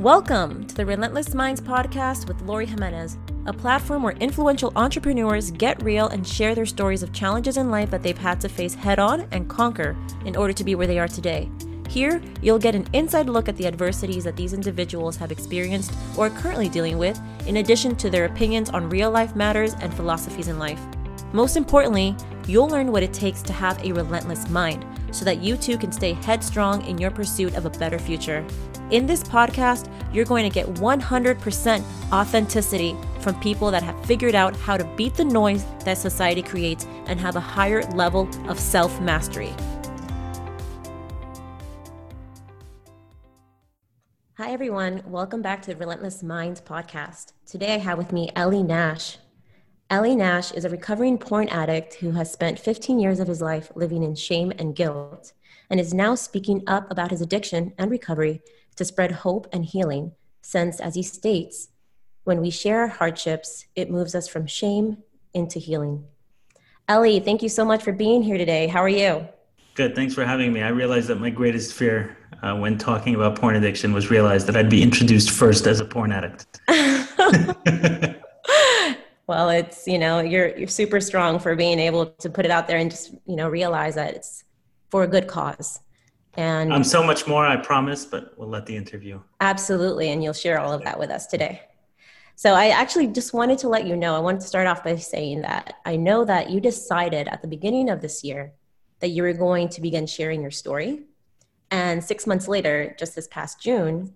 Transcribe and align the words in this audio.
Welcome 0.00 0.66
to 0.66 0.74
the 0.74 0.84
Relentless 0.84 1.32
Minds 1.32 1.58
podcast 1.58 2.28
with 2.28 2.42
Lori 2.42 2.66
Jimenez, 2.66 3.16
a 3.46 3.52
platform 3.54 4.02
where 4.02 4.12
influential 4.18 4.70
entrepreneurs 4.76 5.50
get 5.50 5.82
real 5.82 6.08
and 6.08 6.26
share 6.26 6.54
their 6.54 6.66
stories 6.66 7.02
of 7.02 7.14
challenges 7.14 7.56
in 7.56 7.70
life 7.70 7.90
that 7.92 8.02
they've 8.02 8.18
had 8.18 8.38
to 8.42 8.48
face 8.50 8.74
head 8.74 8.98
on 8.98 9.26
and 9.30 9.48
conquer 9.48 9.96
in 10.26 10.36
order 10.36 10.52
to 10.52 10.64
be 10.64 10.74
where 10.74 10.86
they 10.86 10.98
are 10.98 11.08
today. 11.08 11.50
Here, 11.88 12.20
you'll 12.42 12.58
get 12.58 12.74
an 12.74 12.86
inside 12.92 13.30
look 13.30 13.48
at 13.48 13.56
the 13.56 13.66
adversities 13.66 14.24
that 14.24 14.36
these 14.36 14.52
individuals 14.52 15.16
have 15.16 15.32
experienced 15.32 15.94
or 16.18 16.26
are 16.26 16.30
currently 16.30 16.68
dealing 16.68 16.98
with, 16.98 17.18
in 17.46 17.56
addition 17.56 17.96
to 17.96 18.10
their 18.10 18.26
opinions 18.26 18.68
on 18.68 18.90
real 18.90 19.10
life 19.10 19.34
matters 19.34 19.72
and 19.80 19.94
philosophies 19.94 20.48
in 20.48 20.58
life. 20.58 20.80
Most 21.32 21.56
importantly, 21.56 22.14
you'll 22.46 22.68
learn 22.68 22.92
what 22.92 23.02
it 23.02 23.14
takes 23.14 23.40
to 23.44 23.54
have 23.54 23.82
a 23.82 23.92
relentless 23.92 24.46
mind 24.50 24.84
so 25.10 25.24
that 25.24 25.42
you 25.42 25.56
too 25.56 25.78
can 25.78 25.92
stay 25.92 26.12
headstrong 26.12 26.84
in 26.86 26.98
your 26.98 27.10
pursuit 27.10 27.54
of 27.54 27.66
a 27.66 27.70
better 27.70 27.98
future. 27.98 28.44
In 28.90 29.06
this 29.06 29.22
podcast, 29.22 29.90
you're 30.12 30.24
going 30.24 30.48
to 30.48 30.54
get 30.54 30.66
100% 30.66 31.84
authenticity 32.12 32.96
from 33.20 33.38
people 33.40 33.70
that 33.70 33.82
have 33.82 34.04
figured 34.06 34.34
out 34.34 34.56
how 34.56 34.76
to 34.76 34.84
beat 34.96 35.14
the 35.14 35.24
noise 35.24 35.64
that 35.84 35.98
society 35.98 36.42
creates 36.42 36.86
and 37.06 37.18
have 37.18 37.36
a 37.36 37.40
higher 37.40 37.82
level 37.90 38.28
of 38.48 38.60
self 38.60 39.00
mastery. 39.00 39.52
Hi, 44.38 44.52
everyone. 44.52 45.02
Welcome 45.06 45.40
back 45.40 45.62
to 45.62 45.72
the 45.72 45.76
Relentless 45.76 46.22
Minds 46.22 46.60
podcast. 46.60 47.32
Today, 47.46 47.74
I 47.74 47.78
have 47.78 47.96
with 47.96 48.12
me 48.12 48.30
Eli 48.38 48.60
Nash. 48.60 49.16
Eli 49.92 50.14
Nash 50.14 50.50
is 50.50 50.64
a 50.64 50.68
recovering 50.68 51.16
porn 51.16 51.48
addict 51.48 51.94
who 51.94 52.10
has 52.10 52.32
spent 52.32 52.58
15 52.58 52.98
years 52.98 53.20
of 53.20 53.28
his 53.28 53.40
life 53.40 53.70
living 53.76 54.02
in 54.02 54.16
shame 54.16 54.52
and 54.58 54.74
guilt 54.74 55.32
and 55.70 55.78
is 55.78 55.94
now 55.94 56.16
speaking 56.16 56.64
up 56.66 56.90
about 56.90 57.12
his 57.12 57.20
addiction 57.20 57.72
and 57.78 57.88
recovery 57.88 58.42
to 58.74 58.84
spread 58.84 59.12
hope 59.12 59.46
and 59.52 59.64
healing, 59.64 60.10
since, 60.42 60.80
as 60.80 60.96
he 60.96 61.04
states, 61.04 61.68
when 62.24 62.40
we 62.40 62.50
share 62.50 62.80
our 62.80 62.88
hardships, 62.88 63.66
it 63.76 63.88
moves 63.88 64.16
us 64.16 64.26
from 64.26 64.44
shame 64.44 64.98
into 65.34 65.60
healing. 65.60 66.04
Eli, 66.90 67.20
thank 67.20 67.40
you 67.40 67.48
so 67.48 67.64
much 67.64 67.84
for 67.84 67.92
being 67.92 68.24
here 68.24 68.38
today. 68.38 68.66
How 68.66 68.82
are 68.82 68.88
you? 68.88 69.28
Good. 69.74 69.94
Thanks 69.94 70.14
for 70.14 70.24
having 70.24 70.52
me. 70.52 70.62
I 70.62 70.70
realized 70.70 71.06
that 71.08 71.20
my 71.20 71.30
greatest 71.30 71.74
fear 71.74 72.16
uh, 72.42 72.56
when 72.56 72.76
talking 72.76 73.14
about 73.14 73.36
porn 73.36 73.54
addiction 73.54 73.92
was 73.92 74.10
realized 74.10 74.48
that 74.48 74.56
I'd 74.56 74.70
be 74.70 74.82
introduced 74.82 75.30
first 75.30 75.68
as 75.68 75.78
a 75.78 75.84
porn 75.84 76.10
addict. 76.10 76.60
well, 79.26 79.50
it's 79.50 79.86
you 79.86 79.98
know 79.98 80.20
you're 80.20 80.56
you're 80.56 80.68
super 80.68 81.00
strong 81.00 81.38
for 81.38 81.56
being 81.56 81.78
able 81.78 82.06
to 82.06 82.30
put 82.30 82.44
it 82.44 82.50
out 82.50 82.66
there 82.66 82.78
and 82.78 82.90
just 82.90 83.12
you 83.26 83.36
know 83.36 83.48
realize 83.48 83.94
that 83.96 84.14
it's 84.14 84.44
for 84.90 85.02
a 85.02 85.08
good 85.08 85.26
cause. 85.26 85.80
And 86.36 86.72
I'm 86.72 86.84
so 86.84 87.02
much 87.02 87.26
more, 87.26 87.46
I 87.46 87.56
promise, 87.56 88.04
but 88.04 88.34
we'll 88.36 88.48
let 88.48 88.66
the 88.66 88.76
interview. 88.76 89.20
Absolutely. 89.40 90.10
And 90.10 90.22
you'll 90.22 90.34
share 90.34 90.60
all 90.60 90.72
of 90.72 90.84
that 90.84 90.98
with 90.98 91.10
us 91.10 91.26
today. 91.26 91.62
So 92.34 92.52
I 92.52 92.68
actually 92.68 93.06
just 93.06 93.32
wanted 93.32 93.58
to 93.60 93.68
let 93.68 93.86
you 93.86 93.96
know, 93.96 94.14
I 94.14 94.18
wanted 94.18 94.42
to 94.42 94.46
start 94.46 94.66
off 94.66 94.84
by 94.84 94.96
saying 94.96 95.40
that 95.42 95.76
I 95.86 95.96
know 95.96 96.26
that 96.26 96.50
you 96.50 96.60
decided 96.60 97.28
at 97.28 97.40
the 97.40 97.48
beginning 97.48 97.88
of 97.88 98.02
this 98.02 98.22
year 98.22 98.52
that 99.00 99.08
you 99.08 99.22
were 99.22 99.32
going 99.32 99.70
to 99.70 99.80
begin 99.80 100.06
sharing 100.06 100.42
your 100.42 100.50
story. 100.50 101.04
And 101.70 102.04
six 102.04 102.26
months 102.26 102.46
later, 102.46 102.94
just 102.98 103.16
this 103.16 103.28
past 103.28 103.60
June, 103.60 104.14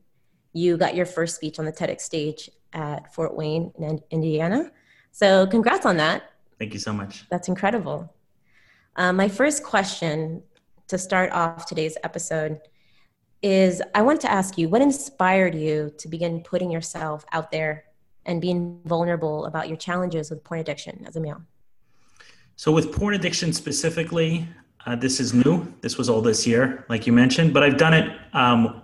you 0.53 0.77
got 0.77 0.95
your 0.95 1.07
first 1.07 1.37
speech 1.37 1.59
on 1.59 1.65
the 1.65 1.73
TEDx 1.73 2.03
stage 2.03 2.51
at 2.75 3.13
Fort 3.15 3.35
Wayne 3.35 3.73
in 3.79 4.01
Indiana. 4.11 4.71
So 5.13 5.47
congrats 5.47 5.87
on 5.87 5.97
that. 5.99 6.33
Thank 6.59 6.73
you 6.73 6.81
so 6.81 6.93
much. 6.93 7.25
That's 7.31 7.49
incredible. 7.49 8.13
Um, 8.97 9.17
my 9.17 9.29
first 9.29 9.63
question 9.63 10.43
to 10.89 10.99
start 10.99 11.33
off 11.33 11.67
today's 11.67 11.97
episode 12.05 12.61
is 13.43 13.81
I 13.95 14.03
want 14.03 14.21
to 14.23 14.31
ask 14.31 14.59
you 14.59 14.69
what 14.69 14.83
inspired 14.83 15.55
you 15.55 15.93
to 15.99 16.09
begin 16.09 16.43
putting 16.43 16.71
yourself 16.71 17.25
out 17.33 17.51
there 17.51 17.85
and 18.27 18.41
being 18.41 18.81
vulnerable 18.85 19.47
about 19.47 19.69
your 19.69 19.77
challenges 19.77 20.31
with 20.31 20.45
porn 20.45 20.61
addiction 20.61 21.05
as 21.07 21.17
a 21.17 21.21
male? 21.21 21.43
So, 22.57 22.71
with 22.71 22.93
porn 22.93 23.15
addiction 23.15 23.53
specifically, 23.53 24.47
uh, 24.85 24.97
this 24.97 25.21
is 25.21 25.33
new. 25.33 25.73
This 25.81 25.97
was 25.97 26.11
all 26.11 26.21
this 26.21 26.47
year, 26.47 26.85
like 26.89 27.07
you 27.07 27.13
mentioned, 27.13 27.55
but 27.55 27.63
I've 27.63 27.79
done 27.79 27.95
it 27.95 28.11
um, 28.35 28.83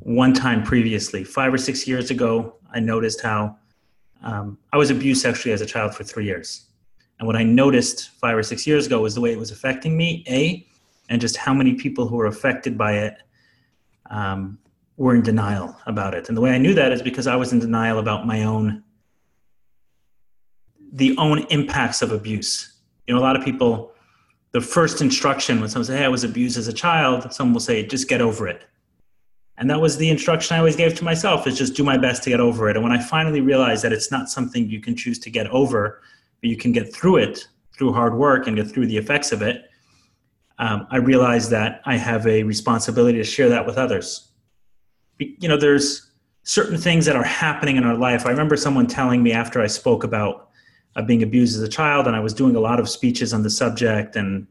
one 0.00 0.34
time 0.34 0.62
previously. 0.62 1.24
Five 1.24 1.54
or 1.54 1.58
six 1.58 1.86
years 1.86 2.10
ago, 2.10 2.56
I 2.72 2.80
noticed 2.80 3.22
how 3.22 3.56
um, 4.24 4.58
I 4.72 4.78
was 4.78 4.90
abused 4.90 5.22
sexually 5.22 5.52
as 5.52 5.60
a 5.60 5.66
child 5.66 5.94
for 5.94 6.02
three 6.02 6.24
years. 6.24 6.66
And 7.18 7.26
what 7.26 7.36
I 7.36 7.44
noticed 7.44 8.10
five 8.10 8.36
or 8.36 8.42
six 8.42 8.66
years 8.66 8.86
ago 8.86 9.00
was 9.00 9.14
the 9.14 9.20
way 9.20 9.32
it 9.32 9.38
was 9.38 9.50
affecting 9.50 9.96
me. 9.96 10.24
A, 10.28 10.66
and 11.10 11.20
just 11.20 11.36
how 11.36 11.52
many 11.52 11.74
people 11.74 12.08
who 12.08 12.16
were 12.16 12.26
affected 12.26 12.76
by 12.76 12.94
it 12.94 13.18
um, 14.10 14.58
were 14.96 15.14
in 15.14 15.22
denial 15.22 15.76
about 15.86 16.14
it. 16.14 16.28
And 16.28 16.36
the 16.36 16.40
way 16.40 16.50
I 16.50 16.58
knew 16.58 16.74
that 16.74 16.90
is 16.90 17.02
because 17.02 17.26
I 17.26 17.36
was 17.36 17.52
in 17.52 17.58
denial 17.58 17.98
about 17.98 18.26
my 18.26 18.44
own 18.44 18.82
the 20.92 21.16
own 21.18 21.40
impacts 21.50 22.02
of 22.02 22.12
abuse. 22.12 22.72
You 23.08 23.14
know, 23.14 23.20
a 23.20 23.22
lot 23.22 23.34
of 23.34 23.44
people, 23.44 23.92
the 24.52 24.60
first 24.60 25.00
instruction 25.00 25.60
when 25.60 25.68
someone 25.68 25.86
says, 25.86 25.98
"Hey, 25.98 26.04
I 26.04 26.08
was 26.08 26.22
abused 26.22 26.56
as 26.56 26.68
a 26.68 26.72
child," 26.72 27.32
someone 27.32 27.52
will 27.54 27.60
say, 27.60 27.84
"Just 27.84 28.08
get 28.08 28.20
over 28.20 28.46
it." 28.46 28.64
And 29.56 29.70
that 29.70 29.80
was 29.80 29.96
the 29.96 30.10
instruction 30.10 30.54
I 30.54 30.58
always 30.58 30.76
gave 30.76 30.94
to 30.96 31.04
myself: 31.04 31.46
is 31.46 31.56
just 31.56 31.74
do 31.74 31.84
my 31.84 31.96
best 31.96 32.22
to 32.24 32.30
get 32.30 32.40
over 32.40 32.68
it. 32.68 32.76
And 32.76 32.82
when 32.82 32.92
I 32.92 33.00
finally 33.00 33.40
realized 33.40 33.84
that 33.84 33.92
it's 33.92 34.10
not 34.10 34.28
something 34.28 34.68
you 34.68 34.80
can 34.80 34.96
choose 34.96 35.18
to 35.20 35.30
get 35.30 35.46
over, 35.48 36.02
but 36.40 36.50
you 36.50 36.56
can 36.56 36.72
get 36.72 36.92
through 36.92 37.16
it 37.16 37.46
through 37.76 37.92
hard 37.92 38.14
work 38.14 38.46
and 38.46 38.56
get 38.56 38.70
through 38.70 38.86
the 38.86 38.96
effects 38.96 39.32
of 39.32 39.42
it, 39.42 39.70
um, 40.58 40.86
I 40.90 40.98
realized 40.98 41.50
that 41.50 41.80
I 41.84 41.96
have 41.96 42.26
a 42.26 42.42
responsibility 42.44 43.18
to 43.18 43.24
share 43.24 43.48
that 43.48 43.66
with 43.66 43.76
others. 43.76 44.30
You 45.18 45.48
know, 45.48 45.56
there's 45.56 46.10
certain 46.44 46.78
things 46.78 47.06
that 47.06 47.16
are 47.16 47.24
happening 47.24 47.76
in 47.76 47.84
our 47.84 47.96
life. 47.96 48.26
I 48.26 48.30
remember 48.30 48.56
someone 48.56 48.86
telling 48.86 49.22
me 49.22 49.32
after 49.32 49.60
I 49.60 49.66
spoke 49.66 50.04
about 50.04 50.50
uh, 50.94 51.02
being 51.02 51.22
abused 51.22 51.56
as 51.56 51.62
a 51.62 51.68
child, 51.68 52.06
and 52.06 52.14
I 52.14 52.20
was 52.20 52.34
doing 52.34 52.54
a 52.54 52.60
lot 52.60 52.78
of 52.78 52.88
speeches 52.88 53.32
on 53.32 53.42
the 53.42 53.50
subject 53.50 54.14
and 54.16 54.46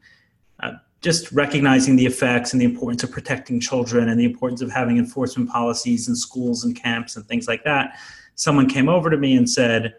just 1.04 1.32
recognizing 1.34 1.98
the 1.98 2.06
effects 2.06 2.54
and 2.54 2.62
the 2.62 2.66
importance 2.66 3.04
of 3.04 3.12
protecting 3.12 3.60
children 3.60 4.10
and 4.10 4.20
the 4.20 4.24
importance 4.24 4.62
of 4.62 4.72
having 4.72 4.98
enforcement 4.98 5.50
policies 5.50 6.08
in 6.08 6.16
schools 6.16 6.64
and 6.64 6.82
camps 6.82 7.18
and 7.18 7.26
things 7.28 7.48
like 7.48 7.64
that. 7.66 8.00
Someone 8.36 8.68
came 8.68 8.88
over 8.88 9.10
to 9.10 9.18
me 9.18 9.36
and 9.36 9.48
said, 9.48 9.96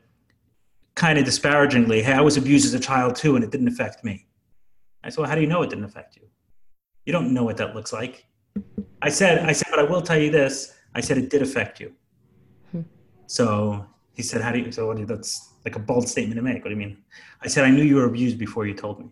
kind 0.94 1.18
of 1.18 1.24
disparagingly, 1.24 2.02
Hey, 2.02 2.14
I 2.14 2.22
was 2.22 2.36
abused 2.36 2.64
as 2.64 2.72
a 2.72 2.80
child 2.80 3.16
too, 3.16 3.36
and 3.36 3.44
it 3.44 3.50
didn't 3.50 3.68
affect 3.68 4.02
me. 4.02 4.26
I 5.04 5.10
said, 5.10 5.18
well, 5.18 5.28
how 5.28 5.34
do 5.34 5.42
you 5.42 5.46
know 5.46 5.62
it 5.62 5.68
didn't 5.68 5.84
affect 5.84 6.16
you? 6.16 6.22
You 7.04 7.12
don't 7.12 7.34
know 7.34 7.44
what 7.44 7.58
that 7.58 7.74
looks 7.74 7.92
like. 7.92 8.24
I 9.02 9.10
said, 9.10 9.44
I 9.44 9.52
said, 9.52 9.68
but 9.68 9.78
I 9.78 9.82
will 9.82 10.00
tell 10.00 10.18
you 10.18 10.30
this. 10.30 10.74
I 10.94 11.02
said 11.02 11.18
it 11.18 11.28
did 11.28 11.42
affect 11.42 11.80
you. 11.80 11.92
Hmm. 12.70 12.82
So 13.26 13.86
he 14.14 14.22
said, 14.22 14.40
how 14.40 14.52
do 14.52 14.60
you, 14.60 14.72
so 14.72 14.86
what 14.86 14.94
do 14.94 15.00
you, 15.00 15.06
that's 15.06 15.54
like 15.64 15.76
a 15.76 15.78
bold 15.78 16.08
statement 16.08 16.36
to 16.36 16.42
make. 16.42 16.64
What 16.64 16.70
do 16.70 16.70
you 16.70 16.76
mean? 16.76 16.98
I 17.42 17.48
said, 17.48 17.64
I 17.64 17.70
knew 17.70 17.82
you 17.82 17.96
were 17.96 18.04
abused 18.04 18.38
before 18.38 18.66
you 18.66 18.74
told 18.74 19.00
me. 19.00 19.06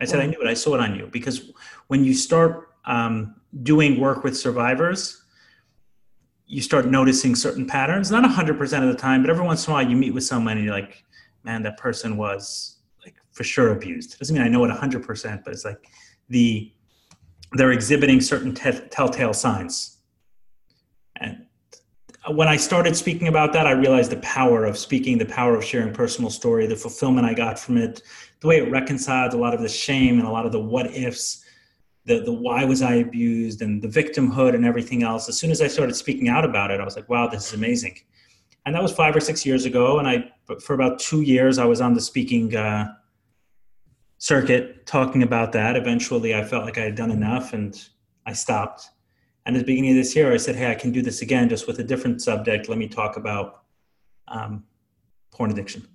I 0.00 0.04
said, 0.04 0.20
I 0.20 0.26
knew 0.26 0.40
it. 0.40 0.46
I 0.46 0.54
saw 0.54 0.74
it 0.74 0.80
on 0.80 0.94
you 0.94 1.08
because 1.10 1.50
when 1.88 2.04
you 2.04 2.14
start 2.14 2.74
um, 2.84 3.34
doing 3.62 4.00
work 4.00 4.22
with 4.22 4.36
survivors, 4.36 5.22
you 6.46 6.62
start 6.62 6.86
noticing 6.86 7.34
certain 7.34 7.66
patterns, 7.66 8.10
not 8.10 8.24
100% 8.24 8.82
of 8.82 8.88
the 8.88 8.94
time, 8.94 9.22
but 9.22 9.30
every 9.30 9.44
once 9.44 9.66
in 9.66 9.72
a 9.72 9.74
while 9.74 9.86
you 9.86 9.96
meet 9.96 10.14
with 10.14 10.24
someone 10.24 10.56
and 10.56 10.64
you're 10.64 10.74
like, 10.74 11.04
man, 11.44 11.62
that 11.62 11.76
person 11.76 12.16
was 12.16 12.78
like 13.04 13.16
for 13.32 13.44
sure 13.44 13.72
abused. 13.72 14.18
Doesn't 14.18 14.34
mean 14.34 14.44
I 14.44 14.48
know 14.48 14.64
it 14.64 14.70
100%, 14.70 15.44
but 15.44 15.52
it's 15.52 15.64
like 15.64 15.84
the 16.28 16.72
they're 17.52 17.72
exhibiting 17.72 18.20
certain 18.20 18.54
te- 18.54 18.88
telltale 18.90 19.32
signs. 19.32 19.97
When 22.30 22.48
I 22.48 22.56
started 22.56 22.94
speaking 22.94 23.28
about 23.28 23.52
that, 23.54 23.66
I 23.66 23.70
realized 23.70 24.10
the 24.10 24.18
power 24.18 24.64
of 24.64 24.76
speaking, 24.76 25.16
the 25.16 25.24
power 25.26 25.54
of 25.54 25.64
sharing 25.64 25.94
personal 25.94 26.30
story, 26.30 26.66
the 26.66 26.76
fulfillment 26.76 27.26
I 27.26 27.32
got 27.32 27.58
from 27.58 27.78
it, 27.78 28.02
the 28.40 28.48
way 28.48 28.58
it 28.58 28.70
reconciled 28.70 29.32
a 29.32 29.36
lot 29.36 29.54
of 29.54 29.62
the 29.62 29.68
shame 29.68 30.18
and 30.18 30.28
a 30.28 30.30
lot 30.30 30.44
of 30.44 30.52
the 30.52 30.60
what 30.60 30.94
ifs, 30.94 31.42
the, 32.04 32.20
the 32.20 32.32
why 32.32 32.64
was 32.64 32.82
I 32.82 32.96
abused 32.96 33.62
and 33.62 33.80
the 33.80 33.88
victimhood 33.88 34.54
and 34.54 34.64
everything 34.64 35.02
else. 35.02 35.28
As 35.28 35.38
soon 35.38 35.50
as 35.50 35.62
I 35.62 35.68
started 35.68 35.94
speaking 35.96 36.28
out 36.28 36.44
about 36.44 36.70
it, 36.70 36.80
I 36.80 36.84
was 36.84 36.96
like, 36.96 37.08
wow, 37.08 37.28
this 37.28 37.48
is 37.48 37.54
amazing. 37.54 37.98
And 38.66 38.74
that 38.74 38.82
was 38.82 38.92
five 38.92 39.16
or 39.16 39.20
six 39.20 39.46
years 39.46 39.64
ago. 39.64 39.98
And 39.98 40.06
I, 40.06 40.30
for 40.60 40.74
about 40.74 40.98
two 40.98 41.22
years, 41.22 41.58
I 41.58 41.64
was 41.64 41.80
on 41.80 41.94
the 41.94 42.00
speaking 42.00 42.54
uh, 42.54 42.92
circuit 44.18 44.84
talking 44.84 45.22
about 45.22 45.52
that. 45.52 45.76
Eventually, 45.76 46.34
I 46.34 46.44
felt 46.44 46.64
like 46.64 46.76
I 46.76 46.82
had 46.82 46.94
done 46.94 47.10
enough 47.10 47.54
and 47.54 47.82
I 48.26 48.34
stopped. 48.34 48.90
And 49.48 49.56
at 49.56 49.60
the 49.60 49.64
beginning 49.64 49.92
of 49.92 49.96
this 49.96 50.14
year, 50.14 50.30
I 50.30 50.36
said, 50.36 50.56
Hey, 50.56 50.70
I 50.70 50.74
can 50.74 50.92
do 50.92 51.00
this 51.00 51.22
again, 51.22 51.48
just 51.48 51.66
with 51.66 51.78
a 51.78 51.82
different 51.82 52.20
subject. 52.20 52.68
Let 52.68 52.76
me 52.76 52.86
talk 52.86 53.16
about 53.16 53.62
um, 54.28 54.62
porn 55.30 55.50
addiction. 55.50 55.88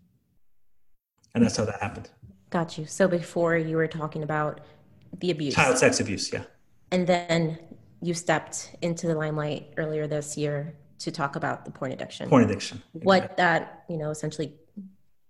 And 1.35 1.43
that's 1.43 1.55
how 1.55 1.65
that 1.65 1.79
happened. 1.79 2.09
Got 2.49 2.79
you. 2.79 2.87
So 2.87 3.07
before 3.07 3.55
you 3.55 3.77
were 3.77 3.87
talking 3.87 4.23
about 4.23 4.61
the 5.19 5.29
abuse, 5.29 5.53
child 5.53 5.77
sex 5.77 5.99
abuse, 5.99 6.33
yeah. 6.33 6.45
And 6.89 7.05
then 7.05 7.59
you 8.01 8.15
stepped 8.15 8.75
into 8.81 9.05
the 9.05 9.13
limelight 9.13 9.71
earlier 9.77 10.07
this 10.07 10.35
year 10.35 10.75
to 10.97 11.11
talk 11.11 11.35
about 11.35 11.63
the 11.63 11.69
porn 11.69 11.91
addiction. 11.91 12.29
Porn 12.29 12.43
addiction. 12.43 12.81
What 12.93 13.37
that, 13.37 13.83
you 13.87 13.97
know, 13.97 14.09
essentially 14.09 14.55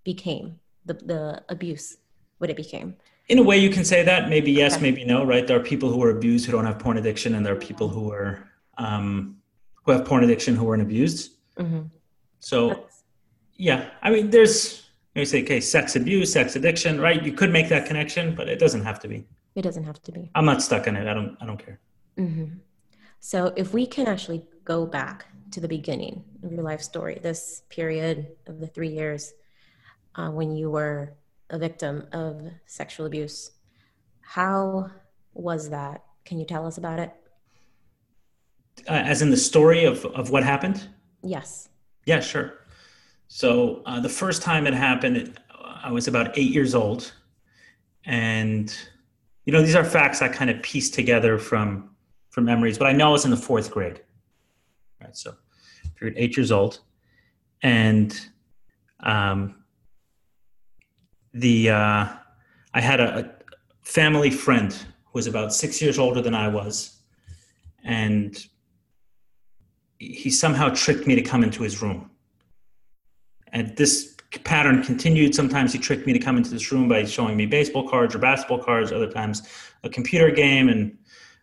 became 0.05 0.61
the, 0.85 0.93
the 0.93 1.43
abuse 1.49 1.97
what 2.37 2.49
it 2.49 2.55
became. 2.55 2.95
In 3.29 3.39
a 3.39 3.43
way, 3.43 3.57
you 3.57 3.69
can 3.69 3.85
say 3.85 4.03
that. 4.03 4.29
Maybe 4.29 4.51
yes, 4.51 4.73
okay. 4.73 4.81
maybe 4.81 5.05
no. 5.05 5.23
Right? 5.23 5.47
There 5.47 5.57
are 5.57 5.63
people 5.63 5.89
who 5.91 6.03
are 6.03 6.09
abused 6.09 6.45
who 6.45 6.51
don't 6.51 6.65
have 6.65 6.79
porn 6.79 6.97
addiction, 6.97 7.35
and 7.35 7.45
there 7.45 7.53
are 7.53 7.59
people 7.69 7.87
who 7.87 8.11
are 8.11 8.49
um, 8.77 9.37
who 9.83 9.91
have 9.91 10.05
porn 10.05 10.23
addiction 10.23 10.55
who 10.55 10.65
weren't 10.65 10.81
abused. 10.81 11.31
Mm-hmm. 11.57 11.83
So, 12.39 12.69
That's- 12.69 13.03
yeah, 13.55 13.89
I 14.01 14.09
mean, 14.09 14.29
there's 14.29 14.89
you 15.15 15.25
say, 15.25 15.43
okay, 15.43 15.61
sex 15.61 15.95
abuse, 15.95 16.33
sex 16.33 16.55
addiction, 16.55 16.99
right? 16.99 17.21
You 17.23 17.33
could 17.33 17.51
make 17.51 17.69
that 17.69 17.85
connection, 17.85 18.33
but 18.35 18.49
it 18.49 18.59
doesn't 18.59 18.83
have 18.83 18.99
to 19.01 19.07
be. 19.07 19.25
It 19.55 19.61
doesn't 19.61 19.83
have 19.83 20.01
to 20.03 20.11
be. 20.11 20.31
I'm 20.33 20.45
not 20.45 20.61
stuck 20.61 20.87
in 20.87 20.95
it. 20.95 21.07
I 21.07 21.13
don't. 21.13 21.37
I 21.39 21.45
don't 21.45 21.63
care. 21.63 21.79
hmm 22.17 22.45
So, 23.19 23.53
if 23.55 23.73
we 23.73 23.85
can 23.85 24.07
actually 24.07 24.43
go 24.65 24.85
back 24.85 25.27
to 25.51 25.59
the 25.61 25.67
beginning 25.67 26.23
of 26.43 26.51
your 26.51 26.63
life 26.63 26.81
story, 26.81 27.19
this 27.21 27.61
period 27.69 28.27
of 28.47 28.59
the 28.59 28.67
three 28.67 28.89
years 28.89 29.33
uh, 30.15 30.29
when 30.29 30.55
you 30.55 30.71
were 30.71 31.13
a 31.53 31.57
victim 31.57 32.07
of 32.11 32.41
sexual 32.65 33.05
abuse, 33.05 33.51
how 34.21 34.89
was 35.35 35.69
that? 35.69 36.03
Can 36.25 36.39
you 36.39 36.45
tell 36.45 36.65
us 36.65 36.77
about 36.77 36.99
it? 36.99 37.13
Uh, 38.89 38.93
as 38.93 39.21
in 39.21 39.29
the 39.29 39.37
story 39.37 39.85
of 39.85 40.03
of 40.05 40.31
what 40.31 40.43
happened. 40.43 40.87
Yes. 41.21 41.69
Yeah, 42.05 42.19
sure. 42.19 42.65
So 43.27 43.83
uh, 43.85 43.99
the 43.99 44.09
first 44.09 44.41
time 44.41 44.65
it 44.65 44.73
happened, 44.73 45.39
I 45.83 45.91
was 45.91 46.07
about 46.07 46.37
eight 46.37 46.51
years 46.51 46.73
old, 46.73 47.13
and 48.05 48.75
you 49.45 49.53
know 49.53 49.61
these 49.61 49.75
are 49.75 49.85
facts 49.85 50.23
I 50.23 50.27
kind 50.27 50.49
of 50.49 50.61
pieced 50.63 50.95
together 50.95 51.37
from 51.37 51.91
from 52.31 52.45
memories, 52.45 52.79
but 52.79 52.87
I 52.87 52.93
know 52.93 53.09
I 53.09 53.11
was 53.11 53.25
in 53.25 53.31
the 53.31 53.37
fourth 53.37 53.69
grade. 53.69 54.01
Right, 54.99 55.15
so 55.15 55.35
period 55.95 56.17
eight 56.17 56.35
years 56.35 56.51
old, 56.51 56.79
and 57.61 58.19
um, 59.01 59.62
the 61.33 61.69
uh, 61.69 62.07
I 62.73 62.81
had 62.81 62.99
a, 62.99 63.31
family 63.81 64.31
friend 64.31 64.71
who 64.71 65.11
was 65.13 65.27
about 65.27 65.53
six 65.53 65.81
years 65.81 65.99
older 65.99 66.21
than 66.21 66.33
I 66.33 66.47
was, 66.47 66.99
and 67.83 68.35
he 69.99 70.29
somehow 70.29 70.69
tricked 70.69 71.05
me 71.05 71.15
to 71.15 71.21
come 71.21 71.43
into 71.43 71.63
his 71.63 71.81
room. 71.81 72.09
And 73.51 73.75
this 73.77 74.15
pattern 74.43 74.83
continued. 74.83 75.35
Sometimes 75.35 75.73
he 75.73 75.79
tricked 75.79 76.07
me 76.07 76.13
to 76.13 76.19
come 76.19 76.37
into 76.37 76.49
this 76.49 76.71
room 76.71 76.87
by 76.87 77.05
showing 77.05 77.37
me 77.37 77.45
baseball 77.45 77.87
cards 77.87 78.15
or 78.15 78.19
basketball 78.19 78.59
cards, 78.59 78.91
other 78.91 79.11
times 79.11 79.47
a 79.83 79.89
computer 79.89 80.31
game, 80.31 80.69
and 80.69 80.97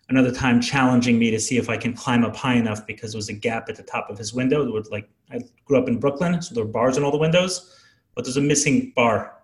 another 0.09 0.33
time 0.33 0.61
challenging 0.61 1.19
me 1.19 1.31
to 1.31 1.39
see 1.39 1.57
if 1.57 1.69
I 1.69 1.77
can 1.77 1.95
climb 1.95 2.25
up 2.25 2.35
high 2.35 2.55
enough 2.55 2.87
because 2.87 3.13
there 3.13 3.19
was 3.19 3.29
a 3.29 3.35
gap 3.35 3.69
at 3.69 3.77
the 3.77 3.83
top 3.83 4.11
of 4.11 4.19
his 4.19 4.35
window. 4.35 4.67
It 4.67 4.73
was 4.73 4.91
like 4.91 5.09
I 5.31 5.41
grew 5.65 5.79
up 5.79 5.89
in 5.89 6.01
Brooklyn, 6.01 6.41
so 6.43 6.55
there 6.55 6.65
were 6.65 6.71
bars 6.71 6.97
in 6.97 7.05
all 7.05 7.13
the 7.13 7.19
windows, 7.19 7.81
but 8.15 8.25
there's 8.25 8.37
a 8.37 8.43
missing 8.43 8.93
bar 8.97 9.40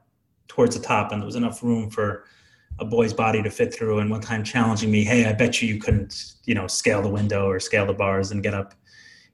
towards 0.49 0.77
the 0.77 0.83
top, 0.83 1.13
and 1.13 1.21
there 1.21 1.27
was 1.27 1.37
enough 1.37 1.63
room 1.63 1.91
for 1.91 2.25
a 2.79 2.85
boy's 2.85 3.13
body 3.13 3.43
to 3.43 3.51
fit 3.51 3.73
through. 3.73 3.99
And 3.99 4.11
one 4.11 4.21
time 4.21 4.45
challenging 4.45 4.91
me, 4.91 5.05
hey, 5.05 5.25
I 5.27 5.33
bet 5.33 5.63
you 5.63 5.69
you 5.69 5.81
couldn't, 5.81 6.35
you 6.45 6.55
know, 6.55 6.67
scale 6.67 7.03
the 7.03 7.09
window 7.09 7.47
or 7.47 7.59
scale 7.59 7.87
the 7.87 7.95
bars 7.95 8.31
and 8.31 8.43
get 8.43 8.55
up 8.55 8.75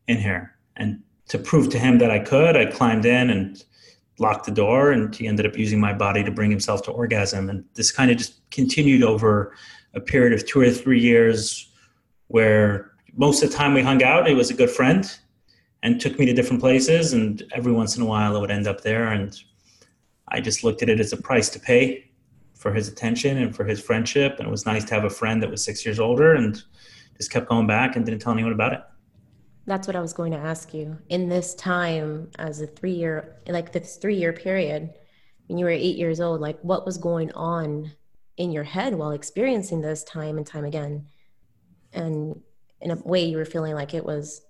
in 0.06 0.18
here. 0.18 0.56
And 0.76 1.02
to 1.28 1.38
prove 1.38 1.68
to 1.70 1.78
him 1.78 1.98
that 1.98 2.10
I 2.10 2.18
could, 2.18 2.56
I 2.56 2.66
climbed 2.66 3.04
in 3.04 3.30
and 3.30 3.64
locked 4.18 4.46
the 4.46 4.52
door, 4.52 4.92
and 4.92 5.14
he 5.14 5.26
ended 5.26 5.46
up 5.46 5.56
using 5.56 5.80
my 5.80 5.92
body 5.92 6.22
to 6.22 6.30
bring 6.30 6.50
himself 6.50 6.82
to 6.82 6.90
orgasm. 6.90 7.48
And 7.48 7.64
this 7.74 7.90
kind 7.90 8.10
of 8.10 8.16
just 8.16 8.48
continued 8.50 9.02
over 9.02 9.54
a 9.94 10.00
period 10.00 10.32
of 10.32 10.46
two 10.46 10.60
or 10.60 10.70
three 10.70 11.00
years 11.00 11.68
where 12.28 12.92
most 13.14 13.42
of 13.42 13.50
the 13.50 13.56
time 13.56 13.74
we 13.74 13.82
hung 13.82 14.02
out, 14.02 14.26
he 14.26 14.34
was 14.34 14.50
a 14.50 14.54
good 14.54 14.70
friend 14.70 15.10
and 15.82 16.00
took 16.00 16.18
me 16.18 16.26
to 16.26 16.32
different 16.32 16.60
places. 16.60 17.12
And 17.12 17.42
every 17.52 17.72
once 17.72 17.96
in 17.96 18.02
a 18.02 18.06
while, 18.06 18.36
I 18.36 18.40
would 18.40 18.50
end 18.50 18.66
up 18.66 18.82
there. 18.82 19.08
And 19.08 19.36
I 20.28 20.40
just 20.40 20.64
looked 20.64 20.82
at 20.82 20.88
it 20.88 21.00
as 21.00 21.12
a 21.12 21.16
price 21.16 21.48
to 21.50 21.60
pay 21.60 22.10
for 22.54 22.72
his 22.72 22.88
attention 22.88 23.38
and 23.38 23.54
for 23.54 23.64
his 23.64 23.80
friendship. 23.80 24.36
And 24.38 24.46
it 24.46 24.50
was 24.50 24.66
nice 24.66 24.84
to 24.84 24.94
have 24.94 25.04
a 25.04 25.10
friend 25.10 25.42
that 25.42 25.50
was 25.50 25.64
six 25.64 25.84
years 25.84 25.98
older 25.98 26.34
and 26.34 26.62
just 27.16 27.30
kept 27.30 27.48
going 27.48 27.66
back 27.66 27.96
and 27.96 28.04
didn't 28.04 28.20
tell 28.20 28.32
anyone 28.32 28.52
about 28.52 28.72
it. 28.72 28.80
That's 29.66 29.86
what 29.86 29.96
I 29.96 30.00
was 30.00 30.12
going 30.12 30.32
to 30.32 30.38
ask 30.38 30.72
you. 30.72 30.98
In 31.08 31.28
this 31.28 31.54
time, 31.54 32.30
as 32.38 32.60
a 32.60 32.66
three 32.66 32.92
year, 32.92 33.36
like 33.46 33.72
this 33.72 33.96
three 33.96 34.16
year 34.16 34.32
period, 34.32 34.90
when 35.46 35.58
you 35.58 35.64
were 35.64 35.70
eight 35.70 35.96
years 35.96 36.20
old, 36.20 36.40
like 36.40 36.58
what 36.62 36.86
was 36.86 36.98
going 36.98 37.32
on 37.32 37.92
in 38.36 38.52
your 38.52 38.64
head 38.64 38.94
while 38.94 39.10
experiencing 39.10 39.80
this 39.80 40.04
time 40.04 40.38
and 40.38 40.46
time 40.46 40.64
again? 40.64 41.06
And 41.92 42.40
in 42.80 42.90
a 42.90 42.96
way, 42.96 43.24
you 43.24 43.36
were 43.36 43.44
feeling 43.44 43.74
like 43.74 43.92
it 43.92 44.04
was 44.04 44.42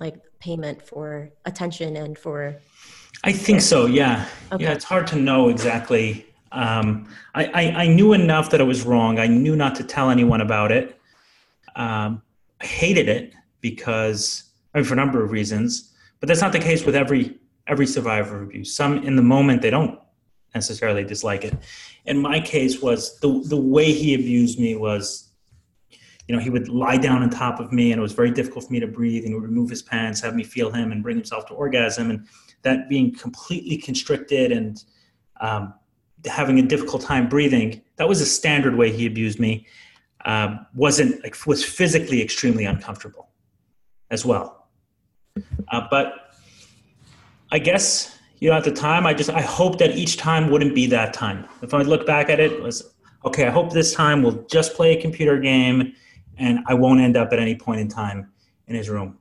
like 0.00 0.16
payment 0.38 0.82
for 0.82 1.30
attention 1.44 1.96
and 1.96 2.18
for. 2.18 2.56
I 3.24 3.32
think 3.32 3.60
so. 3.60 3.86
Yeah. 3.86 4.26
Okay. 4.52 4.64
Yeah. 4.64 4.72
It's 4.72 4.84
hard 4.84 5.06
to 5.08 5.16
know 5.16 5.48
exactly. 5.48 6.26
Um, 6.52 7.08
I, 7.34 7.44
I, 7.46 7.62
I 7.82 7.86
knew 7.88 8.12
enough 8.12 8.50
that 8.50 8.60
I 8.60 8.64
was 8.64 8.84
wrong. 8.84 9.18
I 9.18 9.26
knew 9.26 9.56
not 9.56 9.74
to 9.76 9.84
tell 9.84 10.10
anyone 10.10 10.40
about 10.40 10.72
it. 10.72 10.98
Um, 11.76 12.22
I 12.60 12.66
hated 12.66 13.08
it 13.08 13.34
because 13.60 14.44
I 14.74 14.78
mean, 14.78 14.84
for 14.84 14.94
a 14.94 14.96
number 14.96 15.22
of 15.22 15.30
reasons, 15.30 15.92
but 16.20 16.28
that's 16.28 16.40
not 16.40 16.52
the 16.52 16.58
case 16.58 16.84
with 16.84 16.94
every 16.94 17.38
every 17.66 17.86
survivor 17.86 18.36
of 18.36 18.42
abuse. 18.44 18.74
Some 18.74 19.04
in 19.04 19.16
the 19.16 19.22
moment 19.22 19.62
they 19.62 19.70
don't 19.70 19.98
necessarily 20.54 21.04
dislike 21.04 21.44
it. 21.44 21.54
In 22.06 22.18
my 22.18 22.40
case, 22.40 22.80
was 22.80 23.18
the 23.20 23.42
the 23.44 23.56
way 23.56 23.92
he 23.92 24.14
abused 24.14 24.58
me 24.58 24.74
was, 24.74 25.28
you 26.26 26.34
know, 26.34 26.40
he 26.40 26.50
would 26.50 26.68
lie 26.68 26.96
down 26.96 27.22
on 27.22 27.30
top 27.30 27.60
of 27.60 27.72
me, 27.72 27.92
and 27.92 27.98
it 27.98 28.02
was 28.02 28.12
very 28.12 28.30
difficult 28.30 28.64
for 28.66 28.72
me 28.72 28.80
to 28.80 28.86
breathe. 28.86 29.24
And 29.24 29.28
he 29.28 29.34
would 29.34 29.44
remove 29.44 29.70
his 29.70 29.82
pants, 29.82 30.20
have 30.22 30.34
me 30.34 30.44
feel 30.44 30.72
him, 30.72 30.92
and 30.92 31.02
bring 31.02 31.16
himself 31.16 31.46
to 31.46 31.54
orgasm. 31.54 32.10
And 32.10 32.26
that 32.62 32.88
being 32.88 33.14
completely 33.14 33.76
constricted 33.76 34.52
and 34.52 34.82
um, 35.40 35.74
having 36.26 36.58
a 36.58 36.62
difficult 36.62 37.02
time 37.02 37.28
breathing, 37.28 37.82
that 37.96 38.08
was 38.08 38.20
a 38.20 38.26
standard 38.26 38.76
way 38.76 38.90
he 38.92 39.06
abused 39.06 39.38
me. 39.38 39.66
Uh, 40.24 40.56
wasn't 40.74 41.22
like 41.22 41.36
was 41.46 41.64
physically 41.64 42.20
extremely 42.20 42.64
uncomfortable 42.64 43.28
as 44.10 44.24
well. 44.24 44.68
Uh, 45.68 45.86
but 45.90 46.34
I 47.52 47.58
guess 47.58 48.18
you 48.40 48.50
know 48.50 48.56
at 48.56 48.64
the 48.64 48.72
time 48.72 49.06
I 49.06 49.14
just 49.14 49.30
I 49.30 49.40
hope 49.40 49.78
that 49.78 49.96
each 49.96 50.16
time 50.16 50.50
wouldn't 50.50 50.74
be 50.74 50.86
that 50.88 51.14
time. 51.14 51.46
If 51.62 51.72
I 51.72 51.82
look 51.82 52.04
back 52.04 52.28
at 52.30 52.40
it, 52.40 52.52
it 52.52 52.62
was 52.62 52.94
okay. 53.24 53.46
I 53.46 53.50
hope 53.50 53.72
this 53.72 53.94
time 53.94 54.22
we'll 54.22 54.44
just 54.46 54.74
play 54.74 54.98
a 54.98 55.00
computer 55.00 55.38
game, 55.38 55.92
and 56.36 56.60
I 56.66 56.74
won't 56.74 57.00
end 57.00 57.16
up 57.16 57.32
at 57.32 57.38
any 57.38 57.54
point 57.54 57.80
in 57.80 57.88
time 57.88 58.32
in 58.66 58.74
his 58.74 58.88
room, 58.88 59.18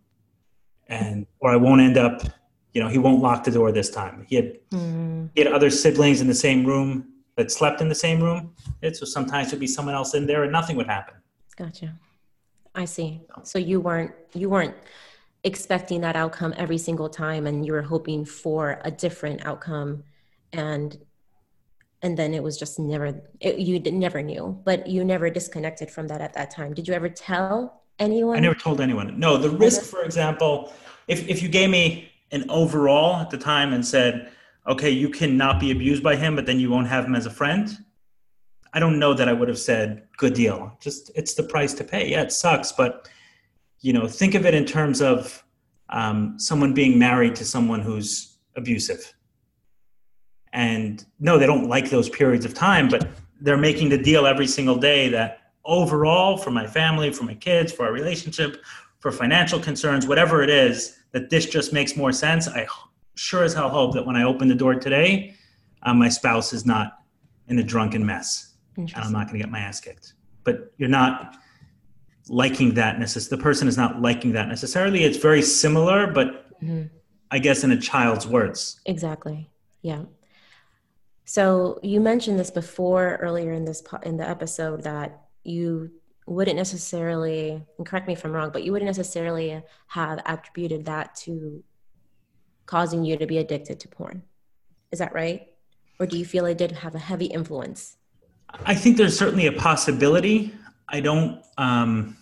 and 0.88 1.28
or 1.40 1.52
I 1.52 1.58
won't 1.58 1.82
end 1.82 1.98
up. 1.98 2.22
You 2.78 2.84
know, 2.84 2.90
he 2.90 3.00
won't 3.00 3.24
lock 3.24 3.44
the 3.44 3.50
door 3.50 3.72
this 3.72 3.90
time. 3.90 4.24
He 4.30 4.36
had 4.36 4.60
Mm, 4.70 5.32
he 5.34 5.42
had 5.42 5.52
other 5.52 5.72
siblings 5.72 6.22
in 6.22 6.28
the 6.28 6.36
same 6.48 6.64
room 6.64 7.08
that 7.36 7.52
slept 7.52 7.82
in 7.82 7.90
the 7.90 7.96
same 7.96 8.22
room. 8.22 8.54
So 8.94 9.04
sometimes 9.04 9.50
there'd 9.50 9.60
be 9.60 9.66
someone 9.66 9.96
else 9.96 10.14
in 10.14 10.28
there, 10.28 10.44
and 10.44 10.52
nothing 10.52 10.76
would 10.78 10.86
happen. 10.86 11.16
gotcha. 11.56 11.96
I 12.76 12.86
see. 12.86 13.22
So 13.42 13.58
you 13.58 13.80
weren't 13.82 14.12
you 14.36 14.48
weren't 14.48 14.76
expecting 15.44 16.02
that 16.02 16.16
outcome 16.16 16.54
every 16.56 16.78
single 16.78 17.10
time, 17.10 17.48
and 17.48 17.66
you 17.66 17.74
were 17.74 17.82
hoping 17.82 18.26
for 18.26 18.80
a 18.84 18.92
different 18.92 19.44
outcome, 19.44 20.04
and 20.54 21.00
and 22.04 22.16
then 22.16 22.36
it 22.36 22.44
was 22.44 22.60
just 22.60 22.78
never 22.78 23.08
it, 23.40 23.58
you 23.58 23.80
never 23.80 24.22
knew, 24.22 24.62
but 24.66 24.86
you 24.86 25.04
never 25.04 25.32
disconnected 25.32 25.90
from 25.90 26.06
that 26.10 26.22
at 26.22 26.34
that 26.36 26.52
time. 26.52 26.76
Did 26.76 26.88
you 26.88 26.94
ever 26.94 27.10
tell 27.10 27.82
anyone? 27.98 28.38
I 28.38 28.40
never 28.40 28.60
told 28.68 28.82
anyone. 28.82 29.20
No, 29.20 29.38
the 29.38 29.50
risk, 29.50 29.82
for 29.82 30.04
example, 30.04 30.72
if, 31.08 31.28
if 31.28 31.42
you 31.42 31.50
gave 31.50 31.72
me 31.72 32.12
an 32.32 32.50
overall 32.50 33.18
at 33.18 33.30
the 33.30 33.38
time 33.38 33.74
and 33.74 33.86
said, 33.86 34.32
okay, 34.68 34.90
you 34.90 35.10
cannot 35.10 35.60
be 35.60 35.72
abused 35.72 36.04
by 36.04 36.16
him, 36.16 36.36
but 36.36 36.46
then 36.46 36.60
you 36.60 36.70
won't 36.70 36.88
have 36.88 37.06
him 37.06 37.16
as 37.16 37.26
a 37.26 37.30
friend, 37.32 37.78
I 38.74 38.80
don't 38.80 39.00
know 39.00 39.14
that 39.14 39.28
I 39.28 39.34
would 39.34 39.48
have 39.48 39.58
said, 39.58 40.04
good 40.18 40.34
deal. 40.34 40.78
Just 40.80 41.12
it's 41.16 41.34
the 41.34 41.44
price 41.44 41.74
to 41.76 41.84
pay. 41.84 42.10
Yeah, 42.10 42.22
it 42.22 42.32
sucks, 42.32 42.72
but 42.72 43.10
you 43.80 43.94
know, 43.94 44.08
think 44.08 44.36
of 44.36 44.46
it 44.46 44.54
in 44.54 44.66
terms 44.66 45.02
of 45.02 45.44
um, 45.90 46.38
someone 46.40 46.74
being 46.74 47.00
married 47.00 47.36
to 47.38 47.46
someone 47.46 47.82
who's 47.82 48.38
abusive. 48.56 49.14
And 50.54 51.06
no, 51.20 51.38
they 51.38 51.46
don't 51.46 51.68
like 51.68 51.90
those 51.90 52.10
periods 52.10 52.46
of 52.46 52.54
time, 52.54 52.90
but 52.90 53.08
they're 53.40 53.58
making 53.58 53.90
the 53.90 53.98
deal 53.98 54.26
every 54.26 54.48
single 54.48 54.78
day 54.78 55.10
that 55.10 55.42
overall, 55.64 56.38
for 56.38 56.52
my 56.52 56.66
family, 56.66 57.12
for 57.12 57.24
my 57.24 57.36
kids, 57.36 57.72
for 57.72 57.86
our 57.86 57.92
relationship, 57.92 58.64
for 59.00 59.12
financial 59.12 59.60
concerns, 59.60 60.08
whatever 60.08 60.42
it 60.42 60.50
is, 60.50 60.97
that 61.12 61.30
this 61.30 61.46
just 61.46 61.74
makes 61.74 61.96
more 61.96 62.12
sense. 62.12 62.48
I 62.48 62.68
sure 63.16 63.44
as 63.44 63.54
hell 63.54 63.70
hope 63.70 63.94
that 63.94 64.06
when 64.06 64.16
I 64.16 64.24
open 64.24 64.48
the 64.48 64.56
door 64.56 64.76
today, 64.76 65.34
uh, 65.84 65.94
my 65.94 66.10
spouse 66.10 66.54
is 66.54 66.66
not 66.66 67.00
in 67.48 67.60
a 67.60 67.64
drunken 67.64 68.06
mess 68.06 68.54
and 68.76 68.92
I'm 68.96 69.12
not 69.12 69.28
going 69.28 69.40
to 69.40 69.44
get 69.46 69.50
my 69.52 69.60
ass 69.60 69.80
kicked. 69.80 70.14
But 70.44 70.72
you're 70.78 70.90
not 70.90 71.36
liking 72.30 72.74
that 72.76 72.98
necess- 72.98 73.30
The 73.30 73.38
person 73.38 73.68
is 73.68 73.78
not 73.78 74.02
liking 74.02 74.34
that 74.34 74.48
necessarily. 74.50 75.04
It's 75.04 75.18
very 75.18 75.42
similar, 75.42 76.08
but 76.12 76.28
Mhm. 76.62 76.90
I 77.32 77.40
guess 77.40 77.64
in 77.64 77.72
a 77.72 77.78
child's 77.80 78.28
words. 78.28 78.80
Exactly. 78.86 79.50
Yeah. 79.82 80.04
So 81.26 81.80
you 81.84 82.00
mentioned 82.00 82.40
this 82.40 82.52
before 82.52 83.18
earlier 83.22 83.52
in 83.52 83.66
this 83.66 83.82
po- 83.82 84.00
in 84.04 84.18
the 84.18 84.28
episode 84.28 84.84
that 84.84 85.22
you 85.44 85.92
wouldn't 86.28 86.58
necessarily, 86.58 87.64
and 87.78 87.88
correct 87.88 88.06
me 88.06 88.14
if 88.14 88.24
I'm 88.26 88.34
wrong, 88.34 88.52
but 88.52 88.64
you 88.64 88.72
wouldn't 88.72 88.88
necessarily 88.88 89.64
have 89.88 90.22
attributed 90.26 90.86
that 90.86 91.16
to 91.16 91.64
causing 92.66 93.04
you 93.04 93.18
to 93.18 93.26
be 93.26 93.38
addicted 93.38 93.80
to 93.80 93.88
porn. 93.88 94.24
Is 94.92 95.00
that 95.00 95.14
right? 95.14 95.48
Or 96.00 96.06
do 96.06 96.18
you 96.18 96.26
feel 96.26 96.46
it 96.46 96.58
did 96.58 96.74
have 96.74 96.96
a 96.96 97.00
heavy 97.00 97.26
influence? 97.26 97.98
I 98.66 98.76
think 98.76 98.98
there's 98.98 99.18
certainly 99.18 99.48
a 99.48 99.52
possibility. 99.52 100.54
I 100.88 101.00
don't. 101.00 101.44
Um, 101.58 102.18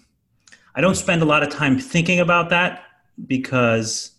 I 0.75 0.81
don't 0.81 0.95
spend 0.95 1.21
a 1.21 1.25
lot 1.25 1.41
of 1.41 1.49
time 1.49 1.79
thinking 1.79 2.19
about 2.19 2.49
that 2.49 2.83
because 3.27 4.11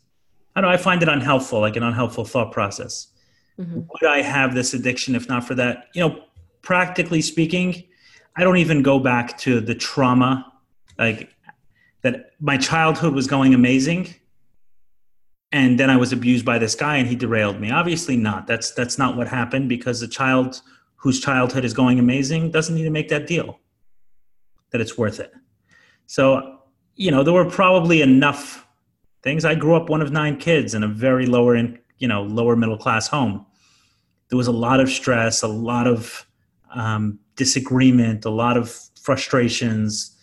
I 0.55 0.61
don't 0.61 0.71
know, 0.71 0.75
I 0.75 0.79
find 0.79 1.03
it 1.03 1.09
unhelpful, 1.09 1.61
like 1.61 1.77
an 1.77 1.83
unhelpful 1.83 2.25
thought 2.25 2.51
process. 2.51 3.09
Mm-hmm. 3.59 3.81
Would 3.89 4.09
I 4.09 4.23
have 4.23 4.55
this 4.55 4.73
addiction 4.73 5.15
if 5.15 5.29
not 5.29 5.45
for 5.45 5.55
that? 5.55 5.89
You 5.95 6.09
know, 6.09 6.25
practically 6.63 7.21
speaking, 7.21 7.85
I 8.37 8.45
don't 8.45 8.59
even 8.59 8.83
go 8.83 8.99
back 8.99 9.39
to 9.39 9.61
the 9.61 9.75
trauma, 9.75 10.53
like 10.99 11.31
that 12.03 12.33
my 12.41 12.57
childhood 12.57 13.15
was 13.15 13.27
going 13.27 13.55
amazing 13.55 14.15
and 15.53 15.79
then 15.79 15.91
I 15.91 15.97
was 15.97 16.13
abused 16.13 16.45
by 16.45 16.59
this 16.59 16.75
guy 16.75 16.97
and 16.97 17.09
he 17.09 17.17
derailed 17.17 17.61
me. 17.61 17.71
Obviously 17.71 18.17
not. 18.17 18.47
That's 18.47 18.73
that's 18.73 18.99
not 18.99 19.17
what 19.17 19.29
happened 19.29 19.69
because 19.69 20.03
a 20.03 20.09
child 20.09 20.61
whose 20.97 21.21
childhood 21.21 21.65
is 21.65 21.73
going 21.73 21.99
amazing 21.99 22.51
doesn't 22.51 22.75
need 22.75 22.85
to 22.85 22.91
make 22.91 23.09
that 23.09 23.27
deal 23.27 23.59
that 24.71 24.81
it's 24.81 24.99
worth 24.99 25.21
it. 25.21 25.33
So, 26.07 26.59
you 26.97 27.11
know, 27.11 27.23
there 27.23 27.33
were 27.33 27.49
probably 27.49 28.03
enough 28.03 28.67
things. 29.23 29.45
I 29.45 29.55
grew 29.55 29.77
up 29.77 29.89
one 29.89 30.03
of 30.03 30.13
nine 30.13 30.37
kids 30.37 30.75
in 30.75 30.83
a 30.83 30.89
very 30.89 31.27
lower 31.27 31.55
in, 31.57 31.79
you 31.99 32.09
know, 32.09 32.23
lower 32.23 32.57
middle 32.57 32.79
class 32.79 33.09
home. 33.09 33.47
There 34.29 34.37
was 34.37 34.49
a 34.49 34.53
lot 34.53 34.81
of 34.81 34.91
stress, 34.91 35.43
a 35.43 35.49
lot 35.49 35.87
of 35.87 36.27
um, 36.75 37.21
disagreement, 37.37 38.25
a 38.25 38.31
lot 38.31 38.57
of 38.57 38.79
frustrations. 39.01 40.17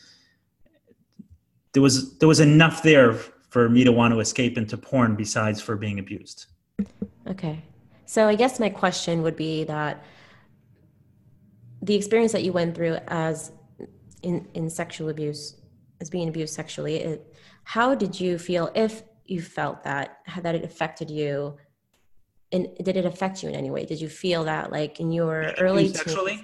There 1.74 1.82
was 1.82 2.18
there 2.18 2.28
was 2.28 2.40
enough 2.40 2.84
there 2.84 3.14
for 3.50 3.70
me 3.70 3.84
to 3.84 3.92
want 3.92 4.14
to 4.14 4.20
escape 4.20 4.58
into 4.58 4.78
porn 4.78 5.16
besides 5.16 5.62
for 5.62 5.76
being 5.76 6.00
abused. 6.00 6.48
Okay. 7.28 7.62
So 8.06 8.28
I 8.28 8.36
guess 8.36 8.60
my 8.60 8.70
question 8.70 9.22
would 9.22 9.36
be 9.36 9.64
that 9.66 10.04
the 11.82 11.96
experience 11.96 12.32
that 12.32 12.44
you 12.44 12.52
went 12.52 12.76
through 12.76 12.98
as 13.08 13.52
in, 14.22 14.48
in 14.54 14.70
sexual 14.70 15.10
abuse, 15.10 15.56
as 16.02 16.10
being 16.10 16.30
abused 16.30 16.54
sexually, 16.54 16.96
it, 16.98 17.36
how 17.64 17.94
did 17.94 18.20
you 18.20 18.38
feel 18.38 18.72
if 18.74 19.04
you 19.26 19.42
felt 19.42 19.84
that, 19.84 20.20
how 20.26 20.42
that 20.42 20.56
it 20.56 20.64
affected 20.64 21.10
you? 21.10 21.58
And 22.52 22.70
did 22.84 22.98
it 22.98 23.06
affect 23.06 23.44
you 23.44 23.50
in 23.50 23.56
any 23.56 23.72
way? 23.72 23.86
Did 23.86 24.00
you 24.00 24.10
feel 24.10 24.44
that 24.46 24.72
like 24.72 25.00
in 25.00 25.12
your 25.12 25.54
early 25.60 25.94
sexually? 25.94 26.44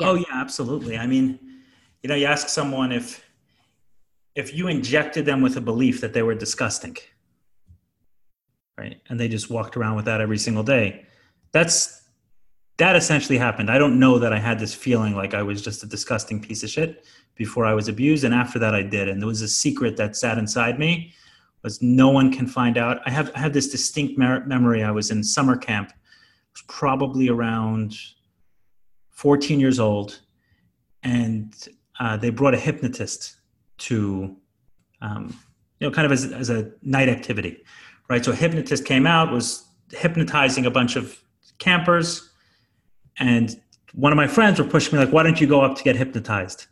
Yeah. 0.00 0.08
Oh 0.08 0.14
yeah, 0.14 0.24
absolutely. 0.32 0.96
I 0.96 1.06
mean, 1.06 1.38
you 2.02 2.08
know, 2.08 2.14
you 2.14 2.26
ask 2.26 2.48
someone 2.48 2.92
if 2.92 3.24
if 4.34 4.54
you 4.54 4.68
injected 4.68 5.26
them 5.26 5.42
with 5.42 5.56
a 5.56 5.60
belief 5.60 6.00
that 6.00 6.12
they 6.12 6.22
were 6.22 6.34
disgusting, 6.34 6.96
right, 8.78 9.00
and 9.08 9.18
they 9.20 9.28
just 9.28 9.50
walked 9.50 9.76
around 9.76 9.96
with 9.96 10.06
that 10.06 10.20
every 10.20 10.38
single 10.38 10.62
day, 10.62 11.06
that's 11.52 12.02
that 12.78 12.96
essentially 12.96 13.36
happened. 13.36 13.70
I 13.70 13.76
don't 13.78 13.98
know 13.98 14.18
that 14.18 14.32
I 14.32 14.38
had 14.38 14.58
this 14.58 14.74
feeling 14.74 15.14
like 15.14 15.34
I 15.34 15.42
was 15.42 15.60
just 15.60 15.82
a 15.82 15.86
disgusting 15.86 16.40
piece 16.40 16.62
of 16.62 16.70
shit 16.70 17.04
before 17.36 17.66
I 17.66 17.74
was 17.74 17.88
abused, 17.88 18.24
and 18.24 18.34
after 18.34 18.58
that 18.58 18.74
I 18.74 18.82
did. 18.82 19.08
And 19.08 19.20
there 19.20 19.26
was 19.28 19.42
a 19.42 19.48
secret 19.48 19.96
that 19.98 20.16
sat 20.16 20.38
inside 20.38 20.78
me 20.78 21.12
was 21.62 21.82
no 21.82 22.08
one 22.08 22.32
can 22.32 22.46
find 22.46 22.78
out. 22.78 23.00
I 23.04 23.10
have 23.10 23.30
I 23.34 23.38
have 23.40 23.52
this 23.52 23.68
distinct 23.68 24.16
memory. 24.18 24.82
I 24.82 24.90
was 24.90 25.10
in 25.10 25.22
summer 25.22 25.56
camp, 25.56 25.92
was 26.54 26.62
probably 26.68 27.28
around 27.28 27.96
14 29.20 29.60
years 29.60 29.78
old, 29.78 30.18
and 31.02 31.68
uh, 32.00 32.16
they 32.16 32.30
brought 32.30 32.54
a 32.54 32.58
hypnotist 32.58 33.36
to, 33.76 34.34
um, 35.02 35.38
you 35.78 35.86
know, 35.86 35.92
kind 35.92 36.06
of 36.06 36.12
as, 36.12 36.32
as 36.32 36.48
a 36.48 36.72
night 36.80 37.10
activity, 37.10 37.62
right? 38.08 38.24
So 38.24 38.32
a 38.32 38.34
hypnotist 38.34 38.86
came 38.86 39.06
out, 39.06 39.30
was 39.30 39.66
hypnotizing 39.90 40.64
a 40.64 40.70
bunch 40.70 40.96
of 40.96 41.22
campers, 41.58 42.30
and 43.18 43.60
one 43.92 44.10
of 44.10 44.16
my 44.16 44.26
friends 44.26 44.58
were 44.58 44.64
pushing 44.64 44.98
me 44.98 45.04
like, 45.04 45.12
"Why 45.12 45.22
don't 45.22 45.38
you 45.38 45.46
go 45.46 45.60
up 45.60 45.76
to 45.76 45.84
get 45.84 45.96
hypnotized?" 45.96 46.68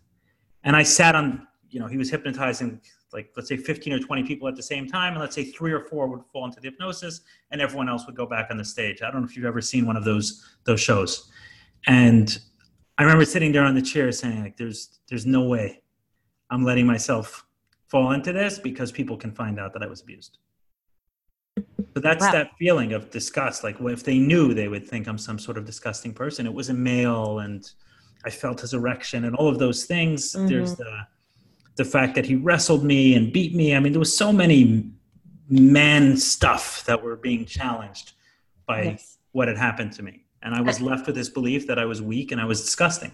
And 0.65 0.75
I 0.75 0.85
sat 0.85 1.15
on, 1.15 1.47
you 1.69 1.81
know, 1.81 1.87
he 1.87 1.99
was 1.99 2.09
hypnotizing 2.09 2.81
like 3.13 3.31
let's 3.37 3.49
say 3.49 3.59
15 3.59 3.93
or 3.93 3.99
20 3.99 4.23
people 4.23 4.49
at 4.49 4.57
the 4.57 4.63
same 4.63 4.87
time 4.87 5.13
and 5.13 5.21
let's 5.21 5.35
say 5.35 5.45
three 5.45 5.73
or 5.73 5.81
four 5.81 6.07
would 6.09 6.21
fall 6.33 6.47
into 6.47 6.61
the 6.61 6.69
hypnosis 6.69 7.23
and 7.51 7.61
everyone 7.61 7.89
else 7.89 8.05
would 8.07 8.15
go 8.15 8.27
back 8.27 8.49
on 8.51 8.59
the 8.59 8.65
stage 8.65 9.01
i 9.01 9.11
don't 9.11 9.23
know 9.23 9.27
if 9.27 9.35
you've 9.35 9.47
ever 9.47 9.63
seen 9.63 9.87
one 9.87 9.97
of 9.97 10.05
those 10.05 10.45
those 10.65 10.79
shows 10.79 11.31
and 11.87 12.39
i 12.99 13.03
remember 13.03 13.25
sitting 13.25 13.53
there 13.53 13.65
on 13.65 13.75
the 13.75 13.83
chair 13.83 14.11
saying 14.13 14.43
like 14.43 14.57
there's 14.57 15.01
there's 15.09 15.27
no 15.27 15.43
way 15.43 15.83
I'm 16.51 16.65
letting 16.65 16.87
myself 16.87 17.45
fall 17.89 18.13
into 18.13 18.33
this 18.33 18.59
because 18.59 18.93
people 18.93 19.17
can 19.17 19.33
find 19.33 19.59
out 19.59 19.73
that 19.75 19.83
I 19.83 19.87
was 19.87 20.03
abused. 20.03 20.39
So 21.95 22.01
that's 22.01 22.25
wow. 22.25 22.33
that 22.33 22.51
feeling 22.59 22.93
of 22.93 23.11
disgust. 23.11 23.65
Like 23.65 23.77
if 23.81 24.05
they 24.05 24.19
knew, 24.19 24.55
they 24.55 24.69
would 24.69 24.87
think 24.87 25.09
I'm 25.09 25.19
some 25.19 25.39
sort 25.39 25.59
of 25.59 25.65
disgusting 25.65 26.13
person. 26.13 26.47
It 26.47 26.55
was 26.55 26.69
a 26.69 26.75
male, 26.75 27.41
and 27.41 27.69
I 28.25 28.31
felt 28.31 28.61
his 28.61 28.75
erection, 28.75 29.25
and 29.25 29.35
all 29.35 29.49
of 29.49 29.59
those 29.59 29.85
things. 29.85 30.33
Mm-hmm. 30.33 30.47
There's 30.47 30.77
the 30.77 31.07
the 31.77 31.85
fact 31.85 32.15
that 32.15 32.27
he 32.27 32.37
wrestled 32.37 32.85
me 32.85 33.15
and 33.15 33.33
beat 33.33 33.55
me. 33.55 33.75
I 33.75 33.81
mean, 33.81 33.93
there 33.93 33.99
was 33.99 34.17
so 34.17 34.33
many 34.33 34.91
man 35.49 36.17
stuff 36.17 36.85
that 36.85 37.03
were 37.03 37.17
being 37.17 37.45
challenged 37.45 38.13
by 38.67 38.83
yes. 38.83 39.19
what 39.33 39.49
had 39.49 39.57
happened 39.57 39.93
to 39.95 40.03
me, 40.03 40.25
and 40.43 40.55
I 40.55 40.61
was 40.61 40.81
left 40.81 41.07
with 41.07 41.17
this 41.17 41.29
belief 41.29 41.67
that 41.67 41.79
I 41.79 41.85
was 41.85 42.01
weak 42.01 42.33
and 42.33 42.41
I 42.41 42.45
was 42.45 42.61
disgusting 42.61 43.13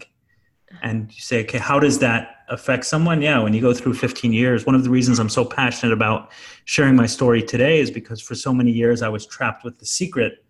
uh-huh. 0.70 0.78
and 0.82 1.12
you 1.12 1.20
say, 1.20 1.42
okay, 1.42 1.58
how 1.58 1.78
does 1.78 1.98
that 2.00 2.36
affect 2.48 2.84
someone? 2.84 3.22
Yeah, 3.22 3.38
when 3.40 3.54
you 3.54 3.60
go 3.60 3.72
through 3.72 3.94
15 3.94 4.32
years, 4.32 4.66
one 4.66 4.74
of 4.74 4.84
the 4.84 4.90
reasons 4.90 5.18
I'm 5.18 5.28
so 5.28 5.44
passionate 5.44 5.92
about 5.92 6.30
sharing 6.64 6.96
my 6.96 7.06
story 7.06 7.42
today 7.42 7.80
is 7.80 7.90
because 7.90 8.20
for 8.20 8.34
so 8.34 8.52
many 8.52 8.70
years 8.70 9.02
I 9.02 9.08
was 9.08 9.26
trapped 9.26 9.64
with 9.64 9.78
the 9.78 9.86
secret 9.86 10.44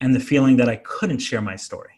and 0.00 0.14
the 0.14 0.20
feeling 0.20 0.56
that 0.58 0.68
I 0.68 0.76
couldn't 0.76 1.18
share 1.18 1.40
my 1.40 1.56
story. 1.56 1.92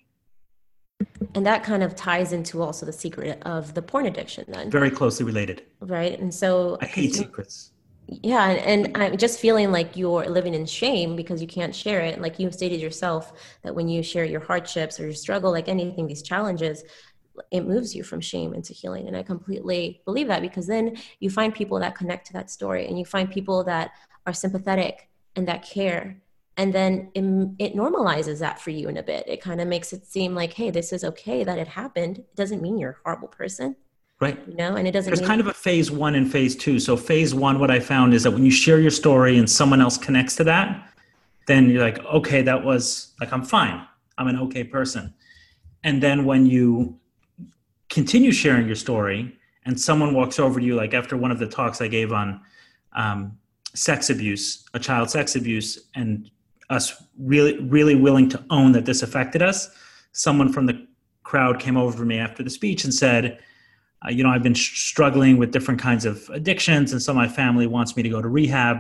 And 1.35 1.47
that 1.47 1.63
kind 1.63 1.83
of 1.83 1.95
ties 1.95 2.33
into 2.33 2.63
also 2.63 2.87
the 2.87 2.93
secret 2.93 3.41
of 3.43 3.75
the 3.75 3.83
porn 3.83 4.07
addiction, 4.07 4.45
then. 4.49 4.71
Very 4.71 4.91
closely 4.91 5.25
related. 5.25 5.63
Right. 5.81 6.19
And 6.19 6.35
so 6.35 6.79
I 6.81 6.87
hate 6.87 7.15
secrets. 7.15 7.73
Yeah. 8.11 8.49
And, 8.49 8.87
and 8.87 8.97
I'm 8.97 9.17
just 9.19 9.39
feeling 9.39 9.71
like 9.71 9.97
you're 9.97 10.27
living 10.27 10.55
in 10.55 10.65
shame 10.65 11.15
because 11.15 11.43
you 11.43 11.47
can't 11.47 11.75
share 11.75 12.01
it. 12.01 12.21
Like 12.21 12.39
you 12.39 12.51
stated 12.51 12.81
yourself, 12.81 13.33
that 13.63 13.75
when 13.75 13.87
you 13.89 14.03
share 14.03 14.25
your 14.25 14.41
hardships 14.41 14.99
or 14.99 15.05
your 15.05 15.15
struggle, 15.15 15.53
like 15.53 15.69
anything, 15.69 16.07
these 16.07 16.23
challenges, 16.23 16.85
it 17.51 17.67
moves 17.67 17.95
you 17.95 18.03
from 18.03 18.21
shame 18.21 18.55
into 18.55 18.73
healing 18.73 19.07
and 19.07 19.17
i 19.17 19.23
completely 19.23 20.03
believe 20.05 20.29
that 20.29 20.43
because 20.43 20.67
then 20.67 20.97
you 21.21 21.31
find 21.31 21.55
people 21.55 21.79
that 21.79 21.95
connect 21.95 22.27
to 22.27 22.33
that 22.33 22.51
story 22.51 22.87
and 22.87 22.99
you 22.99 23.05
find 23.05 23.31
people 23.31 23.65
that 23.65 23.93
are 24.27 24.33
sympathetic 24.33 25.09
and 25.37 25.47
that 25.47 25.63
care 25.63 26.21
and 26.57 26.75
then 26.75 27.11
it, 27.15 27.23
it 27.59 27.77
normalizes 27.77 28.41
that 28.41 28.61
for 28.61 28.71
you 28.71 28.89
in 28.89 28.97
a 28.97 29.03
bit 29.03 29.25
it 29.29 29.41
kind 29.41 29.61
of 29.61 29.69
makes 29.69 29.93
it 29.93 30.07
seem 30.07 30.35
like 30.35 30.53
hey 30.53 30.71
this 30.71 30.93
is 30.93 31.05
okay 31.05 31.45
that 31.45 31.59
it 31.59 31.69
happened 31.69 32.19
it 32.19 32.37
doesn't 32.37 32.63
mean 32.63 32.79
you're 32.79 32.91
a 32.91 32.97
horrible 33.05 33.29
person 33.29 33.77
right. 34.21 34.39
You 34.49 34.55
know 34.55 34.77
and 34.77 34.87
it 34.87 34.93
doesn't 34.93 35.13
there's 35.13 35.27
kind 35.27 35.41
of 35.41 35.47
a 35.47 35.55
phase 35.55 35.91
one 35.91 36.15
and 36.15 36.31
phase 36.31 36.57
two. 36.57 36.79
So 36.81 36.97
phase 36.97 37.35
one 37.35 37.59
what 37.59 37.71
i 37.71 37.81
found 37.81 38.15
is 38.15 38.23
that 38.25 38.31
when 38.31 38.45
you 38.45 38.51
share 38.51 38.81
your 38.81 38.91
story 38.91 39.39
and 39.39 39.49
someone 39.49 39.81
else 39.81 39.97
connects 39.99 40.37
to 40.37 40.45
that 40.45 40.91
then 41.47 41.71
you're 41.71 41.83
like 41.83 42.05
okay 42.05 42.43
that 42.43 42.65
was 42.65 43.15
like 43.21 43.33
i'm 43.33 43.45
fine. 43.45 43.87
I'm 44.17 44.27
an 44.27 44.39
okay 44.41 44.65
person. 44.65 45.15
And 45.85 46.03
then 46.03 46.25
when 46.25 46.45
you 46.45 46.99
continue 47.89 48.33
sharing 48.33 48.67
your 48.67 48.77
story 48.77 49.35
and 49.65 49.81
someone 49.81 50.15
walks 50.15 50.39
over 50.39 50.61
to 50.61 50.67
you 50.67 50.75
like 50.75 50.95
after 50.95 51.17
one 51.17 51.31
of 51.31 51.39
the 51.39 51.47
talks 51.47 51.81
i 51.81 51.89
gave 51.89 52.13
on 52.13 52.41
um, 52.95 53.39
sex 53.75 54.11
abuse 54.11 54.65
a 54.75 54.79
child 54.79 55.11
sex 55.11 55.37
abuse 55.37 55.89
and 55.95 56.31
us 56.71 57.03
really 57.19 57.59
really 57.61 57.95
willing 57.95 58.29
to 58.29 58.43
own 58.51 58.73
that 58.73 58.85
this 58.85 59.03
affected 59.03 59.43
us 59.43 59.71
someone 60.13 60.53
from 60.53 60.67
the 60.67 60.87
crowd 61.23 61.59
came 61.61 61.77
over 61.77 61.99
to 61.99 62.05
me 62.05 62.19
after 62.19 62.43
the 62.43 62.51
speech 62.51 62.85
and 62.85 62.93
said 62.93 63.39
uh, 64.05 64.11
you 64.11 64.23
know 64.23 64.31
i've 64.31 64.43
been 64.43 64.55
sh- 64.55 64.81
struggling 64.81 65.37
with 65.37 65.51
different 65.51 65.81
kinds 65.81 66.05
of 66.05 66.29
addictions 66.31 66.93
and 66.93 67.03
so 67.03 67.13
my 67.15 67.29
family 67.29 67.67
wants 67.67 67.97
me 67.97 68.03
to 68.03 68.09
go 68.09 68.21
to 68.23 68.29
rehab 68.29 68.79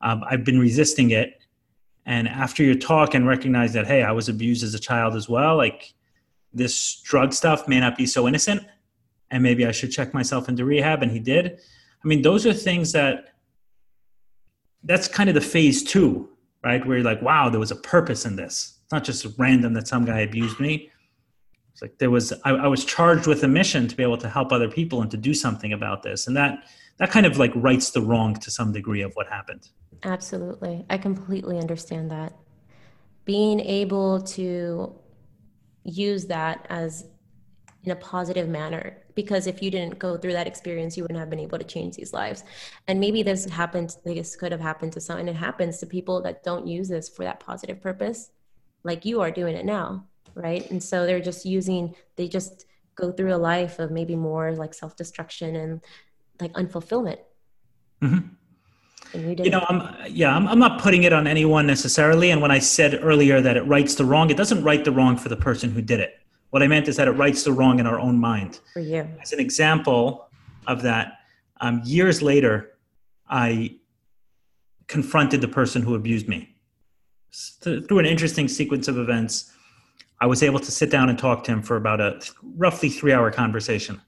um, 0.00 0.22
i've 0.28 0.44
been 0.44 0.58
resisting 0.58 1.10
it 1.10 1.40
and 2.06 2.28
after 2.28 2.62
your 2.62 2.74
talk 2.74 3.14
and 3.14 3.26
recognize 3.26 3.72
that 3.72 3.86
hey 3.86 4.02
i 4.02 4.12
was 4.12 4.28
abused 4.28 4.62
as 4.62 4.74
a 4.74 4.78
child 4.78 5.14
as 5.14 5.28
well 5.28 5.56
like 5.56 5.92
this 6.52 7.00
drug 7.02 7.32
stuff 7.32 7.68
may 7.68 7.78
not 7.78 7.96
be 7.96 8.06
so 8.06 8.26
innocent 8.26 8.62
and 9.30 9.42
maybe 9.42 9.66
I 9.66 9.72
should 9.72 9.90
check 9.90 10.14
myself 10.14 10.48
into 10.48 10.64
rehab. 10.64 11.02
And 11.02 11.12
he 11.12 11.18
did. 11.18 11.58
I 12.04 12.08
mean, 12.08 12.22
those 12.22 12.46
are 12.46 12.52
things 12.52 12.92
that 12.92 13.34
that's 14.84 15.08
kind 15.08 15.28
of 15.28 15.34
the 15.34 15.40
phase 15.40 15.82
two, 15.82 16.28
right? 16.64 16.84
Where 16.86 16.98
you're 16.98 17.04
like, 17.04 17.20
wow, 17.20 17.48
there 17.50 17.60
was 17.60 17.70
a 17.70 17.76
purpose 17.76 18.24
in 18.24 18.36
this. 18.36 18.78
It's 18.84 18.92
not 18.92 19.04
just 19.04 19.26
random 19.38 19.74
that 19.74 19.88
some 19.88 20.04
guy 20.04 20.20
abused 20.20 20.60
me. 20.60 20.90
It's 21.78 21.82
like 21.82 21.98
there 21.98 22.10
was 22.10 22.32
I, 22.44 22.50
I 22.50 22.66
was 22.66 22.84
charged 22.84 23.28
with 23.28 23.44
a 23.44 23.48
mission 23.48 23.86
to 23.86 23.94
be 23.94 24.02
able 24.02 24.18
to 24.18 24.28
help 24.28 24.50
other 24.50 24.68
people 24.68 25.00
and 25.00 25.08
to 25.12 25.16
do 25.16 25.32
something 25.32 25.72
about 25.72 26.02
this. 26.02 26.26
And 26.26 26.36
that 26.36 26.64
that 26.96 27.12
kind 27.12 27.24
of 27.24 27.38
like 27.38 27.52
rights 27.54 27.92
the 27.92 28.00
wrong 28.00 28.34
to 28.34 28.50
some 28.50 28.72
degree 28.72 29.02
of 29.02 29.14
what 29.14 29.28
happened. 29.28 29.68
Absolutely. 30.02 30.84
I 30.90 30.98
completely 30.98 31.56
understand 31.58 32.10
that. 32.10 32.32
Being 33.24 33.60
able 33.60 34.20
to 34.22 34.92
use 35.84 36.26
that 36.26 36.66
as 36.68 37.06
in 37.84 37.92
a 37.92 37.96
positive 37.96 38.48
manner 38.48 38.96
because 39.14 39.46
if 39.46 39.62
you 39.62 39.70
didn't 39.70 40.00
go 40.00 40.16
through 40.16 40.32
that 40.32 40.48
experience 40.48 40.96
you 40.96 41.04
wouldn't 41.04 41.18
have 41.18 41.30
been 41.30 41.38
able 41.38 41.58
to 41.58 41.64
change 41.64 41.94
these 41.94 42.12
lives 42.12 42.42
and 42.88 42.98
maybe 42.98 43.22
this 43.22 43.44
happened 43.44 43.96
this 44.04 44.34
could 44.34 44.50
have 44.50 44.60
happened 44.60 44.92
to 44.92 45.00
some 45.00 45.18
and 45.18 45.28
it 45.28 45.36
happens 45.36 45.78
to 45.78 45.86
people 45.86 46.20
that 46.20 46.42
don't 46.42 46.66
use 46.66 46.88
this 46.88 47.08
for 47.08 47.24
that 47.24 47.38
positive 47.38 47.80
purpose 47.80 48.30
like 48.82 49.04
you 49.04 49.20
are 49.20 49.30
doing 49.30 49.54
it 49.54 49.64
now 49.64 50.04
right 50.34 50.70
and 50.70 50.82
so 50.82 51.06
they're 51.06 51.20
just 51.20 51.44
using 51.44 51.94
they 52.16 52.28
just 52.28 52.66
go 52.94 53.12
through 53.12 53.34
a 53.34 53.36
life 53.36 53.78
of 53.78 53.90
maybe 53.90 54.16
more 54.16 54.52
like 54.52 54.74
self-destruction 54.74 55.56
and 55.56 55.80
like 56.40 56.52
unfulfillment 56.52 57.18
mm-hmm. 58.02 58.28
And 59.14 59.38
you. 59.38 59.44
You 59.44 59.50
know, 59.50 59.64
I'm 59.68 59.96
yeah, 60.10 60.34
I'm, 60.34 60.46
I'm 60.46 60.58
not 60.58 60.80
putting 60.80 61.04
it 61.04 61.12
on 61.12 61.26
anyone 61.26 61.66
necessarily. 61.66 62.30
And 62.30 62.42
when 62.42 62.50
I 62.50 62.58
said 62.58 62.98
earlier 63.02 63.40
that 63.40 63.56
it 63.56 63.62
rights 63.62 63.94
the 63.94 64.04
wrong, 64.04 64.30
it 64.30 64.36
doesn't 64.36 64.62
right 64.62 64.84
the 64.84 64.92
wrong 64.92 65.16
for 65.16 65.28
the 65.28 65.36
person 65.36 65.70
who 65.70 65.80
did 65.80 66.00
it. 66.00 66.18
What 66.50 66.62
I 66.62 66.66
meant 66.66 66.88
is 66.88 66.96
that 66.96 67.08
it 67.08 67.12
rights 67.12 67.44
the 67.44 67.52
wrong 67.52 67.78
in 67.78 67.86
our 67.86 67.98
own 67.98 68.18
mind. 68.18 68.60
for 68.72 68.80
you. 68.80 69.06
As 69.20 69.32
an 69.32 69.40
example 69.40 70.28
of 70.66 70.82
that, 70.82 71.18
um, 71.60 71.82
years 71.84 72.22
later, 72.22 72.76
I 73.28 73.76
confronted 74.86 75.40
the 75.40 75.48
person 75.48 75.82
who 75.82 75.94
abused 75.94 76.28
me. 76.28 76.56
S- 77.32 77.58
Through 77.60 77.98
an 77.98 78.06
interesting 78.06 78.48
sequence 78.48 78.88
of 78.88 78.96
events, 78.98 79.52
I 80.20 80.26
was 80.26 80.42
able 80.42 80.58
to 80.58 80.70
sit 80.70 80.90
down 80.90 81.08
and 81.08 81.18
talk 81.18 81.44
to 81.44 81.52
him 81.52 81.62
for 81.62 81.76
about 81.76 82.00
a 82.00 82.20
roughly 82.56 82.88
three 82.88 83.12
hour 83.12 83.30
conversation. 83.30 84.00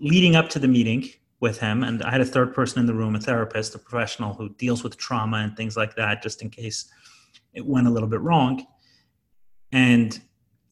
Leading 0.00 0.34
up 0.34 0.48
to 0.50 0.58
the 0.58 0.68
meeting 0.68 1.08
with 1.40 1.58
him, 1.60 1.82
and 1.82 2.02
I 2.02 2.10
had 2.10 2.20
a 2.20 2.24
third 2.24 2.54
person 2.54 2.80
in 2.80 2.86
the 2.86 2.94
room, 2.94 3.14
a 3.14 3.20
therapist, 3.20 3.74
a 3.74 3.78
professional 3.78 4.34
who 4.34 4.48
deals 4.50 4.82
with 4.82 4.96
trauma 4.96 5.38
and 5.38 5.56
things 5.56 5.76
like 5.76 5.94
that, 5.96 6.22
just 6.22 6.42
in 6.42 6.50
case 6.50 6.90
it 7.52 7.64
went 7.64 7.86
a 7.86 7.90
little 7.90 8.08
bit 8.08 8.20
wrong. 8.20 8.66
And 9.72 10.18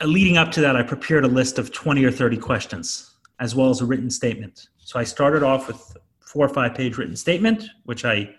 uh, 0.00 0.06
leading 0.06 0.38
up 0.38 0.50
to 0.52 0.60
that, 0.62 0.76
I 0.76 0.82
prepared 0.82 1.24
a 1.24 1.28
list 1.28 1.58
of 1.58 1.72
20 1.72 2.04
or 2.04 2.10
30 2.10 2.38
questions, 2.38 3.14
as 3.38 3.54
well 3.54 3.70
as 3.70 3.80
a 3.80 3.84
written 3.84 4.10
statement. 4.10 4.68
So 4.78 4.98
I 4.98 5.04
started 5.04 5.42
off 5.42 5.68
with 5.68 5.96
four 6.20 6.46
or 6.46 6.48
five 6.48 6.74
page 6.74 6.96
written 6.96 7.16
statement, 7.16 7.64
which 7.84 8.04
I 8.04 8.34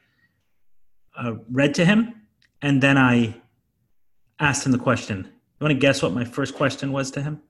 uh, 1.15 1.35
read 1.51 1.75
to 1.75 1.85
him, 1.85 2.23
and 2.61 2.81
then 2.81 2.97
I 2.97 3.35
asked 4.39 4.65
him 4.65 4.71
the 4.71 4.79
question. 4.79 5.32
You 5.63 5.69
want 5.69 5.79
to 5.79 5.87
guess 5.87 6.03
what 6.03 6.11
my 6.11 6.25
first 6.25 6.55
question 6.55 6.91
was 6.91 7.09
to 7.11 7.21
him? 7.21 7.41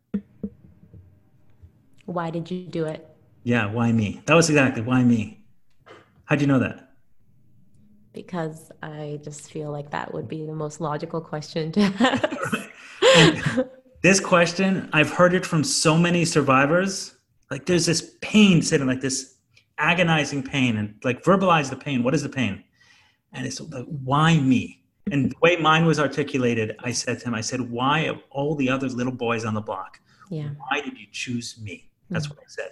Why 2.05 2.29
did 2.29 2.51
you 2.51 2.67
do 2.67 2.85
it? 2.85 3.09
Yeah, 3.41 3.65
why 3.65 3.91
me? 3.91 4.21
That 4.27 4.35
was 4.35 4.51
exactly 4.51 4.83
why 4.83 5.03
me. 5.03 5.43
How'd 6.25 6.39
you 6.39 6.45
know 6.45 6.59
that? 6.59 6.91
Because 8.13 8.71
I 8.83 9.19
just 9.23 9.51
feel 9.51 9.71
like 9.71 9.89
that 9.89 10.13
would 10.13 10.27
be 10.27 10.45
the 10.45 10.53
most 10.53 10.79
logical 10.79 11.21
question 11.21 11.71
to 11.71 11.81
ask. 13.01 13.59
This 14.03 14.19
question, 14.19 14.91
I've 14.93 15.09
heard 15.09 15.33
it 15.33 15.43
from 15.43 15.63
so 15.63 15.97
many 15.97 16.23
survivors. 16.23 17.15
Like 17.49 17.65
there's 17.65 17.87
this 17.87 18.15
pain 18.21 18.61
sitting, 18.61 18.85
like 18.85 19.01
this 19.01 19.37
agonizing 19.79 20.43
pain, 20.43 20.77
and 20.77 20.93
like 21.03 21.23
verbalize 21.23 21.71
the 21.71 21.77
pain. 21.77 22.03
What 22.03 22.13
is 22.13 22.21
the 22.21 22.29
pain? 22.29 22.63
And 23.31 23.47
it's 23.47 23.59
like, 23.59 23.85
why 23.85 24.37
me? 24.39 24.82
And 25.11 25.31
the 25.31 25.35
way 25.41 25.57
mine 25.57 25.85
was 25.85 25.99
articulated, 25.99 26.75
I 26.79 26.91
said 26.91 27.19
to 27.19 27.27
him, 27.27 27.35
I 27.35 27.41
said, 27.41 27.61
why 27.61 28.01
of 28.01 28.21
all 28.29 28.55
the 28.55 28.69
other 28.69 28.87
little 28.87 29.11
boys 29.11 29.43
on 29.43 29.53
the 29.53 29.61
block, 29.61 29.99
yeah. 30.29 30.49
why 30.69 30.81
did 30.81 30.97
you 30.97 31.07
choose 31.11 31.59
me? 31.61 31.89
That's 32.09 32.27
mm-hmm. 32.27 32.35
what 32.35 32.43
I 32.43 32.47
said. 32.47 32.71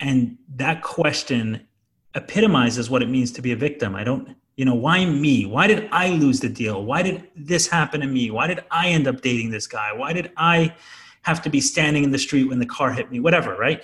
And 0.00 0.36
that 0.56 0.82
question 0.82 1.66
epitomizes 2.14 2.90
what 2.90 3.02
it 3.02 3.08
means 3.08 3.32
to 3.32 3.42
be 3.42 3.52
a 3.52 3.56
victim. 3.56 3.94
I 3.94 4.04
don't, 4.04 4.36
you 4.56 4.64
know, 4.64 4.74
why 4.74 5.04
me? 5.04 5.46
Why 5.46 5.66
did 5.66 5.88
I 5.92 6.10
lose 6.10 6.40
the 6.40 6.48
deal? 6.48 6.84
Why 6.84 7.02
did 7.02 7.28
this 7.36 7.66
happen 7.66 8.00
to 8.00 8.06
me? 8.06 8.30
Why 8.30 8.46
did 8.46 8.64
I 8.70 8.88
end 8.88 9.06
up 9.06 9.20
dating 9.20 9.50
this 9.50 9.66
guy? 9.66 9.92
Why 9.94 10.12
did 10.12 10.32
I 10.36 10.74
have 11.22 11.42
to 11.42 11.50
be 11.50 11.60
standing 11.60 12.04
in 12.04 12.10
the 12.10 12.18
street 12.18 12.44
when 12.44 12.58
the 12.58 12.66
car 12.66 12.92
hit 12.92 13.10
me? 13.10 13.20
Whatever, 13.20 13.56
right? 13.56 13.82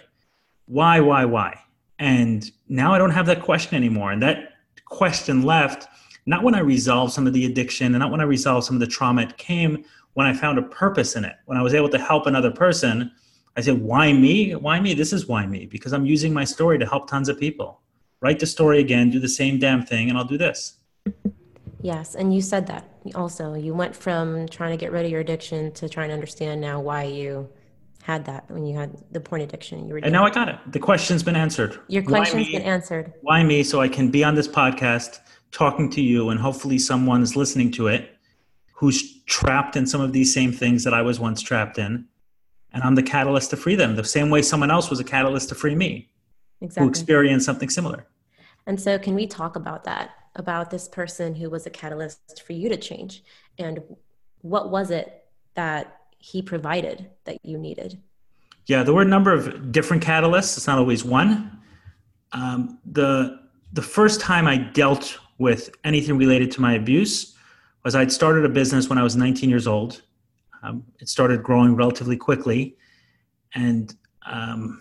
Why, 0.66 1.00
why, 1.00 1.24
why? 1.24 1.58
And 1.98 2.50
now 2.68 2.94
I 2.94 2.98
don't 2.98 3.10
have 3.10 3.26
that 3.26 3.42
question 3.42 3.76
anymore. 3.76 4.12
And 4.12 4.22
that 4.22 4.54
question 4.86 5.42
left, 5.42 5.86
not 6.26 6.42
when 6.42 6.54
I 6.54 6.60
resolved 6.60 7.12
some 7.12 7.26
of 7.26 7.32
the 7.32 7.46
addiction 7.46 7.94
and 7.94 7.98
not 7.98 8.10
when 8.10 8.20
I 8.20 8.24
resolved 8.24 8.66
some 8.66 8.76
of 8.76 8.80
the 8.80 8.86
trauma. 8.86 9.22
It 9.22 9.36
came 9.38 9.84
when 10.14 10.26
I 10.26 10.32
found 10.32 10.58
a 10.58 10.62
purpose 10.62 11.16
in 11.16 11.24
it. 11.24 11.36
When 11.46 11.58
I 11.58 11.62
was 11.62 11.74
able 11.74 11.88
to 11.90 11.98
help 11.98 12.26
another 12.26 12.50
person, 12.50 13.10
I 13.56 13.60
said, 13.60 13.80
why 13.80 14.12
me? 14.12 14.54
Why 14.54 14.80
me? 14.80 14.94
This 14.94 15.12
is 15.12 15.26
why 15.26 15.46
me, 15.46 15.66
because 15.66 15.92
I'm 15.92 16.06
using 16.06 16.32
my 16.32 16.44
story 16.44 16.78
to 16.78 16.86
help 16.86 17.08
tons 17.08 17.28
of 17.28 17.38
people. 17.38 17.80
Write 18.20 18.38
the 18.38 18.46
story 18.46 18.80
again, 18.80 19.10
do 19.10 19.18
the 19.18 19.28
same 19.28 19.58
damn 19.58 19.84
thing, 19.84 20.08
and 20.08 20.16
I'll 20.16 20.24
do 20.24 20.38
this. 20.38 20.78
Yes, 21.82 22.14
and 22.14 22.32
you 22.32 22.40
said 22.40 22.68
that 22.68 22.88
also. 23.16 23.54
You 23.54 23.74
went 23.74 23.94
from 23.94 24.46
trying 24.48 24.70
to 24.70 24.76
get 24.76 24.92
rid 24.92 25.04
of 25.04 25.10
your 25.10 25.20
addiction 25.20 25.72
to 25.72 25.88
trying 25.88 26.08
to 26.08 26.14
understand 26.14 26.60
now 26.60 26.80
why 26.80 27.02
you 27.02 27.48
had 28.04 28.24
that 28.26 28.48
when 28.48 28.64
you 28.64 28.76
had 28.76 28.96
the 29.10 29.20
porn 29.20 29.40
addiction. 29.40 29.88
You 29.88 29.94
were 29.94 29.98
And 29.98 30.12
now 30.12 30.24
I 30.24 30.30
got 30.30 30.48
it. 30.48 30.56
The 30.70 30.78
question's 30.78 31.24
been 31.24 31.34
answered. 31.34 31.80
your 31.88 32.04
question's 32.04 32.50
been 32.50 32.62
answered. 32.62 33.12
Why 33.22 33.42
me? 33.42 33.64
So 33.64 33.80
I 33.80 33.88
can 33.88 34.10
be 34.10 34.22
on 34.22 34.36
this 34.36 34.46
podcast 34.46 35.18
talking 35.52 35.90
to 35.90 36.00
you, 36.00 36.30
and 36.30 36.40
hopefully 36.40 36.78
someone's 36.78 37.36
listening 37.36 37.70
to 37.72 37.86
it 37.86 38.16
who's 38.72 39.22
trapped 39.24 39.76
in 39.76 39.86
some 39.86 40.00
of 40.00 40.12
these 40.12 40.34
same 40.34 40.50
things 40.50 40.82
that 40.82 40.92
I 40.92 41.02
was 41.02 41.20
once 41.20 41.40
trapped 41.40 41.78
in. 41.78 42.06
And 42.72 42.82
I'm 42.82 42.94
the 42.94 43.02
catalyst 43.02 43.50
to 43.50 43.56
free 43.56 43.76
them, 43.76 43.94
the 43.94 44.02
same 44.02 44.30
way 44.30 44.42
someone 44.42 44.70
else 44.70 44.90
was 44.90 44.98
a 44.98 45.04
catalyst 45.04 45.50
to 45.50 45.54
free 45.54 45.74
me 45.74 46.10
who 46.76 46.88
experienced 46.88 47.46
something 47.46 47.68
similar. 47.68 48.06
And 48.66 48.80
so, 48.80 48.98
can 48.98 49.14
we 49.14 49.26
talk 49.26 49.56
about 49.56 49.84
that? 49.84 50.10
About 50.36 50.70
this 50.70 50.88
person 50.88 51.34
who 51.34 51.50
was 51.50 51.66
a 51.66 51.70
catalyst 51.70 52.42
for 52.42 52.54
you 52.54 52.68
to 52.70 52.76
change? 52.76 53.22
And 53.58 53.82
what 54.40 54.70
was 54.70 54.90
it 54.90 55.24
that 55.54 55.98
he 56.18 56.40
provided 56.40 57.10
that 57.24 57.38
you 57.44 57.58
needed? 57.58 58.00
Yeah, 58.66 58.82
there 58.82 58.94
were 58.94 59.02
a 59.02 59.04
number 59.04 59.32
of 59.32 59.70
different 59.70 60.02
catalysts. 60.02 60.56
It's 60.56 60.66
not 60.66 60.78
always 60.78 61.04
one. 61.04 61.60
Um, 62.32 62.78
the 62.86 63.40
the 63.72 63.82
first 63.82 64.20
time 64.20 64.46
I 64.46 64.56
dealt 64.56 65.18
with 65.42 65.70
anything 65.84 66.16
related 66.16 66.50
to 66.52 66.60
my 66.62 66.74
abuse 66.74 67.34
was 67.84 67.94
I'd 67.94 68.12
started 68.12 68.44
a 68.44 68.48
business 68.48 68.88
when 68.88 68.96
I 68.96 69.02
was 69.02 69.16
19 69.16 69.50
years 69.50 69.66
old. 69.66 70.02
Um, 70.62 70.84
it 71.00 71.08
started 71.08 71.42
growing 71.42 71.74
relatively 71.74 72.16
quickly, 72.16 72.76
and 73.54 73.94
um, 74.24 74.80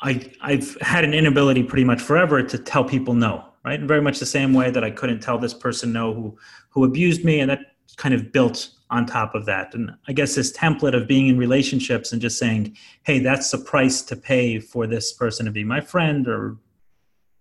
I 0.00 0.30
I've 0.40 0.78
had 0.80 1.04
an 1.04 1.12
inability 1.12 1.64
pretty 1.64 1.82
much 1.84 2.00
forever 2.00 2.40
to 2.42 2.56
tell 2.56 2.84
people 2.84 3.14
no, 3.14 3.44
right? 3.64 3.80
In 3.80 3.88
very 3.88 4.00
much 4.00 4.20
the 4.20 4.26
same 4.26 4.54
way 4.54 4.70
that 4.70 4.84
I 4.84 4.92
couldn't 4.92 5.20
tell 5.20 5.38
this 5.38 5.52
person 5.52 5.92
no 5.92 6.14
who 6.14 6.38
who 6.70 6.84
abused 6.84 7.24
me, 7.24 7.40
and 7.40 7.50
that 7.50 7.58
kind 7.96 8.14
of 8.14 8.30
built 8.30 8.70
on 8.90 9.04
top 9.04 9.34
of 9.34 9.46
that. 9.46 9.74
And 9.74 9.90
I 10.06 10.12
guess 10.12 10.36
this 10.36 10.56
template 10.56 10.94
of 10.94 11.08
being 11.08 11.26
in 11.26 11.36
relationships 11.36 12.12
and 12.12 12.22
just 12.22 12.38
saying, 12.38 12.76
"Hey, 13.02 13.18
that's 13.18 13.50
the 13.50 13.58
price 13.58 14.00
to 14.02 14.14
pay 14.14 14.60
for 14.60 14.86
this 14.86 15.12
person 15.12 15.44
to 15.46 15.50
be 15.50 15.64
my 15.64 15.80
friend," 15.80 16.28
or 16.28 16.56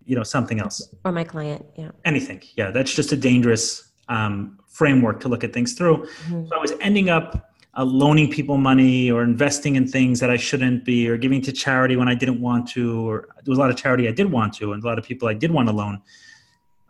you 0.05 0.15
know 0.15 0.23
something 0.23 0.59
else, 0.59 0.87
Or 1.03 1.11
my 1.11 1.23
client? 1.23 1.65
Yeah. 1.77 1.91
anything. 2.05 2.41
Yeah, 2.55 2.71
that's 2.71 2.93
just 2.93 3.11
a 3.11 3.17
dangerous 3.17 3.91
um, 4.07 4.59
framework 4.67 5.19
to 5.21 5.27
look 5.27 5.43
at 5.43 5.51
things 5.53 5.73
through. 5.73 6.05
Mhm. 6.27 6.47
So 6.49 6.55
I 6.55 6.59
was 6.59 6.73
ending 6.79 7.09
up 7.09 7.51
uh, 7.77 7.83
loaning 7.83 8.29
people 8.31 8.57
money 8.57 9.11
or 9.11 9.21
investing 9.23 9.75
in 9.75 9.85
things 9.87 10.19
that 10.21 10.29
I 10.29 10.37
shouldn't 10.37 10.85
be, 10.85 11.09
or 11.09 11.17
giving 11.17 11.41
to 11.41 11.51
charity 11.51 11.95
when 11.97 12.07
I 12.07 12.15
didn't 12.15 12.39
want 12.39 12.69
to, 12.69 12.83
or 13.09 13.27
there 13.43 13.51
was 13.51 13.57
a 13.57 13.61
lot 13.61 13.69
of 13.69 13.75
charity 13.75 14.07
I 14.07 14.11
did 14.11 14.31
want 14.31 14.53
to, 14.59 14.71
and 14.73 14.81
a 14.83 14.87
lot 14.87 14.97
of 14.99 15.03
people 15.05 15.27
I 15.27 15.33
did 15.33 15.51
want 15.51 15.67
to 15.69 15.73
loan 15.75 16.01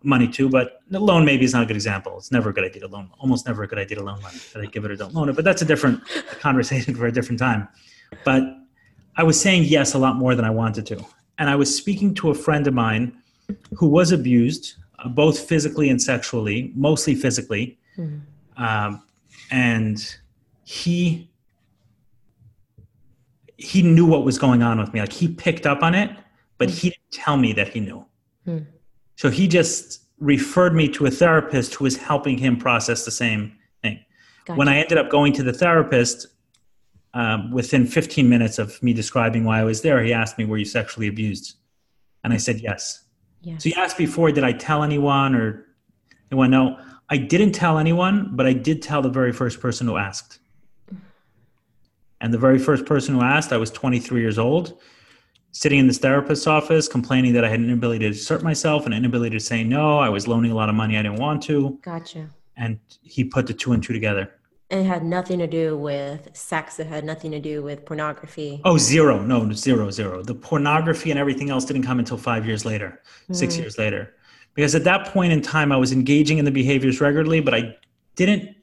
money 0.03 0.27
to. 0.27 0.47
But 0.49 0.81
the 0.91 0.99
loan 0.99 1.25
maybe 1.25 1.43
is 1.45 1.53
not 1.53 1.63
a 1.63 1.65
good 1.65 1.75
example. 1.77 2.17
It's 2.17 2.31
never 2.31 2.49
a 2.49 2.53
good 2.53 2.65
idea 2.65 2.81
to 2.81 2.87
loan. 2.87 3.09
Almost 3.19 3.47
never 3.47 3.63
a 3.63 3.67
good 3.67 3.79
idea 3.79 3.97
to 3.97 4.03
loan 4.03 4.21
money. 4.21 4.37
That 4.53 4.61
I 4.61 4.65
give 4.67 4.85
it 4.85 4.91
or 4.91 4.95
don't 4.95 5.13
loan 5.15 5.29
it. 5.29 5.35
But 5.35 5.43
that's 5.45 5.63
a 5.63 5.65
different 5.65 6.05
conversation 6.39 6.93
for 6.93 7.07
a 7.07 7.11
different 7.11 7.39
time. 7.39 7.67
But 8.23 8.43
I 9.17 9.23
was 9.23 9.39
saying 9.39 9.63
yes 9.63 9.95
a 9.95 9.97
lot 9.97 10.17
more 10.17 10.35
than 10.35 10.45
I 10.45 10.51
wanted 10.51 10.85
to, 10.91 10.97
and 11.37 11.49
I 11.49 11.55
was 11.55 11.75
speaking 11.75 12.13
to 12.15 12.29
a 12.29 12.33
friend 12.33 12.67
of 12.67 12.73
mine 12.73 13.17
who 13.77 13.87
was 13.87 14.11
abused, 14.11 14.73
uh, 14.99 15.09
both 15.09 15.39
physically 15.39 15.89
and 15.89 16.01
sexually, 16.01 16.71
mostly 16.75 17.15
physically. 17.15 17.77
Mhm. 17.97 18.21
Um, 18.57 19.03
and 19.51 20.15
he 20.63 21.29
he 23.57 23.81
knew 23.81 24.05
what 24.05 24.25
was 24.25 24.37
going 24.37 24.61
on 24.61 24.79
with 24.79 24.93
me 24.93 24.99
like 24.99 25.13
he 25.13 25.27
picked 25.29 25.65
up 25.65 25.81
on 25.81 25.95
it 25.95 26.09
but 26.57 26.69
he 26.69 26.89
didn't 26.89 27.11
tell 27.11 27.37
me 27.37 27.53
that 27.53 27.69
he 27.69 27.79
knew 27.79 28.05
Hmm. 28.45 28.59
so 29.15 29.29
he 29.29 29.47
just 29.47 30.01
referred 30.19 30.75
me 30.75 30.87
to 30.89 31.05
a 31.05 31.11
therapist 31.11 31.73
who 31.75 31.83
was 31.85 31.95
helping 31.97 32.37
him 32.37 32.57
process 32.57 33.05
the 33.05 33.11
same 33.11 33.53
thing 33.81 33.99
Gotcha. 34.45 34.57
when 34.57 34.67
i 34.67 34.77
ended 34.77 34.97
up 34.97 35.09
going 35.09 35.31
to 35.33 35.43
the 35.43 35.53
therapist 35.53 36.27
um, 37.15 37.49
within 37.49 37.87
15 37.87 38.29
minutes 38.29 38.59
of 38.59 38.81
me 38.83 38.93
describing 38.93 39.43
why 39.43 39.59
i 39.59 39.63
was 39.63 39.81
there 39.81 40.03
he 40.03 40.13
asked 40.13 40.37
me 40.37 40.45
were 40.45 40.57
you 40.57 40.65
sexually 40.65 41.07
abused 41.07 41.55
and 42.23 42.31
i 42.31 42.37
said 42.37 42.59
yes 42.59 43.05
yes. 43.45 43.63
so 43.63 43.69
you 43.69 43.75
asked 43.77 43.97
before, 43.97 44.31
did 44.31 44.43
I 44.43 44.51
tell 44.51 44.83
anyone 44.83 45.35
or 45.35 45.65
anyone? 46.31 46.51
No, 46.51 46.79
I 47.09 47.17
didn't 47.17 47.53
tell 47.53 47.77
anyone, 47.77 48.31
but 48.33 48.45
I 48.45 48.53
did 48.53 48.81
tell 48.81 49.01
the 49.01 49.09
very 49.09 49.31
first 49.31 49.59
person 49.59 49.87
who 49.87 49.97
asked. 49.97 50.39
And 52.21 52.33
the 52.33 52.37
very 52.37 52.57
first 52.57 52.85
person 52.85 53.15
who 53.15 53.21
asked, 53.21 53.53
I 53.53 53.57
was 53.57 53.69
23 53.71 54.19
years 54.19 54.39
old, 54.39 54.81
sitting 55.51 55.79
in 55.79 55.87
this 55.87 55.99
therapist's 55.99 56.47
office, 56.47 56.87
complaining 56.87 57.33
that 57.33 57.45
I 57.45 57.49
had 57.49 57.59
an 57.59 57.65
inability 57.65 57.99
to 58.05 58.11
assert 58.11 58.41
myself, 58.41 58.85
an 58.85 58.93
inability 58.93 59.37
to 59.37 59.43
say 59.43 59.63
no. 59.63 59.99
I 59.99 60.09
was 60.09 60.27
loaning 60.27 60.51
a 60.51 60.55
lot 60.55 60.69
of 60.69 60.75
money 60.75 60.97
I 60.97 61.03
didn't 61.03 61.19
want 61.19 61.43
to. 61.43 61.77
Gotcha. 61.83 62.29
And 62.57 62.79
he 63.01 63.23
put 63.23 63.47
the 63.47 63.53
two 63.53 63.73
and 63.73 63.83
two 63.83 63.93
together. 63.93 64.31
And 64.71 64.81
it 64.81 64.85
had 64.85 65.05
nothing 65.05 65.39
to 65.39 65.47
do 65.47 65.77
with 65.77 66.35
sex. 66.35 66.79
It 66.79 66.87
had 66.87 67.05
nothing 67.05 67.31
to 67.31 67.39
do 67.39 67.61
with 67.61 67.85
pornography. 67.85 68.61
Oh, 68.65 68.77
zero. 68.77 69.21
No, 69.21 69.51
zero, 69.53 69.91
zero. 69.91 70.23
The 70.23 70.33
pornography 70.33 71.11
and 71.11 71.19
everything 71.19 71.51
else 71.51 71.65
didn't 71.65 71.83
come 71.83 71.99
until 71.99 72.17
five 72.17 72.47
years 72.47 72.65
later, 72.65 73.01
six 73.31 73.55
hmm. 73.55 73.61
years 73.61 73.77
later. 73.77 74.15
Because 74.55 74.73
at 74.73 74.83
that 74.85 75.07
point 75.07 75.33
in 75.33 75.41
time, 75.41 75.71
I 75.71 75.77
was 75.77 75.91
engaging 75.91 76.39
in 76.39 76.45
the 76.45 76.51
behaviors 76.51 76.99
regularly, 76.99 77.41
but 77.41 77.53
I 77.53 77.75
didn't 78.15 78.55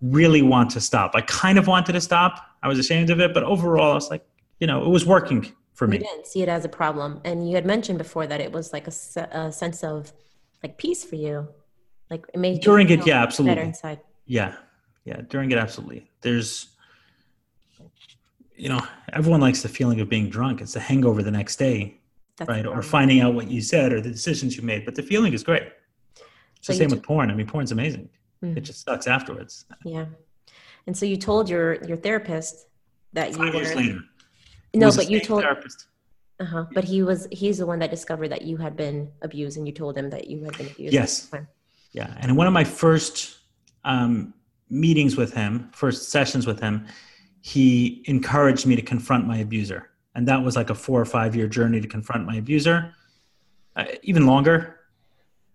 really 0.00 0.42
want 0.42 0.70
to 0.70 0.80
stop. 0.80 1.12
I 1.14 1.20
kind 1.20 1.58
of 1.58 1.66
wanted 1.66 1.92
to 1.92 2.00
stop. 2.00 2.44
I 2.62 2.68
was 2.68 2.78
ashamed 2.78 3.10
of 3.10 3.20
it, 3.20 3.34
but 3.34 3.44
overall, 3.44 3.92
I 3.92 3.94
was 3.94 4.10
like, 4.10 4.26
you 4.58 4.66
know, 4.66 4.84
it 4.84 4.88
was 4.88 5.06
working 5.06 5.52
for 5.74 5.86
me. 5.86 5.98
You 5.98 6.04
didn't 6.04 6.26
see 6.26 6.42
it 6.42 6.48
as 6.48 6.64
a 6.64 6.68
problem, 6.68 7.20
and 7.24 7.48
you 7.48 7.54
had 7.54 7.66
mentioned 7.66 7.98
before 7.98 8.26
that 8.26 8.40
it 8.40 8.52
was 8.52 8.72
like 8.72 8.88
a, 8.88 8.92
a 9.30 9.52
sense 9.52 9.84
of 9.84 10.12
like 10.62 10.78
peace 10.78 11.04
for 11.04 11.14
you, 11.14 11.48
like 12.10 12.24
it 12.34 12.40
made 12.40 12.60
during 12.62 12.90
it. 12.90 13.06
Yeah, 13.06 13.22
absolutely. 13.22 13.54
better 13.54 13.66
inside. 13.66 14.00
Yeah, 14.26 14.56
yeah, 15.08 15.22
during 15.30 15.50
it, 15.50 15.56
absolutely. 15.58 16.06
There's, 16.20 16.68
you 18.56 18.68
know, 18.68 18.80
everyone 19.14 19.40
likes 19.40 19.62
the 19.62 19.68
feeling 19.68 20.00
of 20.00 20.08
being 20.10 20.28
drunk. 20.28 20.60
It's 20.60 20.76
a 20.76 20.80
hangover 20.80 21.22
the 21.22 21.30
next 21.30 21.56
day, 21.56 21.98
That's 22.36 22.48
right? 22.48 22.66
Or 22.66 22.82
finding 22.82 23.20
out 23.20 23.32
what 23.34 23.48
you 23.50 23.62
said 23.62 23.92
or 23.92 24.00
the 24.02 24.10
decisions 24.10 24.54
you 24.56 24.62
made. 24.62 24.84
But 24.84 24.94
the 24.96 25.02
feeling 25.02 25.32
is 25.32 25.42
great. 25.42 25.62
It's 25.62 26.22
So 26.66 26.72
the 26.72 26.78
same 26.78 26.88
took- 26.90 26.98
with 26.98 27.06
porn. 27.06 27.30
I 27.30 27.34
mean, 27.34 27.46
porn's 27.46 27.72
amazing. 27.72 28.10
Mhm. 28.44 28.56
It 28.58 28.60
just 28.60 28.84
sucks 28.84 29.06
afterwards. 29.06 29.64
Yeah, 29.84 30.06
and 30.86 30.94
so 30.96 31.06
you 31.06 31.16
told 31.16 31.48
your 31.48 31.82
your 31.86 31.96
therapist 31.96 32.66
that 33.14 33.30
you 33.32 33.36
Five 33.38 33.54
years 33.54 33.74
later. 33.74 34.00
No, 34.74 34.90
the 34.90 34.96
but 34.98 35.10
you 35.10 35.20
told 35.20 35.42
therapist. 35.42 35.86
uh-huh, 36.38 36.66
but 36.74 36.84
he 36.84 37.02
was 37.02 37.26
he's 37.32 37.58
the 37.58 37.66
one 37.66 37.78
that 37.80 37.90
discovered 37.90 38.28
that 38.28 38.42
you 38.42 38.56
had 38.58 38.76
been 38.76 39.10
abused, 39.22 39.56
and 39.56 39.66
you 39.66 39.72
told 39.72 39.96
him 39.96 40.10
that 40.10 40.28
you 40.28 40.44
had 40.44 40.56
been 40.58 40.66
abused. 40.68 40.92
Yes. 40.92 41.30
Yeah, 41.92 42.14
and 42.20 42.36
one 42.36 42.46
of 42.46 42.52
my 42.52 42.64
first 42.64 43.38
um, 43.84 44.34
meetings 44.70 45.16
with 45.16 45.32
him, 45.32 45.68
first 45.72 46.10
sessions 46.10 46.46
with 46.46 46.60
him, 46.60 46.86
he 47.40 48.02
encouraged 48.06 48.66
me 48.66 48.76
to 48.76 48.82
confront 48.82 49.26
my 49.26 49.38
abuser, 49.38 49.90
and 50.14 50.26
that 50.28 50.42
was 50.42 50.56
like 50.56 50.70
a 50.70 50.74
four 50.74 51.00
or 51.00 51.04
five 51.04 51.34
year 51.36 51.46
journey 51.46 51.80
to 51.80 51.88
confront 51.88 52.26
my 52.26 52.36
abuser, 52.36 52.94
uh, 53.76 53.84
even 54.02 54.26
longer. 54.26 54.76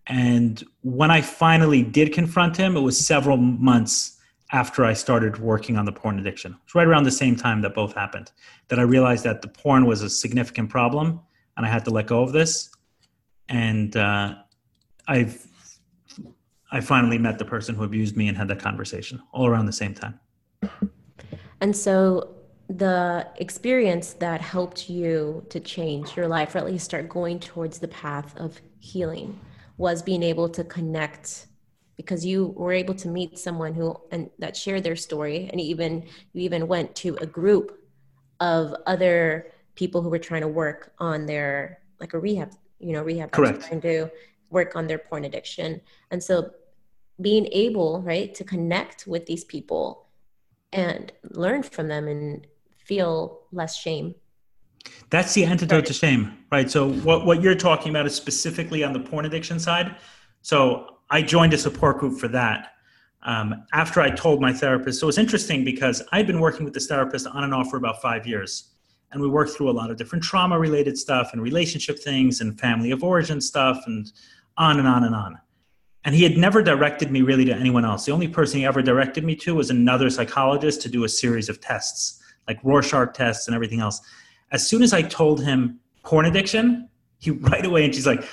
And 0.07 0.63
when 0.81 1.11
I 1.11 1.21
finally 1.21 1.81
did 1.81 2.13
confront 2.13 2.57
him, 2.57 2.75
it 2.75 2.81
was 2.81 2.97
several 2.97 3.37
months 3.37 4.19
after 4.51 4.85
I 4.85 4.93
started 4.93 5.39
working 5.39 5.77
on 5.77 5.85
the 5.85 5.91
porn 5.91 6.19
addiction. 6.19 6.51
It 6.51 6.57
was 6.65 6.75
right 6.75 6.87
around 6.87 7.03
the 7.03 7.11
same 7.11 7.35
time 7.35 7.61
that 7.61 7.73
both 7.73 7.93
happened 7.93 8.31
that 8.67 8.79
I 8.79 8.83
realized 8.83 9.23
that 9.23 9.41
the 9.41 9.47
porn 9.47 9.85
was 9.85 10.01
a 10.01 10.09
significant 10.09 10.69
problem, 10.69 11.19
and 11.57 11.65
I 11.65 11.69
had 11.69 11.85
to 11.85 11.91
let 11.91 12.07
go 12.07 12.21
of 12.21 12.31
this. 12.31 12.69
And 13.49 13.95
uh, 13.95 14.35
I've 15.07 15.47
I 16.73 16.81
finally 16.81 17.19
met 17.19 17.37
the 17.37 17.45
person 17.45 17.75
who 17.75 17.83
abused 17.83 18.17
me 18.17 18.27
and 18.27 18.35
had 18.35 18.47
that 18.47 18.59
conversation 18.59 19.21
all 19.31 19.45
around 19.45 19.67
the 19.67 19.71
same 19.71 19.93
time. 19.93 20.19
And 21.61 21.77
so 21.77 22.35
the 22.67 23.27
experience 23.35 24.13
that 24.13 24.41
helped 24.41 24.89
you 24.89 25.45
to 25.49 25.59
change 25.59 26.17
your 26.17 26.27
life, 26.27 26.55
or 26.55 26.57
at 26.57 26.65
least 26.65 26.85
start 26.85 27.07
going 27.09 27.39
towards 27.39 27.77
the 27.77 27.87
path 27.89 28.35
of 28.37 28.59
healing, 28.79 29.39
was 29.77 30.01
being 30.01 30.23
able 30.23 30.49
to 30.49 30.63
connect 30.63 31.45
because 31.95 32.25
you 32.25 32.47
were 32.57 32.73
able 32.73 32.95
to 32.95 33.07
meet 33.07 33.37
someone 33.37 33.75
who 33.75 33.95
and 34.11 34.31
that 34.39 34.57
shared 34.57 34.83
their 34.83 34.95
story 34.95 35.47
and 35.51 35.61
even 35.61 36.01
you 36.33 36.41
even 36.41 36.67
went 36.67 36.95
to 36.95 37.15
a 37.17 37.25
group 37.25 37.79
of 38.39 38.73
other 38.87 39.51
people 39.75 40.01
who 40.01 40.09
were 40.09 40.17
trying 40.17 40.41
to 40.41 40.47
work 40.47 40.91
on 40.97 41.27
their 41.27 41.79
like 41.99 42.13
a 42.13 42.19
rehab 42.19 42.51
you 42.79 42.93
know 42.93 43.03
rehab 43.03 43.31
Correct. 43.31 43.67
trying 43.67 43.81
to 43.81 44.09
work 44.49 44.75
on 44.75 44.87
their 44.87 44.97
porn 44.97 45.25
addiction 45.25 45.79
and 46.09 46.21
so 46.21 46.49
being 47.21 47.47
able 47.51 48.01
right 48.01 48.33
to 48.35 48.43
connect 48.43 49.07
with 49.07 49.25
these 49.25 49.43
people 49.43 50.07
and 50.71 51.11
learn 51.31 51.63
from 51.63 51.87
them 51.87 52.07
and 52.07 52.47
feel 52.77 53.41
less 53.51 53.75
shame 53.77 54.15
That's 55.09 55.33
the 55.33 55.45
antidote 55.45 55.85
to 55.85 55.93
shame, 55.93 56.37
right? 56.51 56.69
So 56.69 56.91
what 56.91 57.25
what 57.25 57.41
you're 57.41 57.55
talking 57.55 57.89
about 57.89 58.05
is 58.05 58.15
specifically 58.15 58.83
on 58.83 58.93
the 58.93 58.99
porn 58.99 59.25
addiction 59.25 59.59
side. 59.59 59.95
So 60.41 60.87
I 61.09 61.21
joined 61.21 61.53
a 61.53 61.57
support 61.57 61.99
group 61.99 62.19
for 62.19 62.27
that. 62.29 62.73
Um, 63.23 63.65
after 63.71 64.01
I 64.01 64.09
told 64.09 64.41
my 64.41 64.51
therapist, 64.51 64.99
so 64.99 65.07
it's 65.07 65.17
interesting 65.17 65.63
because 65.63 66.03
I'd 66.11 66.27
been 66.27 66.41
working 66.41 66.65
with 66.65 66.73
this 66.73 66.87
therapist 66.87 67.25
on 67.27 67.43
and 67.45 67.53
off 67.53 67.69
for 67.69 67.77
about 67.77 68.01
five 68.01 68.27
years, 68.27 68.71
and 69.11 69.21
we 69.21 69.29
worked 69.29 69.51
through 69.51 69.69
a 69.69 69.71
lot 69.71 69.89
of 69.91 69.95
different 69.97 70.23
trauma-related 70.23 70.97
stuff 70.97 71.31
and 71.31 71.41
relationship 71.41 71.99
things 71.99 72.41
and 72.41 72.59
family 72.59 72.91
of 72.91 73.03
origin 73.03 73.39
stuff 73.39 73.83
and 73.85 74.11
on 74.57 74.79
and 74.79 74.87
on 74.87 75.05
and 75.05 75.15
on. 75.15 75.37
And 76.05 76.13
he 76.13 76.23
had 76.23 76.37
never 76.37 76.61
directed 76.61 77.11
me 77.11 77.21
really 77.21 77.45
to 77.45 77.53
anyone 77.53 77.85
else. 77.85 78.05
The 78.05 78.11
only 78.11 78.27
person 78.27 78.59
he 78.59 78.65
ever 78.65 78.81
directed 78.81 79.23
me 79.23 79.35
to 79.37 79.55
was 79.55 79.69
another 79.69 80.09
psychologist 80.09 80.81
to 80.81 80.89
do 80.89 81.05
a 81.05 81.09
series 81.09 81.47
of 81.47 81.61
tests, 81.61 82.21
like 82.47 82.59
Rorschach 82.63 83.13
tests 83.13 83.47
and 83.47 83.55
everything 83.55 83.79
else 83.79 84.01
as 84.53 84.65
soon 84.65 84.83
as 84.83 84.93
I 84.93 85.01
told 85.01 85.43
him 85.43 85.79
porn 86.03 86.25
addiction, 86.25 86.87
he 87.17 87.31
right 87.51 87.65
away 87.65 87.83
and 87.83 87.93
she's 87.93 88.07
like, 88.07 88.23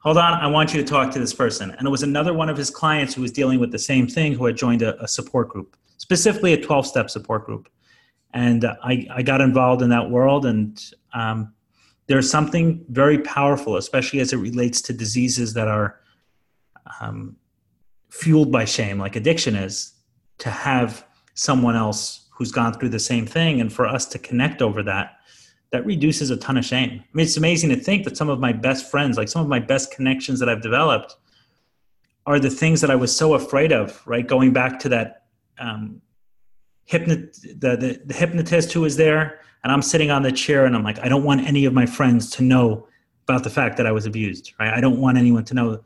"Hold 0.00 0.18
on, 0.18 0.34
I 0.34 0.46
want 0.46 0.72
you 0.72 0.80
to 0.80 0.86
talk 0.86 1.10
to 1.12 1.18
this 1.18 1.34
person." 1.34 1.72
And 1.72 1.88
it 1.88 1.90
was 1.90 2.04
another 2.04 2.34
one 2.34 2.48
of 2.48 2.56
his 2.56 2.70
clients 2.70 3.14
who 3.14 3.22
was 3.22 3.32
dealing 3.32 3.58
with 3.58 3.72
the 3.72 3.78
same 3.78 4.06
thing 4.06 4.34
who 4.34 4.44
had 4.44 4.56
joined 4.56 4.82
a, 4.82 5.02
a 5.02 5.08
support 5.08 5.48
group, 5.48 5.76
specifically 5.96 6.52
a 6.52 6.60
twelve-step 6.60 7.10
support 7.10 7.46
group. 7.46 7.68
And 8.32 8.64
uh, 8.64 8.74
I, 8.82 9.06
I 9.10 9.22
got 9.22 9.40
involved 9.40 9.80
in 9.80 9.90
that 9.90 10.10
world, 10.10 10.44
and 10.44 10.80
um, 11.14 11.54
there's 12.06 12.30
something 12.30 12.84
very 12.90 13.18
powerful, 13.18 13.76
especially 13.76 14.20
as 14.20 14.32
it 14.32 14.36
relates 14.36 14.82
to 14.82 14.92
diseases 14.92 15.54
that 15.54 15.68
are 15.68 16.00
um, 17.00 17.36
fueled 18.10 18.52
by 18.52 18.64
shame, 18.64 18.98
like 18.98 19.16
addiction 19.16 19.54
is, 19.54 19.92
to 20.38 20.50
have 20.50 21.06
someone 21.34 21.76
else 21.76 22.28
who's 22.30 22.52
gone 22.52 22.72
through 22.74 22.88
the 22.88 22.98
same 22.98 23.26
thing, 23.26 23.60
and 23.60 23.72
for 23.72 23.86
us 23.86 24.06
to 24.06 24.18
connect 24.18 24.62
over 24.62 24.82
that 24.82 25.16
that 25.74 25.84
reduces 25.84 26.30
a 26.30 26.36
ton 26.36 26.56
of 26.56 26.64
shame. 26.64 26.90
I 27.02 27.08
mean, 27.12 27.26
it's 27.26 27.36
amazing 27.36 27.70
to 27.70 27.76
think 27.76 28.04
that 28.04 28.16
some 28.16 28.28
of 28.28 28.38
my 28.38 28.52
best 28.52 28.88
friends, 28.88 29.16
like 29.16 29.28
some 29.28 29.42
of 29.42 29.48
my 29.48 29.58
best 29.58 29.90
connections 29.90 30.38
that 30.38 30.48
I've 30.48 30.62
developed, 30.62 31.16
are 32.26 32.38
the 32.38 32.48
things 32.48 32.80
that 32.80 32.92
I 32.92 32.94
was 32.94 33.14
so 33.14 33.34
afraid 33.34 33.72
of. 33.72 34.00
Right, 34.06 34.26
going 34.26 34.52
back 34.52 34.78
to 34.80 34.88
that 34.90 35.24
um, 35.58 36.00
hypnot 36.88 37.32
the, 37.42 37.76
the 37.76 38.00
the 38.04 38.14
hypnotist 38.14 38.72
who 38.72 38.82
was 38.82 38.96
there, 38.96 39.40
and 39.64 39.72
I'm 39.72 39.82
sitting 39.82 40.10
on 40.12 40.22
the 40.22 40.30
chair, 40.32 40.64
and 40.64 40.76
I'm 40.76 40.84
like, 40.84 41.00
I 41.00 41.08
don't 41.08 41.24
want 41.24 41.46
any 41.46 41.64
of 41.64 41.72
my 41.72 41.86
friends 41.86 42.30
to 42.30 42.42
know 42.42 42.86
about 43.24 43.42
the 43.42 43.50
fact 43.50 43.76
that 43.78 43.86
I 43.86 43.92
was 43.92 44.06
abused. 44.06 44.52
Right, 44.60 44.72
I 44.72 44.80
don't 44.80 45.00
want 45.00 45.18
anyone 45.18 45.44
to 45.46 45.54
know, 45.54 45.82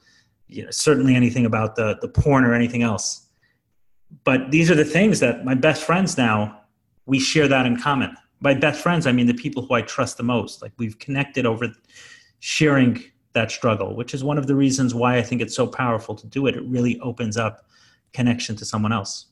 you 0.49 0.65
know, 0.65 0.71
certainly 0.71 1.15
anything 1.15 1.47
about 1.47 1.77
the 1.77 1.99
the 2.01 2.09
porn 2.09 2.45
or 2.45 2.55
anything 2.55 2.83
else. 2.83 3.27
But 4.25 4.51
these 4.51 4.71
are 4.71 4.75
the 4.75 4.85
things 4.85 5.21
that 5.21 5.45
my 5.45 5.55
best 5.55 5.83
friends 5.83 6.17
now 6.17 6.63
we 7.07 7.19
share 7.19 7.49
that 7.49 7.67
in 7.67 7.79
common 7.79 8.15
by 8.41 8.55
best 8.55 8.81
friends 8.81 9.07
i 9.07 9.13
mean 9.13 9.27
the 9.27 9.35
people 9.35 9.65
who 9.65 9.75
i 9.75 9.83
trust 9.83 10.17
the 10.19 10.23
most 10.23 10.63
like 10.63 10.71
we've 10.77 10.99
connected 10.99 11.45
over 11.47 11.67
sharing 12.39 13.03
that 13.33 13.51
struggle 13.51 13.97
which 13.97 14.15
is 14.15 14.23
one 14.23 14.39
of 14.39 14.47
the 14.47 14.55
reasons 14.55 14.95
why 14.95 15.17
i 15.17 15.23
think 15.23 15.41
it's 15.41 15.57
so 15.57 15.67
powerful 15.67 16.15
to 16.15 16.27
do 16.27 16.47
it 16.47 16.55
it 16.55 16.63
really 16.67 17.01
opens 17.01 17.37
up 17.37 17.67
connection 18.13 18.55
to 18.55 18.65
someone 18.65 18.93
else 18.93 19.27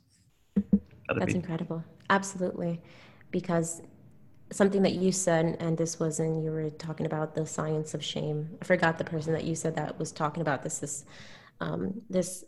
That's 1.15 1.35
incredible. 1.35 1.85
Absolutely. 2.11 2.81
Because 3.31 3.83
something 4.53 4.83
that 4.83 4.95
you 4.95 5.13
said, 5.13 5.57
and 5.61 5.77
this 5.77 5.99
was 5.99 6.21
in 6.21 6.43
you 6.43 6.51
were 6.51 6.71
talking 6.71 7.07
about 7.07 7.35
the 7.35 7.47
science 7.47 7.95
of 7.95 8.05
shame. 8.05 8.49
I 8.63 8.65
forgot 8.65 8.99
the 8.99 9.05
person 9.05 9.33
that 9.33 9.45
you 9.45 9.55
said 9.55 9.75
that 9.77 9.99
was 9.99 10.13
talking 10.13 10.41
about 10.41 10.63
this, 10.63 10.79
this, 10.79 11.05
um, 11.61 12.01
this 12.09 12.45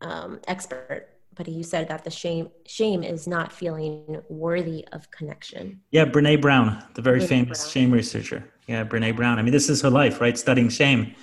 um, 0.00 0.40
expert, 0.46 1.08
but 1.34 1.48
you 1.48 1.62
said 1.62 1.88
that 1.88 2.04
the 2.04 2.10
shame 2.10 2.48
shame 2.66 3.02
is 3.02 3.26
not 3.26 3.52
feeling 3.52 4.20
worthy 4.28 4.86
of 4.92 5.10
connection. 5.10 5.80
yeah 5.90 6.04
brene 6.04 6.40
brown 6.40 6.82
the 6.94 7.02
very 7.02 7.20
Brené 7.20 7.28
famous 7.28 7.62
Brown. 7.62 7.70
shame 7.72 7.90
researcher 7.90 8.44
yeah 8.66 8.84
brene 8.84 9.14
brown 9.16 9.38
i 9.38 9.42
mean 9.42 9.52
this 9.52 9.68
is 9.70 9.80
her 9.82 9.90
life 9.90 10.20
right 10.20 10.36
studying 10.36 10.68
shame 10.68 11.14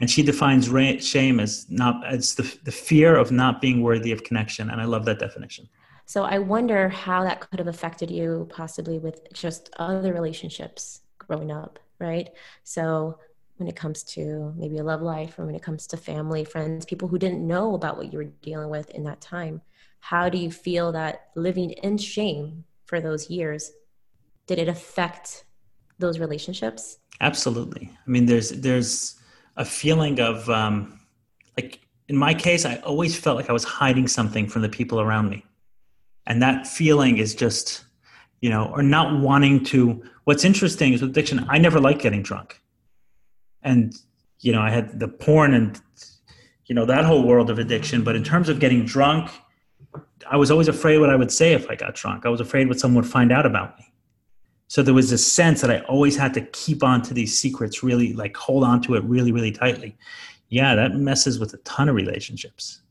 and 0.00 0.10
she 0.10 0.22
defines 0.22 0.70
ra- 0.70 0.98
shame 0.98 1.40
as 1.40 1.66
not 1.68 2.06
as 2.06 2.34
the, 2.36 2.56
the 2.64 2.72
fear 2.72 3.16
of 3.16 3.30
not 3.30 3.60
being 3.60 3.82
worthy 3.82 4.10
of 4.12 4.24
connection 4.24 4.70
and 4.70 4.80
i 4.80 4.84
love 4.84 5.04
that 5.04 5.18
definition 5.18 5.68
So 6.08 6.24
I 6.24 6.38
wonder 6.38 6.88
how 6.88 7.22
that 7.24 7.40
could 7.40 7.58
have 7.58 7.68
affected 7.68 8.10
you 8.10 8.48
possibly 8.50 8.98
with 8.98 9.30
just 9.34 9.68
other 9.76 10.14
relationships 10.14 11.02
growing 11.18 11.52
up, 11.52 11.78
right? 11.98 12.30
So 12.64 13.18
when 13.58 13.68
it 13.68 13.76
comes 13.76 14.04
to 14.04 14.54
maybe 14.56 14.78
a 14.78 14.82
love 14.82 15.02
life 15.02 15.38
or 15.38 15.44
when 15.44 15.54
it 15.54 15.62
comes 15.62 15.86
to 15.88 15.98
family, 15.98 16.46
friends, 16.46 16.86
people 16.86 17.08
who 17.08 17.18
didn't 17.18 17.46
know 17.46 17.74
about 17.74 17.98
what 17.98 18.10
you 18.10 18.16
were 18.16 18.32
dealing 18.40 18.70
with 18.70 18.88
in 18.88 19.04
that 19.04 19.20
time, 19.20 19.60
how 20.00 20.30
do 20.30 20.38
you 20.38 20.50
feel 20.50 20.92
that 20.92 21.28
living 21.36 21.72
in 21.72 21.98
shame 21.98 22.64
for 22.86 23.02
those 23.02 23.28
years 23.28 23.72
did 24.46 24.58
it 24.58 24.68
affect 24.68 25.44
those 25.98 26.18
relationships? 26.18 27.00
Absolutely. 27.20 27.90
I 27.92 28.10
mean, 28.10 28.24
there's 28.24 28.48
there's 28.48 29.20
a 29.58 29.64
feeling 29.66 30.20
of 30.20 30.48
um, 30.48 31.00
like 31.58 31.80
in 32.08 32.16
my 32.16 32.32
case, 32.32 32.64
I 32.64 32.76
always 32.76 33.14
felt 33.14 33.36
like 33.36 33.50
I 33.50 33.52
was 33.52 33.64
hiding 33.64 34.08
something 34.08 34.48
from 34.48 34.62
the 34.62 34.70
people 34.70 35.02
around 35.02 35.28
me, 35.28 35.44
and 36.28 36.42
that 36.42 36.66
feeling 36.66 37.16
is 37.16 37.34
just, 37.34 37.84
you 38.40 38.50
know, 38.50 38.70
or 38.72 38.82
not 38.82 39.20
wanting 39.20 39.64
to. 39.64 40.00
What's 40.24 40.44
interesting 40.44 40.92
is 40.92 41.00
with 41.00 41.10
addiction, 41.10 41.44
I 41.48 41.58
never 41.58 41.80
liked 41.80 42.02
getting 42.02 42.22
drunk, 42.22 42.60
and 43.62 43.92
you 44.38 44.52
know, 44.52 44.60
I 44.60 44.70
had 44.70 45.00
the 45.00 45.08
porn 45.08 45.54
and 45.54 45.80
you 46.66 46.74
know 46.74 46.84
that 46.84 47.04
whole 47.04 47.24
world 47.24 47.50
of 47.50 47.58
addiction. 47.58 48.04
But 48.04 48.14
in 48.14 48.22
terms 48.22 48.48
of 48.48 48.60
getting 48.60 48.84
drunk, 48.84 49.30
I 50.30 50.36
was 50.36 50.50
always 50.50 50.68
afraid 50.68 50.98
what 50.98 51.10
I 51.10 51.16
would 51.16 51.32
say 51.32 51.54
if 51.54 51.68
I 51.68 51.74
got 51.74 51.94
drunk. 51.94 52.26
I 52.26 52.28
was 52.28 52.40
afraid 52.40 52.68
what 52.68 52.78
someone 52.78 53.02
would 53.02 53.10
find 53.10 53.32
out 53.32 53.46
about 53.46 53.76
me. 53.78 53.86
So 54.68 54.82
there 54.82 54.92
was 54.92 55.08
this 55.08 55.30
sense 55.30 55.62
that 55.62 55.70
I 55.70 55.80
always 55.80 56.14
had 56.14 56.34
to 56.34 56.42
keep 56.42 56.84
on 56.84 57.00
to 57.02 57.14
these 57.14 57.40
secrets, 57.40 57.82
really 57.82 58.12
like 58.12 58.36
hold 58.36 58.64
on 58.64 58.82
to 58.82 58.96
it 58.96 59.04
really, 59.04 59.32
really 59.32 59.50
tightly. 59.50 59.96
Yeah, 60.50 60.74
that 60.74 60.94
messes 60.94 61.38
with 61.38 61.54
a 61.54 61.58
ton 61.58 61.88
of 61.88 61.94
relationships. 61.94 62.82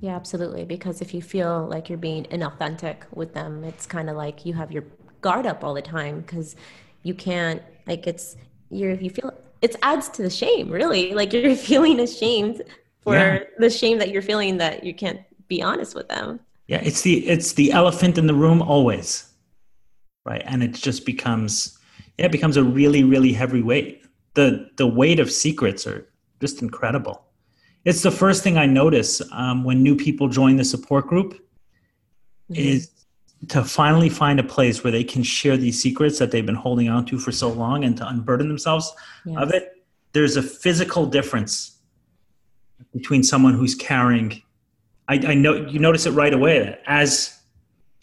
Yeah, 0.00 0.14
absolutely. 0.14 0.64
Because 0.64 1.00
if 1.00 1.14
you 1.14 1.22
feel 1.22 1.66
like 1.66 1.88
you're 1.88 1.98
being 1.98 2.24
inauthentic 2.24 2.96
with 3.12 3.32
them, 3.34 3.64
it's 3.64 3.86
kind 3.86 4.10
of 4.10 4.16
like 4.16 4.44
you 4.44 4.54
have 4.54 4.70
your 4.70 4.84
guard 5.20 5.46
up 5.46 5.64
all 5.64 5.74
the 5.74 5.82
time 5.82 6.20
because 6.20 6.54
you 7.02 7.14
can't 7.14 7.62
like 7.86 8.06
it's 8.06 8.36
you're 8.70 8.94
you 8.94 9.10
feel 9.10 9.32
it 9.62 9.74
adds 9.82 10.08
to 10.08 10.22
the 10.22 10.30
shame 10.30 10.70
really 10.70 11.14
like 11.14 11.32
you're 11.32 11.56
feeling 11.70 12.00
ashamed 12.00 12.62
for 13.00 13.14
yeah. 13.14 13.38
the 13.58 13.70
shame 13.70 13.98
that 13.98 14.10
you're 14.10 14.22
feeling 14.22 14.56
that 14.58 14.84
you 14.84 14.94
can't 14.94 15.20
be 15.48 15.62
honest 15.62 15.94
with 15.94 16.08
them 16.08 16.40
yeah 16.66 16.80
it's 16.82 17.02
the 17.02 17.26
it's 17.28 17.52
the 17.54 17.72
elephant 17.72 18.18
in 18.18 18.26
the 18.26 18.34
room 18.34 18.60
always 18.60 19.32
right 20.24 20.42
and 20.46 20.62
it 20.62 20.72
just 20.72 21.06
becomes 21.06 21.78
yeah 22.18 22.26
it 22.26 22.32
becomes 22.32 22.56
a 22.56 22.64
really 22.64 23.02
really 23.02 23.32
heavy 23.32 23.62
weight 23.62 24.04
the 24.34 24.68
the 24.76 24.86
weight 24.86 25.20
of 25.20 25.30
secrets 25.30 25.86
are 25.86 26.06
just 26.40 26.60
incredible 26.60 27.25
it's 27.86 28.02
the 28.02 28.10
first 28.10 28.42
thing 28.42 28.58
i 28.58 28.66
notice 28.66 29.22
um, 29.32 29.64
when 29.64 29.82
new 29.82 29.96
people 29.96 30.28
join 30.28 30.56
the 30.56 30.64
support 30.64 31.06
group 31.06 31.32
mm-hmm. 31.32 32.54
is 32.54 32.90
to 33.48 33.62
finally 33.64 34.08
find 34.10 34.40
a 34.40 34.42
place 34.42 34.82
where 34.82 34.90
they 34.90 35.04
can 35.04 35.22
share 35.22 35.56
these 35.56 35.80
secrets 35.80 36.18
that 36.18 36.30
they've 36.30 36.46
been 36.46 36.54
holding 36.54 36.88
on 36.88 37.06
to 37.06 37.18
for 37.18 37.32
so 37.32 37.48
long 37.48 37.84
and 37.84 37.96
to 37.96 38.06
unburden 38.06 38.48
themselves 38.48 38.92
yes. 39.24 39.36
of 39.38 39.50
it 39.52 39.84
there's 40.12 40.36
a 40.36 40.42
physical 40.42 41.06
difference 41.06 41.78
between 42.92 43.22
someone 43.22 43.54
who's 43.54 43.74
carrying 43.74 44.42
I, 45.08 45.14
I 45.14 45.34
know 45.34 45.54
you 45.54 45.78
notice 45.78 46.04
it 46.06 46.10
right 46.10 46.34
away 46.34 46.58
that 46.58 46.82
as 46.86 47.32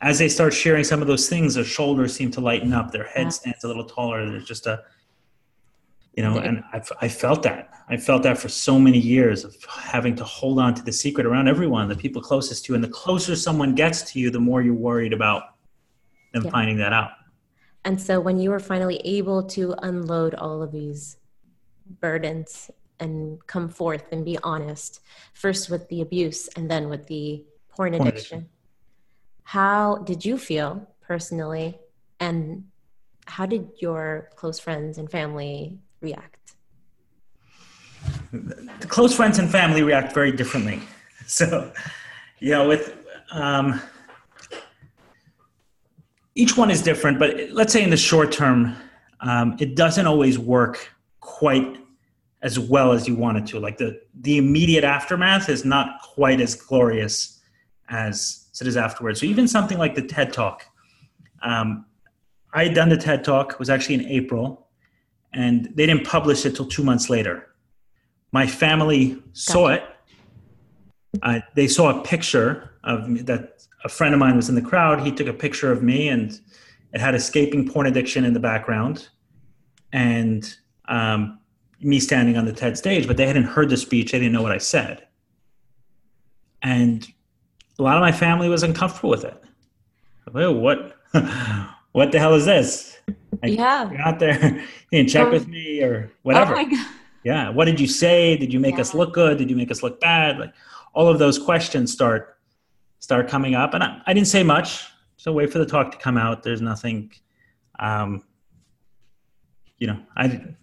as 0.01 0.19
they 0.19 0.27
start 0.27 0.53
sharing 0.53 0.83
some 0.83 1.01
of 1.01 1.07
those 1.07 1.27
things 1.27 1.55
their 1.55 1.63
shoulders 1.63 2.13
seem 2.13 2.31
to 2.31 2.41
lighten 2.41 2.73
up 2.73 2.91
their 2.91 3.05
head 3.05 3.33
stands 3.33 3.63
a 3.63 3.67
little 3.67 3.85
taller 3.85 4.25
there's 4.29 4.45
just 4.45 4.65
a 4.65 4.83
you 6.15 6.23
know 6.23 6.37
and 6.37 6.63
I've, 6.71 6.91
i 7.01 7.07
felt 7.07 7.43
that 7.43 7.69
i 7.89 7.97
felt 7.97 8.23
that 8.23 8.37
for 8.37 8.49
so 8.49 8.79
many 8.79 8.99
years 8.99 9.43
of 9.43 9.55
having 9.67 10.15
to 10.15 10.23
hold 10.23 10.59
on 10.59 10.73
to 10.75 10.83
the 10.83 10.91
secret 10.91 11.25
around 11.25 11.47
everyone 11.47 11.89
the 11.89 11.95
people 11.95 12.21
closest 12.21 12.65
to 12.65 12.73
you 12.73 12.75
and 12.75 12.83
the 12.83 12.89
closer 12.89 13.35
someone 13.35 13.75
gets 13.75 14.01
to 14.11 14.19
you 14.19 14.29
the 14.29 14.39
more 14.39 14.61
you're 14.61 14.73
worried 14.73 15.13
about 15.13 15.55
them 16.33 16.43
yeah. 16.43 16.51
finding 16.51 16.77
that 16.77 16.93
out 16.93 17.11
and 17.85 17.99
so 17.99 18.19
when 18.19 18.39
you 18.39 18.49
were 18.49 18.59
finally 18.59 18.97
able 19.03 19.43
to 19.43 19.73
unload 19.83 20.35
all 20.35 20.61
of 20.61 20.71
these 20.71 21.17
burdens 21.99 22.71
and 22.99 23.45
come 23.47 23.67
forth 23.67 24.05
and 24.11 24.23
be 24.23 24.37
honest 24.43 25.01
first 25.33 25.69
with 25.69 25.87
the 25.89 26.01
abuse 26.01 26.47
and 26.55 26.69
then 26.69 26.89
with 26.89 27.07
the 27.07 27.43
porn, 27.69 27.91
porn 27.91 28.01
addiction. 28.01 28.37
addiction 28.37 28.49
how 29.43 29.97
did 29.97 30.23
you 30.23 30.37
feel 30.37 30.87
personally 31.01 31.77
and 32.19 32.63
how 33.25 33.45
did 33.45 33.69
your 33.79 34.29
close 34.35 34.59
friends 34.59 34.97
and 34.97 35.09
family 35.09 35.79
react 36.03 36.53
the 38.31 38.87
close 38.87 39.15
friends 39.15 39.39
and 39.39 39.49
family 39.49 39.81
react 39.81 40.13
very 40.13 40.31
differently 40.31 40.79
so 41.27 41.71
you 42.39 42.51
know 42.51 42.67
with 42.67 42.97
um, 43.31 43.81
each 46.35 46.57
one 46.57 46.69
is 46.69 46.81
different 46.81 47.17
but 47.17 47.49
let's 47.51 47.73
say 47.73 47.81
in 47.81 47.89
the 47.89 47.97
short 47.97 48.31
term 48.31 48.75
um, 49.21 49.55
it 49.59 49.75
doesn't 49.75 50.05
always 50.05 50.37
work 50.37 50.93
quite 51.21 51.77
as 52.43 52.59
well 52.59 52.91
as 52.91 53.07
you 53.07 53.15
want 53.15 53.37
it 53.37 53.47
to. 53.47 53.59
Like 53.59 53.77
the 53.77 53.99
the 54.21 54.37
immediate 54.37 54.83
aftermath 54.83 55.49
is 55.49 55.65
not 55.65 56.01
quite 56.01 56.41
as 56.41 56.53
glorious 56.53 57.39
as 57.89 58.45
it 58.61 58.67
is 58.67 58.77
afterwards. 58.77 59.21
So 59.21 59.25
even 59.25 59.47
something 59.47 59.77
like 59.77 59.95
the 59.95 60.01
TED 60.01 60.33
Talk, 60.33 60.65
um, 61.41 61.85
I 62.53 62.65
had 62.65 62.75
done 62.75 62.89
the 62.89 62.97
TED 62.97 63.23
Talk. 63.23 63.57
Was 63.59 63.69
actually 63.69 63.95
in 63.95 64.05
April, 64.07 64.62
and 65.33 65.65
they 65.75 65.85
didn't 65.85 66.05
publish 66.05 66.45
it 66.45 66.55
till 66.55 66.67
two 66.67 66.83
months 66.83 67.09
later. 67.09 67.49
My 68.31 68.47
family 68.47 69.21
saw 69.33 69.67
it. 69.67 69.83
Uh, 71.21 71.39
they 71.55 71.67
saw 71.67 71.99
a 71.99 72.03
picture 72.03 72.71
of 72.83 73.07
me, 73.07 73.21
that 73.21 73.65
a 73.83 73.89
friend 73.89 74.13
of 74.13 74.19
mine 74.19 74.35
was 74.35 74.49
in 74.49 74.55
the 74.55 74.61
crowd. 74.61 75.01
He 75.01 75.11
took 75.11 75.27
a 75.27 75.33
picture 75.33 75.71
of 75.71 75.83
me, 75.83 76.09
and 76.09 76.39
it 76.93 77.01
had 77.01 77.15
escaping 77.15 77.69
porn 77.69 77.87
addiction 77.87 78.25
in 78.25 78.33
the 78.33 78.39
background, 78.39 79.09
and 79.91 80.55
um, 80.87 81.39
me 81.79 81.99
standing 81.99 82.37
on 82.37 82.45
the 82.45 82.53
TED 82.53 82.77
stage, 82.77 83.07
but 83.07 83.17
they 83.17 83.27
hadn't 83.27 83.43
heard 83.43 83.69
the 83.69 83.77
speech. 83.77 84.11
They 84.11 84.19
didn't 84.19 84.33
know 84.33 84.41
what 84.41 84.51
I 84.51 84.57
said. 84.57 85.07
And 86.61 87.07
a 87.77 87.83
lot 87.83 87.97
of 87.97 88.01
my 88.01 88.11
family 88.11 88.49
was 88.49 88.63
uncomfortable 88.63 89.09
with 89.09 89.25
it. 89.25 89.43
Well, 90.31 90.53
what, 90.53 90.97
what 91.91 92.11
the 92.11 92.19
hell 92.19 92.33
is 92.35 92.45
this? 92.45 92.92
Like, 93.07 93.57
yeah. 93.57 93.89
You're 93.91 94.01
out 94.01 94.19
there, 94.19 94.41
you 94.91 94.97
didn't 94.99 95.09
check 95.09 95.31
with 95.31 95.47
me 95.47 95.81
or 95.81 96.11
whatever. 96.23 96.55
Oh 96.57 96.85
yeah. 97.23 97.49
What 97.49 97.65
did 97.65 97.79
you 97.79 97.87
say? 97.87 98.35
Did 98.37 98.53
you 98.53 98.59
make 98.59 98.75
yeah. 98.75 98.81
us 98.81 98.93
look 98.93 99.13
good? 99.13 99.37
Did 99.37 99.49
you 99.49 99.55
make 99.55 99.71
us 99.71 99.81
look 99.81 99.99
bad? 100.01 100.39
Like 100.39 100.53
all 100.93 101.07
of 101.07 101.19
those 101.19 101.39
questions 101.39 101.91
start, 101.91 102.37
start 102.99 103.27
coming 103.27 103.55
up. 103.55 103.73
And 103.73 103.83
I, 103.83 104.01
I 104.05 104.13
didn't 104.13 104.27
say 104.27 104.43
much. 104.43 104.85
So 105.17 105.31
wait 105.31 105.51
for 105.51 105.59
the 105.59 105.65
talk 105.65 105.91
to 105.91 105.97
come 105.97 106.17
out. 106.17 106.43
There's 106.43 106.61
nothing, 106.61 107.11
um, 107.79 108.23
you 109.77 109.87
know, 109.87 109.99
I 110.17 110.55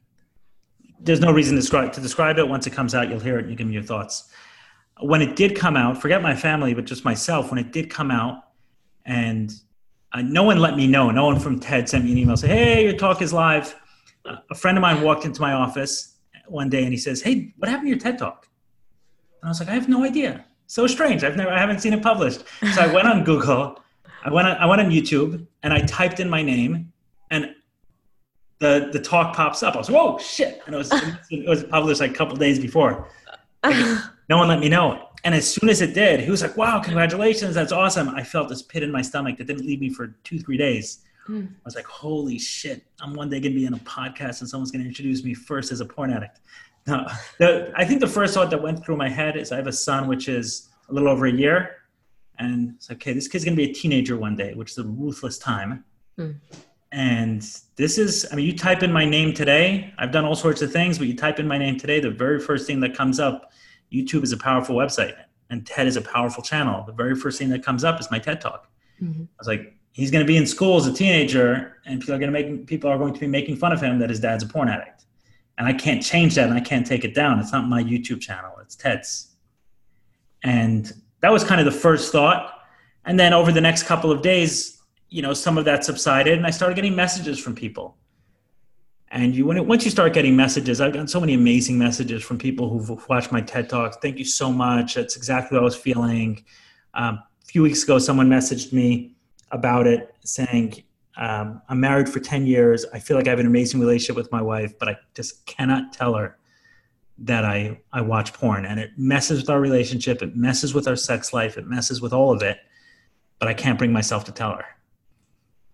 there's 1.03 1.21
no 1.21 1.33
reason 1.33 1.55
to 1.55 1.61
describe, 1.61 1.93
to 1.95 2.01
describe 2.01 2.39
it. 2.39 2.47
Once 2.47 2.67
it 2.67 2.73
comes 2.73 2.95
out, 2.95 3.09
you'll 3.09 3.21
hear 3.21 3.39
it 3.39 3.43
and 3.43 3.51
you 3.51 3.57
give 3.57 3.67
me 3.67 3.73
your 3.73 3.83
thoughts. 3.83 4.31
When 5.01 5.23
it 5.23 5.35
did 5.35 5.57
come 5.57 5.77
out, 5.77 6.01
forget 6.01 6.21
my 6.21 6.37
family, 6.37 6.75
but 6.75 6.85
just 6.85 7.05
myself, 7.05 7.51
when 7.51 7.59
it 7.59 7.73
did 7.73 7.89
come 7.89 8.11
out, 8.11 8.45
and 9.07 9.51
uh, 10.13 10.23
no 10.23 10.43
one 10.43 10.59
let 10.59 10.77
me 10.77 10.87
know. 10.87 11.11
No 11.11 11.27
one 11.27 11.39
from 11.39 11.61
TED 11.61 11.89
sent 11.89 12.05
me 12.05 12.13
an 12.13 12.19
email 12.19 12.37
say, 12.37 12.49
"Hey, 12.49 12.85
your 12.85 12.97
talk 12.97 13.23
is 13.23 13.33
live." 13.33 13.75
Uh, 14.25 14.37
a 14.51 14.55
friend 14.55 14.77
of 14.77 14.83
mine 14.83 15.03
walked 15.03 15.25
into 15.25 15.41
my 15.41 15.53
office 15.53 16.17
one 16.47 16.69
day 16.69 16.83
and 16.83 16.93
he 16.93 16.97
says, 16.97 17.23
"Hey, 17.23 17.53
what 17.59 17.69
happened 17.69 17.87
to 17.87 17.91
your 17.91 17.99
TED 17.99 18.19
talk?" 18.19 18.49
And 19.41 19.49
I 19.49 19.51
was 19.51 19.61
like, 19.61 19.69
"I 19.69 19.73
have 19.73 19.89
no 19.89 20.05
idea. 20.05 20.45
So 20.67 20.87
strange. 20.87 21.25
I've 21.25 21.37
never, 21.37 21.51
I 21.51 21.59
haven't 21.59 21.81
seen 21.81 21.93
it 21.93 22.03
published." 22.03 22.45
So 22.75 22.83
I 22.83 22.93
went 22.93 23.07
on 23.07 23.25
Google, 23.25 23.81
I 24.25 24.31
went 24.31 24.49
on, 24.49 24.57
I 24.57 24.67
went 24.67 24.81
on 24.81 24.91
YouTube, 24.91 25.47
and 25.63 25.73
I 25.73 25.81
typed 25.81 26.21
in 26.21 26.29
my 26.29 26.43
name, 26.43 26.93
and 27.31 27.55
the 28.59 28.91
the 28.93 29.01
talk 29.01 29.35
pops 29.35 29.63
up. 29.63 29.75
I 29.75 29.79
was 29.79 29.91
like, 29.91 30.01
whoa 30.01 30.19
shit, 30.19 30.61
and 30.67 30.75
it 30.75 30.79
was 30.79 30.93
it 31.31 31.49
was 31.49 31.65
published 31.65 32.01
like 32.01 32.11
a 32.11 32.15
couple 32.15 32.37
days 32.37 32.59
before. 32.59 33.09
no 34.31 34.39
one 34.39 34.49
let 34.49 34.61
me 34.61 34.69
know. 34.69 35.09
And 35.25 35.35
as 35.35 35.53
soon 35.53 35.69
as 35.69 35.83
it 35.83 35.93
did, 35.93 36.21
he 36.21 36.31
was 36.31 36.41
like, 36.41 36.57
"Wow, 36.57 36.81
congratulations, 36.81 37.55
that's 37.55 37.73
awesome!" 37.73 38.09
I 38.09 38.23
felt 38.23 38.49
this 38.49 38.63
pit 38.63 38.83
in 38.83 38.91
my 38.91 39.03
stomach 39.03 39.37
that 39.37 39.47
didn't 39.47 39.67
leave 39.67 39.81
me 39.81 39.91
for 39.91 40.17
two 40.25 40.39
three 40.39 40.57
days. 40.57 41.01
Mm. 41.29 41.49
I 41.49 41.65
was 41.65 41.75
like, 41.75 41.85
"Holy 41.85 42.39
shit! 42.39 42.85
I'm 43.03 43.13
one 43.13 43.29
day 43.29 43.41
gonna 43.41 43.55
be 43.55 43.67
in 43.67 43.75
a 43.75 43.79
podcast 43.79 44.41
and 44.41 44.49
someone's 44.49 44.71
gonna 44.71 44.85
introduce 44.85 45.23
me 45.23 45.35
first 45.35 45.73
as 45.73 45.81
a 45.81 45.85
porn 45.85 46.11
addict." 46.13 46.41
No, 46.87 47.07
the, 47.39 47.71
I 47.77 47.85
think 47.85 48.01
the 48.01 48.07
first 48.07 48.33
thought 48.33 48.49
that 48.51 48.63
went 48.63 48.83
through 48.83 48.97
my 48.97 49.11
head 49.11 49.37
is 49.37 49.53
I 49.53 49.57
have 49.57 49.67
a 49.67 49.73
son 49.73 50.09
which 50.09 50.29
is 50.29 50.71
a 50.89 50.95
little 50.95 51.11
over 51.11 51.27
a 51.27 51.33
year, 51.33 51.77
and 52.39 52.75
it's 52.77 52.91
okay. 52.93 53.13
This 53.13 53.29
kid's 53.29 53.45
gonna 53.45 53.57
be 53.57 53.69
a 53.69 53.75
teenager 53.75 54.17
one 54.17 54.37
day, 54.37 54.55
which 54.55 54.71
is 54.71 54.79
a 54.79 54.85
ruthless 54.85 55.39
time. 55.39 55.85
Mm. 56.19 56.37
And 56.93 57.43
this 57.77 57.99
is, 57.99 58.27
I 58.33 58.35
mean, 58.35 58.47
you 58.47 58.57
type 58.57 58.83
in 58.83 58.93
my 58.93 59.05
name 59.05 59.33
today. 59.33 59.93
I've 59.99 60.11
done 60.11 60.25
all 60.25 60.35
sorts 60.35 60.61
of 60.61 60.73
things, 60.73 60.99
but 60.99 61.07
you 61.07 61.15
type 61.15 61.39
in 61.39 61.47
my 61.47 61.57
name 61.57 61.79
today, 61.79 62.01
the 62.01 62.11
very 62.11 62.41
first 62.41 62.67
thing 62.67 62.81
that 62.81 62.97
comes 62.97 63.21
up, 63.21 63.53
YouTube 63.93 64.23
is 64.23 64.33
a 64.33 64.37
powerful 64.37 64.77
website 64.77 65.17
and 65.51 65.67
TED 65.67 65.87
is 65.87 65.97
a 65.97 66.01
powerful 66.01 66.43
channel. 66.43 66.85
The 66.85 66.93
very 66.93 67.15
first 67.15 67.39
thing 67.39 67.51
that 67.51 67.65
comes 67.65 67.85
up 67.85 68.01
is 68.01 68.11
my 68.11 68.19
TED 68.19 68.41
Talk. 68.41 68.71
Mm-hmm. 69.03 69.23
I 69.23 69.37
was 69.39 69.49
like, 69.49 69.75
he's 69.93 70.11
going 70.11 70.25
to 70.25 70.27
be 70.27 70.37
in 70.37 70.47
school 70.47 70.77
as 70.77 70.87
a 70.87 70.93
teenager, 70.93 71.79
and 71.85 72.01
people 72.01 72.15
are 72.15 72.19
going 72.19 72.33
to 72.33 72.43
make 72.43 72.67
people 72.67 72.89
are 72.89 72.99
going 72.99 73.13
to 73.13 73.21
be 73.21 73.27
making 73.27 73.57
fun 73.57 73.73
of 73.73 73.81
him 73.81 73.99
that 73.99 74.09
his 74.09 74.21
dad's 74.21 74.45
a 74.45 74.47
porn 74.47 74.69
addict, 74.69 75.05
and 75.59 75.67
I 75.67 75.73
can't 75.73 76.03
change 76.03 76.37
that, 76.37 76.49
and 76.49 76.55
I 76.55 76.61
can't 76.61 76.87
take 76.87 77.05
it 77.05 77.15
down. 77.15 77.41
It's 77.41 77.53
not 77.53 77.69
my 77.69 77.83
YouTube 77.83 78.21
channel; 78.21 78.53
it's 78.63 78.77
TED's. 78.77 79.27
And 80.43 80.91
that 81.21 81.31
was 81.31 81.45
kind 81.45 81.61
of 81.61 81.67
the 81.67 81.79
first 81.79 82.13
thought. 82.13 82.55
And 83.05 83.19
then 83.19 83.35
over 83.35 83.53
the 83.53 83.61
next 83.61 83.83
couple 83.83 84.11
of 84.11 84.23
days, 84.23 84.81
you 85.11 85.21
know, 85.21 85.35
some 85.35 85.59
of 85.59 85.65
that 85.67 85.85
subsided, 85.85 86.39
and 86.39 86.47
I 86.47 86.51
started 86.51 86.77
getting 86.77 86.95
messages 86.95 87.39
from 87.39 87.55
people. 87.55 87.97
And 89.13 89.35
you, 89.35 89.45
when 89.45 89.57
it, 89.57 89.67
once 89.67 89.85
you 89.85 89.91
start 89.91 90.13
getting 90.13 90.37
messages, 90.37 90.81
I've 90.81 90.93
gotten 90.93 91.09
so 91.09 91.19
many 91.19 91.35
amazing 91.35 91.77
messages 91.77 92.23
from 92.23 92.39
people 92.39 92.69
who've 92.69 93.09
watched 93.09 93.33
my 93.33 93.41
TED 93.41 93.69
talks. 93.69 93.97
Thank 93.97 94.19
you 94.19 94.25
so 94.25 94.53
much. 94.53 94.95
That's 94.95 95.17
exactly 95.17 95.57
what 95.57 95.63
I 95.63 95.65
was 95.65 95.75
feeling. 95.75 96.45
Um, 96.95 97.15
a 97.43 97.47
few 97.47 97.63
weeks 97.63 97.83
ago, 97.83 97.99
someone 97.99 98.29
messaged 98.29 98.73
me 98.73 99.17
about 99.51 99.89
it, 99.89 100.15
saying, 100.25 100.85
um, 101.17 101.61
"I'm 101.69 101.81
married 101.81 102.09
for 102.09 102.21
ten 102.21 102.47
years. 102.47 102.87
I 102.93 103.01
feel 103.01 103.17
like 103.17 103.27
I 103.27 103.31
have 103.31 103.41
an 103.41 103.47
amazing 103.47 103.81
relationship 103.81 104.15
with 104.15 104.31
my 104.31 104.41
wife, 104.41 104.79
but 104.79 104.89
I 104.89 104.97
just 105.15 105.45
cannot 105.45 105.93
tell 105.93 106.15
her 106.15 106.39
that 107.19 107.45
I 107.45 107.81
I 107.93 108.03
watch 108.03 108.33
porn, 108.33 108.65
and 108.65 108.79
it 108.79 108.93
messes 108.97 109.41
with 109.41 109.51
our 109.51 109.61
relationship. 109.61 110.23
It 110.23 110.37
messes 110.37 110.73
with 110.73 110.87
our 110.87 110.97
sex 110.97 111.33
life. 111.33 111.59
It 111.59 111.67
messes 111.67 112.01
with 112.01 112.13
all 112.13 112.31
of 112.33 112.43
it. 112.43 112.59
But 113.41 113.49
I 113.49 113.55
can't 113.55 113.77
bring 113.77 113.93
myself 113.93 114.25
to 114.27 114.33
tell 114.33 114.53
her." 114.53 114.65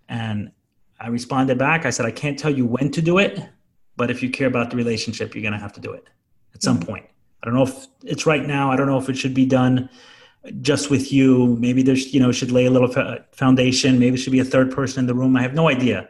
And 0.09 0.53
I 1.01 1.09
responded 1.09 1.59
back. 1.59 1.85
I 1.85 1.91
said, 1.91 2.07
I 2.07 2.11
can't 2.11 2.39
tell 2.39 2.51
you 2.51 2.67
when 2.67 2.91
to 2.93 3.03
do 3.03 3.19
it, 3.19 3.41
but 3.97 4.11
if 4.11 4.23
you 4.23 4.31
care 4.31 4.47
about 4.47 4.71
the 4.71 4.77
relationship, 4.77 5.35
you're 5.35 5.43
going 5.43 5.53
to 5.53 5.59
have 5.59 5.73
to 5.75 5.81
do 5.81 5.93
it 5.93 6.09
at 6.55 6.63
some 6.63 6.79
mm-hmm. 6.79 6.87
point. 6.87 7.07
I 7.43 7.47
don't 7.47 7.55
know 7.55 7.65
if 7.65 7.87
it's 8.03 8.27
right 8.27 8.45
now. 8.45 8.71
I 8.71 8.77
don't 8.77 8.87
know 8.87 8.99
if 8.99 9.09
it 9.09 9.17
should 9.17 9.35
be 9.35 9.47
done 9.47 9.89
just 10.61 10.91
with 10.91 11.13
you. 11.13 11.57
Maybe 11.61 11.83
there's, 11.83 12.13
you 12.15 12.21
know, 12.21 12.33
should 12.33 12.51
lay 12.51 12.67
a 12.67 12.71
little 12.71 12.89
foundation. 13.33 13.99
Maybe 13.99 14.15
it 14.15 14.19
should 14.19 14.33
be 14.33 14.41
a 14.41 14.45
third 14.45 14.73
person 14.73 15.01
in 15.01 15.07
the 15.07 15.15
room. 15.15 15.37
I 15.37 15.43
have 15.43 15.55
no 15.55 15.69
idea. 15.69 16.09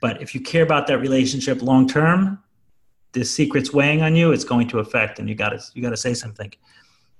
But 0.00 0.20
if 0.22 0.34
you 0.34 0.40
care 0.40 0.62
about 0.62 0.86
that 0.88 0.98
relationship 0.98 1.62
long 1.62 1.88
term, 1.88 2.42
this 3.12 3.30
secret's 3.30 3.72
weighing 3.72 4.02
on 4.02 4.16
you, 4.16 4.32
it's 4.32 4.44
going 4.44 4.68
to 4.68 4.78
affect, 4.78 5.18
and 5.18 5.28
you 5.28 5.34
got 5.34 5.50
to 5.50 5.60
you 5.74 5.82
got 5.82 5.90
to 5.90 5.96
say 5.96 6.14
something. 6.14 6.52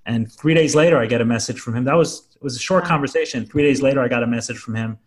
And 0.04 0.32
three 0.32 0.54
days 0.54 0.74
later, 0.74 0.98
I 0.98 1.06
get 1.06 1.20
a 1.20 1.24
message 1.24 1.60
from 1.60 1.76
him. 1.76 1.84
That 1.84 1.94
was 1.94 2.26
it 2.34 2.42
was 2.42 2.56
a 2.56 2.58
short 2.58 2.84
conversation. 2.84 3.46
Three 3.46 3.62
days 3.62 3.82
later, 3.82 4.00
I 4.00 4.08
got 4.08 4.22
a 4.22 4.26
message 4.26 4.58
from 4.58 4.74
him 4.74 4.98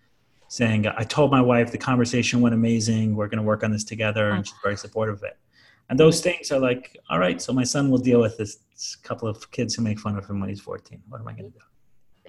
saying, 0.47 0.87
I 0.87 1.03
told 1.03 1.31
my 1.31 1.41
wife 1.41 1.71
the 1.71 1.77
conversation 1.77 2.41
went 2.41 2.55
amazing. 2.55 3.15
We're 3.15 3.27
going 3.27 3.37
to 3.37 3.43
work 3.43 3.63
on 3.63 3.71
this 3.71 3.83
together. 3.83 4.31
And 4.31 4.45
she's 4.45 4.55
very 4.63 4.77
supportive 4.77 5.15
of 5.15 5.23
it. 5.23 5.37
And 5.89 5.99
those 5.99 6.19
mm-hmm. 6.19 6.31
things 6.31 6.51
are 6.51 6.59
like, 6.59 6.97
all 7.09 7.19
right, 7.19 7.41
so 7.41 7.53
my 7.53 7.63
son 7.63 7.89
will 7.89 7.99
deal 7.99 8.19
with 8.19 8.37
this 8.37 8.57
couple 9.03 9.27
of 9.27 9.51
kids 9.51 9.75
who 9.75 9.81
make 9.81 9.99
fun 9.99 10.17
of 10.17 10.25
him 10.27 10.39
when 10.39 10.49
he's 10.49 10.61
14. 10.61 11.01
What 11.09 11.21
am 11.21 11.27
I 11.27 11.33
going 11.33 11.51
to 11.51 11.57
do? 11.57 11.65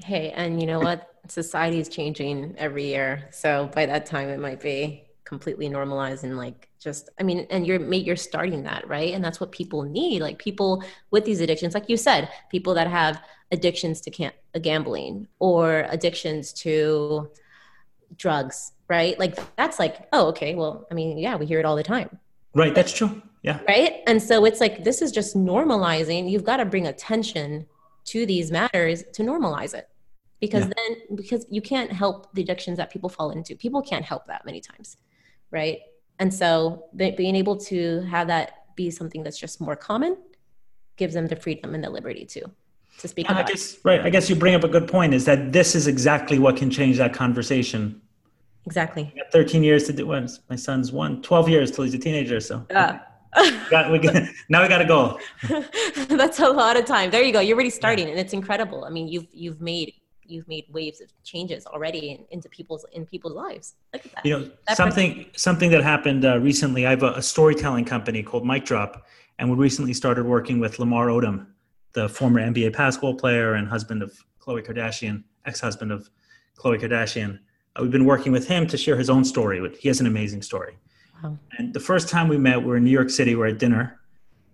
Hey, 0.04 0.30
and 0.30 0.60
you 0.60 0.66
know 0.66 0.78
what? 0.78 1.08
Society 1.28 1.78
is 1.78 1.88
changing 1.88 2.54
every 2.58 2.86
year. 2.86 3.28
So 3.32 3.70
by 3.74 3.86
that 3.86 4.04
time, 4.04 4.28
it 4.28 4.38
might 4.38 4.60
be 4.60 5.06
completely 5.26 5.68
normalized 5.68 6.22
and 6.22 6.36
like 6.36 6.68
just 6.78 7.10
i 7.18 7.22
mean 7.24 7.48
and 7.50 7.66
you're 7.66 7.82
you're 7.92 8.14
starting 8.14 8.62
that 8.62 8.86
right 8.86 9.12
and 9.12 9.24
that's 9.24 9.40
what 9.40 9.50
people 9.50 9.82
need 9.82 10.22
like 10.22 10.38
people 10.38 10.82
with 11.10 11.24
these 11.24 11.40
addictions 11.40 11.74
like 11.74 11.90
you 11.90 11.96
said 11.96 12.30
people 12.48 12.72
that 12.72 12.86
have 12.86 13.20
addictions 13.50 14.00
to 14.00 14.08
can- 14.08 14.32
gambling 14.62 15.26
or 15.40 15.84
addictions 15.90 16.52
to 16.52 17.28
drugs 18.16 18.72
right? 18.88 19.18
Like 19.18 19.36
that's 19.56 19.80
like 19.80 20.06
oh 20.12 20.28
okay 20.28 20.54
well 20.54 20.86
i 20.92 20.94
mean 20.94 21.18
yeah 21.18 21.34
we 21.34 21.44
hear 21.44 21.58
it 21.58 21.64
all 21.66 21.76
the 21.76 21.82
time. 21.82 22.18
Right 22.54 22.74
that's 22.74 22.92
true 22.92 23.22
yeah. 23.42 23.60
Right? 23.68 24.02
And 24.08 24.20
so 24.20 24.44
it's 24.44 24.60
like 24.60 24.82
this 24.82 25.02
is 25.02 25.12
just 25.12 25.36
normalizing 25.36 26.30
you've 26.30 26.44
got 26.44 26.56
to 26.56 26.64
bring 26.64 26.86
attention 26.86 27.66
to 28.06 28.26
these 28.26 28.50
matters 28.50 29.04
to 29.12 29.22
normalize 29.22 29.74
it. 29.74 29.88
Because 30.40 30.66
yeah. 30.66 30.72
then 30.76 31.16
because 31.16 31.46
you 31.48 31.62
can't 31.62 31.92
help 31.92 32.32
the 32.34 32.42
addictions 32.42 32.76
that 32.78 32.90
people 32.90 33.08
fall 33.08 33.30
into. 33.30 33.54
People 33.56 33.82
can't 33.82 34.04
help 34.04 34.26
that 34.26 34.44
many 34.44 34.60
times 34.60 34.96
right? 35.50 35.78
And 36.18 36.32
so 36.32 36.84
being 36.96 37.36
able 37.36 37.56
to 37.56 38.00
have 38.02 38.28
that 38.28 38.74
be 38.74 38.90
something 38.90 39.22
that's 39.22 39.38
just 39.38 39.60
more 39.60 39.76
common 39.76 40.16
gives 40.96 41.14
them 41.14 41.26
the 41.26 41.36
freedom 41.36 41.74
and 41.74 41.84
the 41.84 41.90
liberty 41.90 42.24
to 42.24 42.42
to 42.98 43.08
speak 43.08 43.28
about. 43.28 43.44
I 43.44 43.48
guess, 43.48 43.78
right. 43.84 44.00
I 44.00 44.10
guess 44.10 44.28
you 44.28 44.36
bring 44.36 44.54
up 44.54 44.64
a 44.64 44.68
good 44.68 44.88
point. 44.88 45.14
Is 45.14 45.24
that 45.24 45.52
this 45.52 45.74
is 45.74 45.86
exactly 45.86 46.38
what 46.38 46.56
can 46.56 46.70
change 46.70 46.98
that 46.98 47.12
conversation. 47.12 48.00
Exactly. 48.66 49.14
13 49.32 49.62
years 49.62 49.84
to 49.84 49.92
do. 49.92 50.06
What? 50.06 50.30
My 50.50 50.56
son's 50.56 50.90
one. 50.90 51.22
12 51.22 51.48
years 51.48 51.70
till 51.70 51.84
he's 51.84 51.94
a 51.94 51.98
teenager. 51.98 52.40
So. 52.40 52.66
Yeah. 52.68 53.00
got, 53.70 53.92
we 53.92 53.98
got, 53.98 54.14
now 54.48 54.62
we 54.62 54.68
got 54.68 54.78
to 54.78 54.84
go. 54.84 55.20
That's 56.08 56.40
a 56.40 56.48
lot 56.48 56.76
of 56.76 56.84
time. 56.84 57.10
There 57.10 57.22
you 57.22 57.32
go. 57.32 57.40
You're 57.40 57.54
already 57.54 57.70
starting, 57.70 58.06
yeah. 58.06 58.12
and 58.12 58.20
it's 58.20 58.32
incredible. 58.32 58.84
I 58.84 58.90
mean, 58.90 59.08
you've 59.08 59.26
you've 59.32 59.60
made 59.60 59.92
you've 60.28 60.48
made 60.48 60.64
waves 60.70 61.00
of 61.00 61.08
changes 61.22 61.66
already 61.66 62.10
in, 62.10 62.24
into 62.30 62.48
people's 62.48 62.84
in 62.92 63.06
people's 63.06 63.34
lives. 63.34 63.74
Look 63.92 64.06
at 64.06 64.12
that. 64.12 64.26
You 64.26 64.38
know, 64.38 64.50
that 64.66 64.76
something 64.76 65.14
person. 65.16 65.30
something 65.36 65.70
that 65.70 65.82
happened 65.82 66.24
uh, 66.24 66.38
recently. 66.38 66.86
I 66.86 66.90
have 66.90 67.02
a, 67.02 67.12
a, 67.12 67.22
storytelling 67.22 67.84
company 67.84 68.22
called 68.22 68.46
Mic 68.46 68.64
Drop, 68.64 69.06
and 69.38 69.50
we 69.50 69.56
recently 69.56 69.92
started 69.92 70.24
working 70.24 70.58
with 70.58 70.78
Lamar 70.78 71.08
Odom, 71.08 71.46
the 71.96 72.08
former 72.10 72.40
NBA 72.40 72.76
basketball 72.76 73.14
player 73.14 73.54
and 73.54 73.66
husband 73.66 74.02
of 74.02 74.12
Khloe 74.38 74.64
Kardashian, 74.64 75.24
ex-husband 75.46 75.90
of 75.90 76.10
Khloe 76.58 76.78
Kardashian. 76.78 77.40
Uh, 77.74 77.82
we've 77.82 77.90
been 77.90 78.04
working 78.04 78.32
with 78.32 78.46
him 78.46 78.66
to 78.66 78.76
share 78.76 78.98
his 78.98 79.08
own 79.08 79.24
story. 79.24 79.66
He 79.80 79.88
has 79.88 79.98
an 79.98 80.06
amazing 80.06 80.42
story. 80.42 80.76
Wow. 81.24 81.38
And 81.56 81.72
the 81.72 81.80
first 81.80 82.10
time 82.10 82.28
we 82.28 82.36
met, 82.36 82.62
we 82.62 82.70
are 82.72 82.76
in 82.76 82.84
New 82.84 82.90
York 82.90 83.08
City. 83.08 83.34
We 83.34 83.40
we're 83.40 83.46
at 83.46 83.58
dinner. 83.58 83.98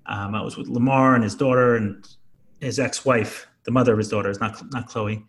Um, 0.06 0.36
I 0.36 0.42
was 0.42 0.56
with 0.56 0.68
Lamar 0.68 1.16
and 1.16 1.24
his 1.24 1.34
daughter 1.34 1.74
and 1.74 2.06
his 2.60 2.78
ex-wife, 2.78 3.48
the 3.64 3.72
mother 3.72 3.90
of 3.92 3.98
his 3.98 4.08
daughter, 4.08 4.30
is 4.30 4.38
not 4.38 4.62
not 4.72 4.88
Khloe. 4.88 5.24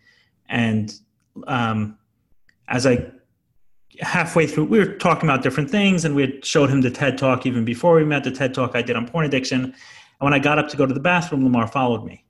And 0.49 0.93
um, 1.47 1.97
as 2.67 2.85
I 2.85 3.07
halfway 4.01 4.45
through, 4.45 4.65
we 4.65 4.77
were 4.77 4.93
talking 5.07 5.27
about 5.27 5.41
different 5.41 5.71
things, 5.71 6.05
and 6.05 6.15
we 6.15 6.21
had 6.21 6.45
showed 6.45 6.69
him 6.69 6.81
the 6.81 6.91
TED 6.91 7.17
Talk 7.17 7.47
even 7.47 7.65
before 7.65 7.95
we 7.95 8.05
met. 8.05 8.23
The 8.23 8.31
TED 8.31 8.53
Talk 8.53 8.75
I 8.75 8.83
did 8.83 8.95
on 8.95 9.07
porn 9.07 9.25
addiction, 9.25 9.73
and 10.19 10.25
when 10.25 10.33
I 10.33 10.39
got 10.39 10.59
up 10.59 10.69
to 10.69 10.77
go 10.77 10.85
to 10.85 10.93
the 10.93 10.99
bathroom, 10.99 11.43
Lamar 11.43 11.67
followed 11.67 12.05
me. 12.05 12.23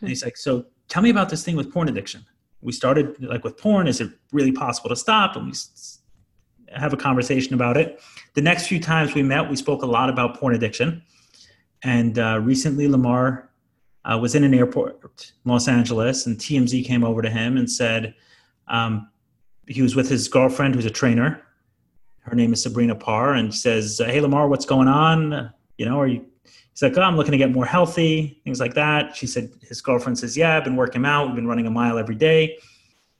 And 0.00 0.08
he's 0.08 0.24
like, 0.24 0.36
So 0.36 0.66
tell 0.88 1.02
me 1.02 1.10
about 1.10 1.28
this 1.28 1.44
thing 1.44 1.56
with 1.56 1.72
porn 1.72 1.88
addiction. 1.88 2.24
We 2.60 2.72
started 2.72 3.22
like 3.22 3.44
with 3.44 3.56
porn. 3.56 3.86
Is 3.86 4.00
it 4.00 4.10
really 4.32 4.52
possible 4.52 4.88
to 4.90 4.96
stop? 4.96 5.36
And 5.36 5.46
we 5.46 5.52
have 6.74 6.92
a 6.92 6.96
conversation 6.96 7.54
about 7.54 7.76
it. 7.76 8.00
The 8.34 8.42
next 8.42 8.66
few 8.66 8.80
times 8.80 9.14
we 9.14 9.22
met, 9.22 9.48
we 9.48 9.56
spoke 9.56 9.82
a 9.82 9.86
lot 9.86 10.10
about 10.10 10.38
porn 10.38 10.54
addiction. 10.54 11.02
And 11.82 12.18
uh, 12.18 12.40
recently, 12.42 12.88
Lamar 12.88 13.50
uh, 14.04 14.18
was 14.18 14.34
in 14.34 14.42
an 14.42 14.54
airport 14.54 15.32
in 15.44 15.50
Los 15.50 15.68
Angeles, 15.68 16.26
and 16.26 16.36
TMZ 16.36 16.84
came 16.84 17.04
over 17.04 17.22
to 17.22 17.30
him 17.30 17.56
and 17.56 17.70
said 17.70 18.14
um, 18.66 19.08
he 19.66 19.82
was 19.82 19.94
with 19.94 20.08
his 20.08 20.28
girlfriend, 20.28 20.74
who's 20.74 20.86
a 20.86 20.90
trainer. 20.90 21.42
Her 22.20 22.34
name 22.34 22.52
is 22.52 22.62
Sabrina 22.62 22.94
Parr, 22.94 23.34
and 23.34 23.54
says, 23.54 24.00
"Hey, 24.04 24.20
Lamar, 24.20 24.48
what's 24.48 24.66
going 24.66 24.88
on? 24.88 25.52
You 25.78 25.86
know, 25.86 26.00
are 26.00 26.08
you 26.08 26.26
He's 26.72 26.82
like, 26.82 26.96
oh, 26.96 27.02
I'm 27.02 27.16
looking 27.16 27.32
to 27.32 27.38
get 27.38 27.50
more 27.50 27.66
healthy, 27.66 28.40
things 28.44 28.60
like 28.60 28.74
that. 28.74 29.16
She 29.16 29.26
said, 29.26 29.50
his 29.62 29.80
girlfriend 29.80 30.18
says, 30.18 30.36
yeah, 30.36 30.56
I've 30.56 30.64
been 30.64 30.76
working 30.76 31.04
out. 31.04 31.26
We've 31.26 31.34
been 31.34 31.48
running 31.48 31.66
a 31.66 31.70
mile 31.70 31.98
every 31.98 32.14
day. 32.14 32.58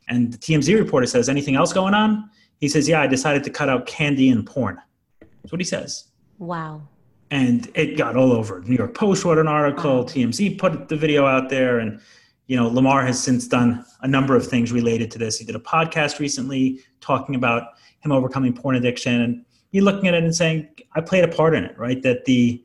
And 0.08 0.32
the 0.32 0.38
TMZ 0.38 0.78
reporter 0.78 1.06
says, 1.06 1.28
anything 1.28 1.56
else 1.56 1.72
going 1.72 1.92
on? 1.92 2.30
He 2.60 2.68
says, 2.68 2.88
yeah, 2.88 3.00
I 3.00 3.06
decided 3.06 3.44
to 3.44 3.50
cut 3.50 3.68
out 3.68 3.86
candy 3.86 4.30
and 4.30 4.46
porn. 4.46 4.80
That's 5.20 5.52
what 5.52 5.60
he 5.60 5.64
says. 5.64 6.04
Wow. 6.38 6.82
And 7.30 7.68
it 7.74 7.96
got 7.96 8.16
all 8.16 8.32
over. 8.32 8.62
New 8.62 8.76
York 8.76 8.94
Post 8.94 9.24
wrote 9.24 9.38
an 9.38 9.48
article. 9.48 10.04
TMZ 10.04 10.58
put 10.58 10.88
the 10.88 10.96
video 10.96 11.26
out 11.26 11.50
there. 11.50 11.80
And, 11.80 12.00
you 12.46 12.56
know, 12.56 12.68
Lamar 12.68 13.04
has 13.04 13.22
since 13.22 13.46
done 13.46 13.84
a 14.02 14.08
number 14.08 14.36
of 14.36 14.46
things 14.46 14.72
related 14.72 15.10
to 15.10 15.18
this. 15.18 15.38
He 15.38 15.44
did 15.44 15.56
a 15.56 15.60
podcast 15.60 16.20
recently 16.20 16.80
talking 17.00 17.34
about 17.34 17.74
him 18.00 18.12
overcoming 18.12 18.54
porn 18.54 18.76
addiction. 18.76 19.20
And 19.20 19.44
he 19.72 19.80
looking 19.80 20.06
at 20.08 20.14
it 20.14 20.24
and 20.24 20.34
saying, 20.34 20.68
I 20.94 21.00
played 21.00 21.24
a 21.24 21.28
part 21.28 21.54
in 21.54 21.64
it, 21.64 21.76
right? 21.76 22.00
That 22.02 22.24
the, 22.24 22.64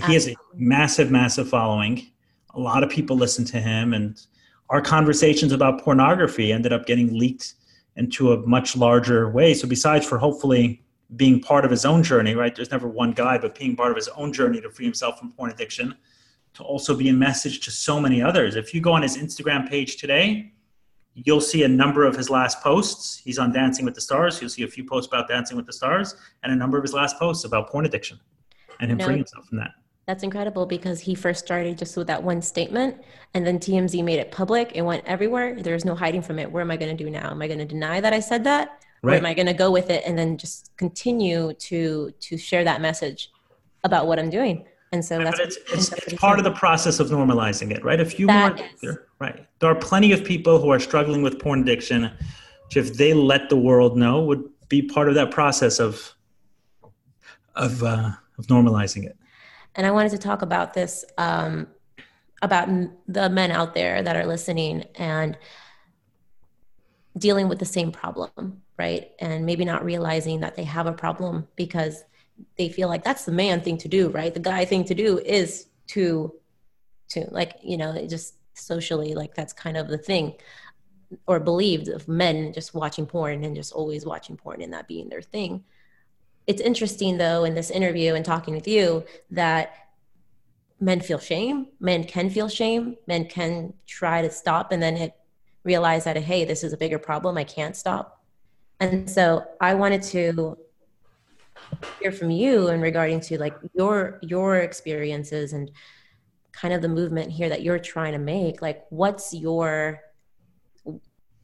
uh, 0.00 0.06
he 0.06 0.14
has 0.14 0.28
a 0.28 0.34
massive, 0.54 1.10
massive 1.10 1.48
following. 1.48 2.10
A 2.54 2.60
lot 2.60 2.82
of 2.82 2.90
people 2.90 3.16
listen 3.16 3.44
to 3.46 3.60
him, 3.60 3.94
and 3.94 4.20
our 4.70 4.80
conversations 4.80 5.52
about 5.52 5.82
pornography 5.82 6.52
ended 6.52 6.72
up 6.72 6.86
getting 6.86 7.18
leaked 7.18 7.54
into 7.96 8.32
a 8.32 8.46
much 8.46 8.76
larger 8.76 9.30
way. 9.30 9.54
So, 9.54 9.68
besides 9.68 10.06
for 10.06 10.18
hopefully 10.18 10.82
being 11.16 11.40
part 11.40 11.64
of 11.64 11.70
his 11.70 11.84
own 11.84 12.02
journey, 12.02 12.34
right? 12.34 12.54
There's 12.54 12.70
never 12.70 12.88
one 12.88 13.12
guy, 13.12 13.38
but 13.38 13.58
being 13.58 13.76
part 13.76 13.90
of 13.90 13.96
his 13.96 14.08
own 14.08 14.32
journey 14.32 14.60
to 14.60 14.70
free 14.70 14.86
himself 14.86 15.18
from 15.18 15.32
porn 15.32 15.50
addiction, 15.50 15.94
to 16.54 16.62
also 16.62 16.94
be 16.94 17.08
a 17.08 17.12
message 17.12 17.60
to 17.60 17.70
so 17.70 18.00
many 18.00 18.22
others. 18.22 18.56
If 18.56 18.74
you 18.74 18.80
go 18.80 18.92
on 18.92 19.02
his 19.02 19.16
Instagram 19.16 19.68
page 19.68 19.96
today, 19.96 20.52
you'll 21.14 21.40
see 21.40 21.64
a 21.64 21.68
number 21.68 22.04
of 22.04 22.16
his 22.16 22.30
last 22.30 22.62
posts. 22.62 23.20
He's 23.22 23.38
on 23.38 23.52
Dancing 23.52 23.84
with 23.84 23.94
the 23.94 24.00
Stars. 24.00 24.40
You'll 24.40 24.50
see 24.50 24.62
a 24.62 24.68
few 24.68 24.84
posts 24.84 25.08
about 25.08 25.28
Dancing 25.28 25.56
with 25.56 25.66
the 25.66 25.72
Stars 25.72 26.14
and 26.42 26.52
a 26.52 26.56
number 26.56 26.76
of 26.76 26.84
his 26.84 26.92
last 26.92 27.18
posts 27.18 27.44
about 27.44 27.68
porn 27.68 27.86
addiction 27.86 28.18
and 28.80 28.90
him 28.90 28.98
freeing 28.98 29.18
himself 29.18 29.46
from 29.46 29.58
that. 29.58 29.72
That's 30.06 30.24
incredible 30.24 30.66
because 30.66 31.00
he 31.00 31.14
first 31.14 31.44
started 31.44 31.78
just 31.78 31.96
with 31.96 32.08
that 32.08 32.22
one 32.22 32.42
statement 32.42 33.00
and 33.34 33.46
then 33.46 33.58
TMZ 33.58 34.02
made 34.02 34.18
it 34.18 34.32
public. 34.32 34.72
It 34.74 34.82
went 34.82 35.04
everywhere. 35.06 35.62
There's 35.62 35.84
no 35.84 35.94
hiding 35.94 36.22
from 36.22 36.38
it. 36.40 36.50
What 36.50 36.60
am 36.60 36.72
I 36.72 36.76
going 36.76 36.96
to 36.96 37.04
do 37.04 37.08
now? 37.08 37.30
Am 37.30 37.40
I 37.40 37.46
going 37.46 37.60
to 37.60 37.64
deny 37.64 38.00
that 38.00 38.12
I 38.12 38.18
said 38.18 38.42
that? 38.44 38.82
Right. 39.02 39.14
Or 39.14 39.18
am 39.18 39.26
I 39.26 39.34
going 39.34 39.46
to 39.46 39.54
go 39.54 39.70
with 39.70 39.90
it 39.90 40.02
and 40.06 40.18
then 40.18 40.38
just 40.38 40.76
continue 40.76 41.52
to 41.54 42.12
to 42.18 42.36
share 42.36 42.64
that 42.64 42.80
message 42.80 43.30
about 43.84 44.06
what 44.06 44.18
I'm 44.18 44.30
doing? 44.30 44.64
And 44.92 45.04
so 45.04 45.18
that's 45.18 45.40
it's, 45.40 45.56
it's, 45.72 45.92
it's 45.92 46.14
part 46.14 46.38
of 46.38 46.44
the 46.44 46.52
process 46.52 47.00
of 47.00 47.08
normalizing 47.08 47.70
it, 47.70 47.82
right? 47.82 47.98
If 47.98 48.20
you 48.20 48.26
want, 48.26 48.60
right, 49.18 49.46
there 49.58 49.70
are 49.70 49.74
plenty 49.74 50.12
of 50.12 50.22
people 50.22 50.60
who 50.60 50.68
are 50.68 50.78
struggling 50.78 51.22
with 51.22 51.38
porn 51.38 51.62
addiction, 51.62 52.10
which 52.66 52.76
if 52.76 52.94
they 52.94 53.14
let 53.14 53.48
the 53.48 53.56
world 53.56 53.96
know, 53.96 54.22
would 54.22 54.44
be 54.68 54.82
part 54.82 55.08
of 55.08 55.14
that 55.14 55.30
process 55.30 55.80
of 55.80 56.14
of 57.56 57.82
uh, 57.82 58.10
of 58.38 58.46
normalizing 58.48 59.04
it. 59.04 59.16
And 59.74 59.86
I 59.86 59.90
wanted 59.90 60.10
to 60.10 60.18
talk 60.18 60.42
about 60.42 60.74
this 60.74 61.04
um, 61.18 61.66
about 62.42 62.68
the 63.06 63.30
men 63.30 63.50
out 63.50 63.74
there 63.74 64.02
that 64.02 64.16
are 64.16 64.26
listening 64.26 64.84
and 64.96 65.38
dealing 67.16 67.48
with 67.48 67.58
the 67.58 67.64
same 67.64 67.92
problem, 67.92 68.62
right? 68.78 69.12
And 69.20 69.46
maybe 69.46 69.64
not 69.64 69.84
realizing 69.84 70.40
that 70.40 70.56
they 70.56 70.64
have 70.64 70.86
a 70.86 70.92
problem 70.92 71.46
because 71.56 72.04
they 72.58 72.68
feel 72.68 72.88
like 72.88 73.04
that's 73.04 73.24
the 73.24 73.32
man 73.32 73.60
thing 73.60 73.78
to 73.78 73.88
do, 73.88 74.08
right? 74.08 74.34
The 74.34 74.40
guy 74.40 74.64
thing 74.64 74.84
to 74.84 74.94
do 74.94 75.18
is 75.18 75.66
to, 75.88 76.34
to 77.10 77.28
like, 77.30 77.58
you 77.62 77.76
know, 77.76 78.06
just 78.06 78.34
socially, 78.54 79.14
like 79.14 79.34
that's 79.34 79.52
kind 79.52 79.76
of 79.76 79.88
the 79.88 79.98
thing 79.98 80.34
or 81.26 81.38
believed 81.38 81.88
of 81.88 82.08
men 82.08 82.52
just 82.52 82.74
watching 82.74 83.06
porn 83.06 83.44
and 83.44 83.54
just 83.54 83.72
always 83.72 84.06
watching 84.06 84.36
porn 84.36 84.62
and 84.62 84.72
that 84.72 84.88
being 84.88 85.08
their 85.08 85.22
thing 85.22 85.62
it's 86.46 86.60
interesting 86.60 87.18
though 87.18 87.44
in 87.44 87.54
this 87.54 87.70
interview 87.70 88.14
and 88.14 88.24
talking 88.24 88.54
with 88.54 88.66
you 88.66 89.04
that 89.30 89.74
men 90.80 91.00
feel 91.00 91.18
shame. 91.18 91.68
Men 91.80 92.04
can 92.04 92.28
feel 92.28 92.48
shame. 92.48 92.96
Men 93.06 93.26
can 93.26 93.72
try 93.86 94.20
to 94.20 94.30
stop 94.30 94.72
and 94.72 94.82
then 94.82 94.96
it, 94.96 95.14
realize 95.64 96.04
that 96.04 96.16
hey 96.16 96.44
this 96.44 96.64
is 96.64 96.72
a 96.72 96.76
bigger 96.76 96.98
problem. 96.98 97.38
I 97.38 97.44
can't 97.44 97.76
stop. 97.76 98.24
And 98.80 99.08
so 99.08 99.44
i 99.60 99.74
wanted 99.74 100.02
to 100.02 100.58
hear 102.00 102.10
from 102.10 102.30
you 102.30 102.68
in 102.68 102.80
regarding 102.80 103.20
to 103.20 103.38
like 103.38 103.54
your 103.74 104.18
your 104.22 104.56
experiences 104.56 105.52
and 105.52 105.70
kind 106.50 106.74
of 106.74 106.82
the 106.82 106.88
movement 106.88 107.30
here 107.30 107.48
that 107.48 107.62
you're 107.62 107.78
trying 107.78 108.12
to 108.12 108.18
make. 108.18 108.60
Like 108.60 108.84
what's 108.90 109.32
your 109.32 110.00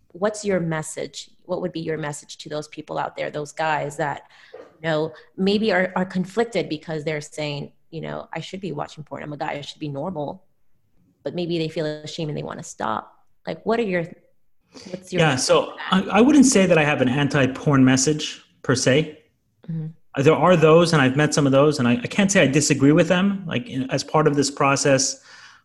what's 0.08 0.44
your 0.44 0.58
message? 0.58 1.30
What 1.44 1.60
would 1.62 1.72
be 1.72 1.80
your 1.80 1.96
message 1.96 2.38
to 2.38 2.48
those 2.48 2.66
people 2.68 2.98
out 2.98 3.16
there 3.16 3.30
those 3.30 3.52
guys 3.52 3.96
that 3.98 4.22
know 4.82 5.12
maybe 5.36 5.72
are, 5.72 5.92
are 5.96 6.04
conflicted 6.04 6.68
because 6.68 7.04
they're 7.04 7.20
saying 7.20 7.72
you 7.90 8.00
know 8.00 8.28
i 8.32 8.40
should 8.40 8.60
be 8.60 8.72
watching 8.72 9.04
porn 9.04 9.22
i'm 9.22 9.32
a 9.32 9.36
guy 9.36 9.52
i 9.52 9.60
should 9.60 9.80
be 9.80 9.88
normal 9.88 10.44
but 11.24 11.34
maybe 11.34 11.58
they 11.58 11.68
feel 11.68 11.86
ashamed 11.86 12.28
and 12.30 12.38
they 12.38 12.42
want 12.42 12.58
to 12.58 12.64
stop 12.64 13.24
like 13.46 13.64
what 13.64 13.78
are 13.78 13.84
your 13.84 14.04
What's 14.90 15.12
your 15.12 15.20
Yeah, 15.20 15.36
so 15.36 15.74
I, 15.90 16.02
I 16.02 16.20
wouldn't 16.20 16.46
say 16.46 16.66
that 16.66 16.78
I 16.78 16.84
have 16.84 17.00
an 17.00 17.08
anti-porn 17.08 17.84
message 17.84 18.42
per 18.62 18.74
se. 18.74 19.18
Mhm. 19.70 19.92
Uh, 20.14 20.22
There 20.22 20.34
are 20.34 20.56
those, 20.56 20.92
and 20.92 21.00
I've 21.02 21.16
met 21.16 21.34
some 21.34 21.46
of 21.46 21.52
those, 21.52 21.78
and 21.78 21.88
I, 21.88 21.92
I 21.92 22.06
can't 22.06 22.30
say 22.30 22.42
I 22.42 22.46
disagree 22.46 22.92
with 22.92 23.08
them. 23.08 23.44
Like 23.46 23.66
in, 23.68 23.90
as 23.90 24.04
part 24.04 24.26
of 24.26 24.36
this 24.36 24.50
process, 24.50 25.22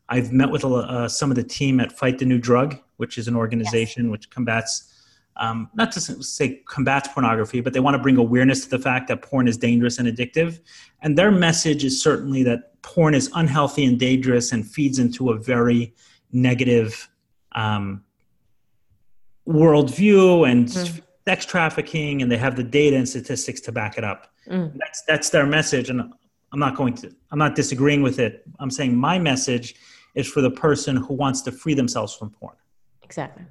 I've 0.09 0.31
met 0.31 0.49
with 0.49 0.63
a 0.63 0.67
uh, 0.67 1.07
some 1.07 1.31
of 1.31 1.35
the 1.35 1.43
team 1.43 1.79
at 1.79 1.91
Fight 1.91 2.17
the 2.19 2.25
New 2.25 2.39
Drug, 2.39 2.77
which 2.97 3.17
is 3.17 3.27
an 3.27 3.35
organization 3.35 4.09
which 4.11 4.29
combats, 4.29 4.92
um, 5.37 5.69
not 5.73 5.91
to 5.93 5.99
say 6.01 6.61
combats 6.67 7.07
pornography, 7.09 7.59
but 7.61 7.73
they 7.73 7.79
want 7.79 7.95
to 7.95 7.99
bring 8.01 8.17
awareness 8.17 8.63
to 8.65 8.69
the 8.69 8.79
fact 8.79 9.07
that 9.07 9.21
porn 9.21 9.47
is 9.47 9.57
dangerous 9.57 9.97
and 9.97 10.07
addictive. 10.07 10.59
And 11.01 11.17
their 11.17 11.31
message 11.31 11.83
is 11.83 12.01
certainly 12.01 12.43
that 12.43 12.81
porn 12.83 13.15
is 13.15 13.31
unhealthy 13.33 13.85
and 13.85 13.99
dangerous 13.99 14.51
and 14.51 14.67
feeds 14.67 14.99
into 14.99 15.31
a 15.31 15.37
very 15.37 15.93
negative 16.31 17.09
um, 17.53 18.03
worldview 19.47 20.49
and 20.49 20.67
Mm. 20.67 21.01
sex 21.27 21.45
trafficking, 21.45 22.21
and 22.21 22.31
they 22.31 22.37
have 22.37 22.55
the 22.55 22.63
data 22.63 22.95
and 22.97 23.07
statistics 23.07 23.61
to 23.61 23.71
back 23.71 23.97
it 23.97 24.03
up. 24.03 24.27
Mm. 24.47 24.73
That's 24.77 25.03
that's 25.07 25.29
their 25.29 25.45
message, 25.45 25.89
and 25.89 26.01
I'm 26.51 26.59
not 26.59 26.75
going 26.75 26.93
to. 26.95 27.13
I'm 27.31 27.39
not 27.39 27.55
disagreeing 27.55 28.01
with 28.01 28.19
it. 28.19 28.43
I'm 28.59 28.69
saying 28.71 28.95
my 28.95 29.19
message 29.19 29.75
is 30.15 30.27
for 30.27 30.41
the 30.41 30.51
person 30.51 30.95
who 30.95 31.13
wants 31.13 31.41
to 31.43 31.51
free 31.51 31.73
themselves 31.73 32.13
from 32.15 32.29
porn, 32.29 32.55
exactly. 33.01 33.45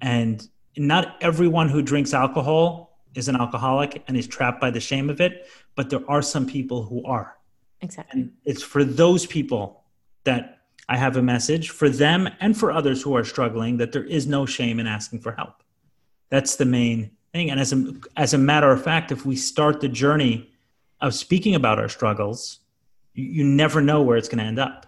and 0.00 0.48
not 0.76 1.16
everyone 1.20 1.68
who 1.68 1.82
drinks 1.82 2.14
alcohol 2.14 3.00
is 3.14 3.28
an 3.28 3.36
alcoholic 3.36 4.02
and 4.08 4.16
is 4.16 4.26
trapped 4.26 4.60
by 4.60 4.70
the 4.70 4.80
shame 4.80 5.10
of 5.10 5.20
it, 5.20 5.46
but 5.74 5.90
there 5.90 6.00
are 6.08 6.22
some 6.22 6.46
people 6.46 6.82
who 6.82 7.04
are. 7.04 7.36
Exactly. 7.80 8.20
And 8.20 8.32
it's 8.44 8.62
for 8.62 8.84
those 8.84 9.26
people 9.26 9.84
that 10.24 10.60
I 10.88 10.96
have 10.96 11.16
a 11.16 11.22
message 11.22 11.70
for 11.70 11.88
them 11.88 12.28
and 12.40 12.56
for 12.56 12.72
others 12.72 13.02
who 13.02 13.16
are 13.16 13.24
struggling 13.24 13.76
that 13.78 13.92
there 13.92 14.04
is 14.04 14.26
no 14.26 14.46
shame 14.46 14.80
in 14.80 14.86
asking 14.86 15.20
for 15.20 15.32
help. 15.32 15.62
That's 16.30 16.56
the 16.56 16.64
main 16.64 17.10
thing. 17.32 17.50
And 17.50 17.60
as 17.60 17.72
a, 17.72 17.94
as 18.16 18.34
a 18.34 18.38
matter 18.38 18.70
of 18.70 18.82
fact, 18.82 19.12
if 19.12 19.26
we 19.26 19.36
start 19.36 19.80
the 19.80 19.88
journey 19.88 20.50
of 21.00 21.14
speaking 21.14 21.54
about 21.54 21.78
our 21.78 21.88
struggles, 21.88 22.60
you, 23.14 23.24
you 23.24 23.44
never 23.44 23.80
know 23.80 24.02
where 24.02 24.16
it's 24.16 24.28
going 24.28 24.38
to 24.38 24.44
end 24.44 24.58
up. 24.58 24.86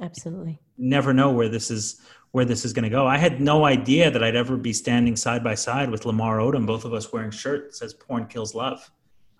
Absolutely. 0.00 0.60
Never 0.78 1.12
know 1.12 1.30
where 1.30 1.48
this 1.48 1.70
is 1.70 2.00
where 2.32 2.44
this 2.44 2.64
is 2.64 2.72
going 2.72 2.84
to 2.84 2.90
go. 2.90 3.06
I 3.06 3.18
had 3.18 3.40
no 3.40 3.64
idea 3.64 4.10
that 4.10 4.22
I'd 4.22 4.36
ever 4.36 4.56
be 4.56 4.72
standing 4.72 5.16
side 5.16 5.42
by 5.42 5.54
side 5.54 5.90
with 5.90 6.06
Lamar 6.06 6.38
Odom, 6.38 6.66
both 6.66 6.84
of 6.84 6.94
us 6.94 7.12
wearing 7.12 7.30
shirts 7.30 7.80
that 7.80 7.90
says 7.90 7.94
"Porn 7.94 8.26
kills 8.26 8.54
love." 8.54 8.90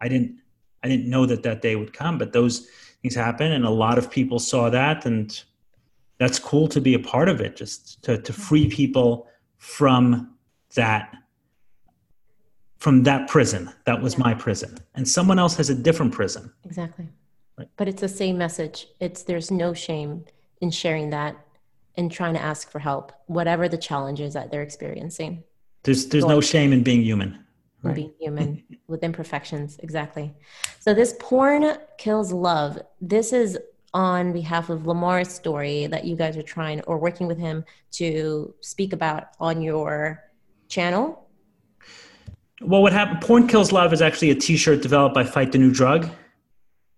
I 0.01 0.09
didn't 0.09 0.41
I 0.83 0.89
didn't 0.89 1.09
know 1.09 1.27
that 1.27 1.43
that 1.43 1.63
day 1.63 1.77
would 1.77 1.93
come, 1.93 2.19
but 2.19 2.33
those 2.33 2.69
things 3.03 3.15
happen, 3.15 3.53
and 3.53 3.65
a 3.65 3.71
lot 3.71 3.99
of 3.99 4.11
people 4.11 4.39
saw 4.39 4.71
that, 4.71 5.05
and 5.07 5.43
that's 6.19 6.39
cool 6.39 6.69
to 6.69 6.81
be 6.81 6.95
a 6.95 6.99
part 6.99 7.29
of 7.29 7.41
it. 7.41 7.57
Just 7.57 8.03
to 8.05 8.19
to 8.19 8.33
mm-hmm. 8.33 8.43
free 8.43 8.69
people 8.69 9.29
from 9.59 10.35
that 10.75 11.15
from 12.79 13.03
that 13.03 13.29
prison. 13.29 13.71
That 13.85 14.03
was 14.03 14.15
Yeah. 14.15 14.25
my 14.25 14.35
prison, 14.35 14.79
and 14.95 15.07
someone 15.07 15.39
else 15.39 15.57
has 15.57 15.71
a 15.71 15.75
different 15.75 16.13
prison. 16.13 16.53
Exactly. 16.65 17.09
Right. 17.57 17.69
But 17.77 17.89
it's 17.89 18.01
the 18.01 18.09
same 18.09 18.39
message. 18.39 18.89
It's 19.01 19.23
there's 19.23 19.51
no 19.51 19.75
shame 19.75 20.25
in 20.61 20.71
sharing 20.71 21.11
that 21.11 21.37
and 21.97 22.11
trying 22.11 22.35
to 22.35 22.43
ask 22.43 22.71
for 22.71 22.79
help, 22.79 23.13
whatever 23.27 23.69
the 23.69 23.79
challenges 23.79 24.35
that 24.35 24.51
they're 24.51 24.63
experiencing. 24.63 25.43
There's 25.83 26.07
there's 26.07 26.25
no 26.25 26.41
shame 26.41 26.73
in 26.73 26.83
being 26.83 27.03
human. 27.03 27.45
Right. 27.83 27.95
being 27.95 28.13
human 28.21 28.63
with 28.89 29.03
imperfections. 29.03 29.79
Exactly. 29.83 30.35
So 30.81 30.93
this 30.93 31.15
porn 31.19 31.79
kills 31.97 32.31
love. 32.33 32.79
This 33.01 33.33
is 33.33 33.59
on 33.95 34.33
behalf 34.33 34.71
of 34.71 34.87
Lamar's 34.87 35.29
story 35.29 35.87
that 35.87 36.05
you 36.05 36.15
guys 36.15 36.37
are 36.37 36.43
trying 36.43 36.81
or 36.83 36.99
working 36.99 37.27
with 37.27 37.39
him 37.39 37.65
to 37.93 38.55
speak 38.61 38.93
about 38.93 39.29
on 39.41 39.63
your 39.63 40.23
channel. 40.69 41.27
Well, 42.61 42.83
what 42.83 42.93
happened? 42.93 43.23
Porn 43.23 43.49
Kills 43.49 43.73
Love 43.73 43.93
is 43.93 44.03
actually 44.03 44.31
a 44.31 44.35
T-shirt 44.35 44.83
developed 44.83 45.15
by 45.15 45.25
Fight 45.25 45.51
the 45.51 45.59
New 45.59 45.73
Drug, 45.73 46.09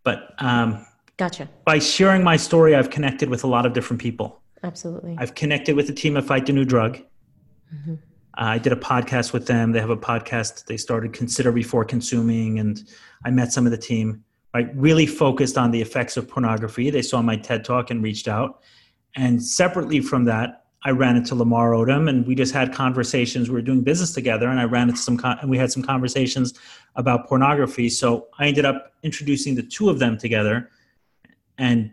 but 0.03 0.35
um, 0.39 0.85
Gotcha. 1.17 1.49
by 1.65 1.79
sharing 1.79 2.25
my 2.25 2.37
story, 2.37 2.75
I've 2.75 2.91
connected 2.91 3.29
with 3.29 3.45
a 3.45 3.47
lot 3.47 3.65
of 3.65 3.73
different 3.73 4.03
people. 4.03 4.42
Absolutely. 4.63 5.17
I've 5.19 5.35
connected 5.35 5.77
with 5.77 5.87
the 5.87 5.93
team 5.93 6.17
at 6.17 6.25
Fight 6.25 6.47
the 6.47 6.53
New 6.53 6.65
Drug. 6.65 6.99
Mhm. 7.75 7.95
Uh, 7.95 7.97
I 8.35 8.59
did 8.59 8.73
a 8.73 8.77
podcast 8.77 9.33
with 9.33 9.47
them. 9.47 9.73
They 9.73 9.81
have 9.81 9.91
a 9.91 9.97
podcast 9.97 10.67
they 10.67 10.77
started, 10.77 11.13
Consider 11.13 11.53
Before 11.53 11.85
Consuming, 11.85 12.59
and 12.59 12.83
I 13.25 13.31
met 13.31 13.53
some 13.53 13.67
of 13.67 13.73
the 13.73 13.79
team. 13.79 14.25
Right, 14.55 14.69
really 14.77 15.07
focused 15.07 15.57
on 15.57 15.71
the 15.71 15.81
effects 15.81 16.19
of 16.19 16.29
pornography. 16.29 16.91
They 16.91 17.01
saw 17.01 17.23
my 17.23 17.37
TED 17.37 17.65
talk 17.65 17.91
and 17.91 18.03
reached 18.03 18.29
out. 18.29 18.61
And 19.17 19.43
separately 19.43 20.01
from 20.01 20.25
that, 20.25 20.67
I 20.85 20.91
ran 20.91 21.17
into 21.17 21.35
Lamar 21.35 21.71
Odom, 21.73 22.07
and 22.09 22.27
we 22.27 22.35
just 22.35 22.53
had 22.53 22.71
conversations. 22.75 23.49
We 23.49 23.55
were 23.55 23.63
doing 23.63 23.81
business 23.83 24.13
together, 24.13 24.49
and 24.49 24.61
I 24.61 24.65
ran 24.65 24.91
into 24.91 25.01
some, 25.01 25.17
con- 25.17 25.39
and 25.41 25.49
we 25.49 25.57
had 25.57 25.73
some 25.73 25.83
conversations 25.83 26.53
about 26.97 27.27
pornography. 27.29 27.89
So 27.89 28.27
I 28.39 28.47
ended 28.47 28.67
up 28.67 28.93
introducing 29.03 29.55
the 29.55 29.63
two 29.63 29.89
of 29.89 29.99
them 29.99 30.19
together, 30.19 30.69
and 31.57 31.93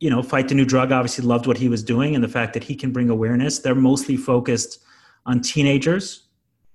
you 0.00 0.08
know, 0.10 0.22
Fight 0.22 0.48
the 0.48 0.54
New 0.54 0.64
Drug 0.64 0.92
obviously 0.92 1.24
loved 1.24 1.46
what 1.46 1.58
he 1.58 1.68
was 1.68 1.82
doing 1.82 2.14
and 2.14 2.24
the 2.24 2.28
fact 2.28 2.54
that 2.54 2.64
he 2.64 2.74
can 2.74 2.90
bring 2.90 3.10
awareness. 3.10 3.58
They're 3.58 3.74
mostly 3.74 4.16
focused 4.16 4.82
on 5.26 5.40
teenagers, 5.40 6.24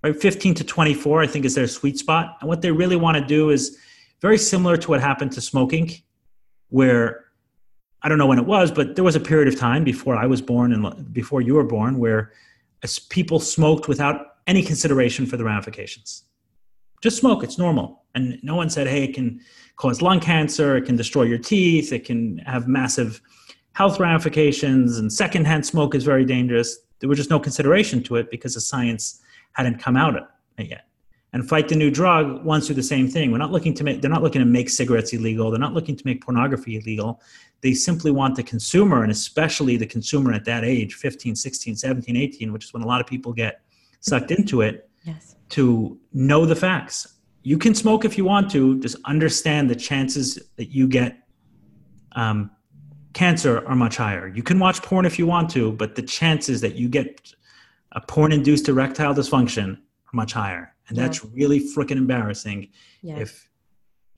right? 0.03 0.15
15 0.15 0.53
to 0.55 0.63
24, 0.63 1.23
I 1.23 1.27
think, 1.27 1.43
is 1.43 1.55
their 1.55 1.67
sweet 1.67 1.97
spot. 1.97 2.37
And 2.39 2.47
what 2.47 2.61
they 2.61 2.71
really 2.71 2.95
want 2.95 3.17
to 3.17 3.25
do 3.25 3.49
is 3.49 3.77
very 4.21 4.37
similar 4.37 4.77
to 4.77 4.89
what 4.89 5.01
happened 5.01 5.31
to 5.33 5.41
smoking, 5.41 5.91
where 6.69 7.25
I 8.03 8.09
don't 8.09 8.19
know 8.19 8.27
when 8.27 8.37
it 8.37 8.45
was, 8.45 8.71
but 8.71 8.95
there 8.95 9.03
was 9.03 9.15
a 9.15 9.19
period 9.19 9.47
of 9.47 9.59
time 9.59 9.83
before 9.83 10.15
I 10.15 10.27
was 10.27 10.39
born 10.39 10.71
and 10.71 11.11
before 11.11 11.41
you 11.41 11.55
were 11.55 11.63
born 11.63 11.97
where 11.97 12.31
people 13.09 13.39
smoked 13.39 13.87
without 13.87 14.35
any 14.45 14.61
consideration 14.61 15.25
for 15.25 15.37
the 15.37 15.43
ramifications. 15.43 16.23
Just 17.01 17.17
smoke, 17.17 17.43
it's 17.43 17.57
normal. 17.57 18.03
And 18.13 18.39
no 18.43 18.55
one 18.55 18.69
said, 18.69 18.85
hey, 18.85 19.05
it 19.05 19.15
can 19.15 19.41
cause 19.75 20.01
lung 20.01 20.19
cancer, 20.19 20.77
it 20.77 20.85
can 20.85 20.95
destroy 20.95 21.23
your 21.23 21.37
teeth, 21.37 21.91
it 21.91 22.05
can 22.05 22.37
have 22.39 22.67
massive 22.67 23.21
health 23.73 23.99
ramifications, 23.99 24.97
and 24.97 25.11
secondhand 25.11 25.65
smoke 25.65 25.95
is 25.95 26.03
very 26.03 26.25
dangerous. 26.25 26.77
There 26.99 27.09
was 27.09 27.17
just 27.17 27.29
no 27.29 27.39
consideration 27.39 28.01
to 28.03 28.15
it 28.15 28.31
because 28.31 28.53
the 28.53 28.61
science 28.61 29.21
hadn't 29.51 29.79
come 29.79 29.97
out 29.97 30.15
yet. 30.57 30.87
And 31.33 31.47
fight 31.47 31.67
the 31.67 31.75
new 31.75 31.91
drug 31.91 32.45
wants 32.45 32.67
to 32.67 32.73
do 32.73 32.77
the 32.77 32.87
same 32.87 33.09
thing. 33.09 33.29
We're 33.29 33.39
not 33.39 33.51
looking 33.51 33.73
to 33.73 33.83
make 33.83 34.01
they're 34.01 34.09
not 34.09 34.23
looking 34.23 34.39
to 34.39 34.45
make 34.45 34.69
cigarettes 34.69 35.11
illegal, 35.11 35.51
they're 35.51 35.59
not 35.59 35.73
looking 35.73 35.97
to 35.97 36.03
make 36.05 36.23
pornography 36.23 36.77
illegal. 36.77 37.21
They 37.59 37.73
simply 37.73 38.11
want 38.11 38.35
the 38.35 38.43
consumer, 38.43 39.03
and 39.03 39.11
especially 39.11 39.75
the 39.75 39.85
consumer 39.85 40.31
at 40.31 40.45
that 40.45 40.63
age, 40.63 40.93
15, 40.93 41.35
16, 41.35 41.75
17, 41.75 42.15
18, 42.15 42.53
which 42.53 42.65
is 42.65 42.73
when 42.73 42.83
a 42.83 42.87
lot 42.87 43.01
of 43.01 43.07
people 43.07 43.33
get 43.33 43.61
sucked 43.99 44.31
into 44.31 44.61
it, 44.61 44.89
Yes. 45.03 45.35
to 45.49 45.99
know 46.13 46.45
the 46.45 46.55
facts. 46.55 47.14
You 47.45 47.59
can 47.59 47.75
smoke 47.75 48.05
if 48.05 48.17
you 48.17 48.25
want 48.25 48.49
to, 48.51 48.79
just 48.79 48.97
understand 49.05 49.69
the 49.69 49.75
chances 49.75 50.39
that 50.55 50.69
you 50.69 50.87
get 50.87 51.19
um, 52.13 52.49
cancer 53.13 53.63
are 53.67 53.75
much 53.75 53.97
higher. 53.97 54.27
You 54.27 54.41
can 54.41 54.57
watch 54.57 54.81
porn 54.81 55.05
if 55.05 55.19
you 55.19 55.27
want 55.27 55.51
to, 55.51 55.71
but 55.71 55.93
the 55.93 56.01
chances 56.01 56.59
that 56.61 56.73
you 56.73 56.89
get 56.89 57.31
a 57.91 58.01
porn 58.01 58.31
induced 58.31 58.67
erectile 58.67 59.13
dysfunction 59.13 59.75
are 59.75 60.13
much 60.13 60.33
higher. 60.33 60.73
And 60.87 60.97
that's 60.97 61.23
really 61.23 61.59
freaking 61.59 61.97
embarrassing 61.97 62.69
Yeah. 63.03 63.17
if 63.17 63.47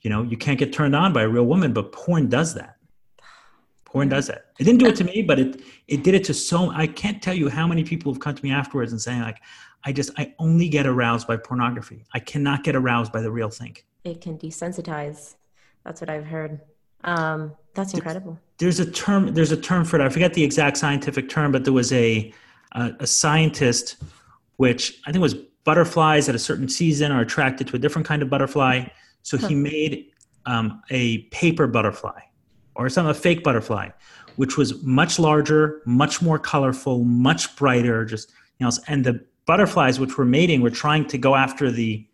you 0.03 0.09
know 0.09 0.23
you 0.23 0.37
can't 0.37 0.57
get 0.57 0.71
turned 0.71 0.95
on 0.95 1.11
by 1.11 1.23
a 1.23 1.27
real 1.27 1.45
woman, 1.45 1.73
but 1.73 1.91
porn 1.91 2.29
does 2.29 2.53
that. 2.53 2.76
Porn 3.97 4.09
does 4.09 4.27
that. 4.27 4.51
It 4.59 4.65
didn't 4.65 4.79
do 4.79 4.85
it 4.85 4.95
to 4.97 5.03
me, 5.03 5.23
but 5.23 5.39
it 5.39 5.61
it 5.87 6.03
did 6.03 6.13
it 6.13 6.23
to 6.25 6.33
so 6.33 6.69
I 6.69 6.85
can't 6.85 7.19
tell 7.19 7.33
you 7.33 7.49
how 7.49 7.65
many 7.65 7.83
people 7.83 8.13
have 8.13 8.19
come 8.19 8.35
to 8.35 8.43
me 8.43 8.51
afterwards 8.51 8.91
and 8.91 9.01
saying 9.01 9.21
like 9.21 9.39
I 9.85 9.91
just 9.91 10.11
I 10.19 10.35
only 10.37 10.69
get 10.69 10.85
aroused 10.85 11.25
by 11.27 11.37
pornography. 11.37 12.05
I 12.13 12.19
cannot 12.19 12.63
get 12.63 12.75
aroused 12.75 13.11
by 13.11 13.21
the 13.21 13.31
real 13.31 13.49
thing. 13.49 13.75
it 14.03 14.21
can 14.21 14.37
desensitize. 14.37 15.35
That's 15.83 15.99
what 15.99 16.11
I've 16.11 16.25
heard. 16.25 16.61
Um, 17.03 17.55
that's 17.73 17.93
incredible. 17.95 18.37
there's 18.59 18.79
a 18.79 18.91
term 18.91 19.33
there's 19.33 19.51
a 19.51 19.61
term 19.69 19.85
for 19.85 19.99
it 19.99 20.03
i 20.03 20.09
forget 20.09 20.33
the 20.33 20.43
exact 20.43 20.77
scientific 20.77 21.29
term 21.29 21.51
but 21.51 21.63
there 21.63 21.73
was 21.81 21.91
a 21.93 22.33
a, 22.73 22.91
a 23.01 23.07
scientist 23.07 23.97
which 24.55 24.99
i 25.05 25.11
think 25.11 25.21
was 25.21 25.35
butterflies 25.63 26.27
at 26.27 26.33
a 26.33 26.39
certain 26.39 26.67
season 26.67 27.11
are 27.11 27.21
attracted 27.21 27.67
to 27.67 27.75
a 27.75 27.79
different 27.79 28.07
kind 28.07 28.21
of 28.23 28.29
butterfly 28.31 28.83
so 29.21 29.37
he 29.37 29.53
made 29.53 30.11
um, 30.47 30.81
a 30.89 31.19
paper 31.39 31.67
butterfly 31.67 32.19
or 32.77 32.89
some 32.89 33.07
a 33.07 33.13
fake 33.13 33.43
butterfly 33.43 33.89
which 34.35 34.55
was 34.55 34.81
much 34.83 35.19
larger 35.19 35.81
much 35.85 36.21
more 36.21 36.39
colorful 36.39 37.03
much 37.03 37.55
brighter 37.55 38.05
just 38.05 38.31
you 38.59 38.65
know 38.65 38.71
and 38.87 39.05
the 39.05 39.23
butterflies 39.45 39.99
which 39.99 40.17
were 40.17 40.25
mating 40.25 40.61
were 40.61 40.69
trying 40.69 41.05
to 41.05 41.17
go 41.17 41.35
after 41.35 41.71
the 41.71 42.05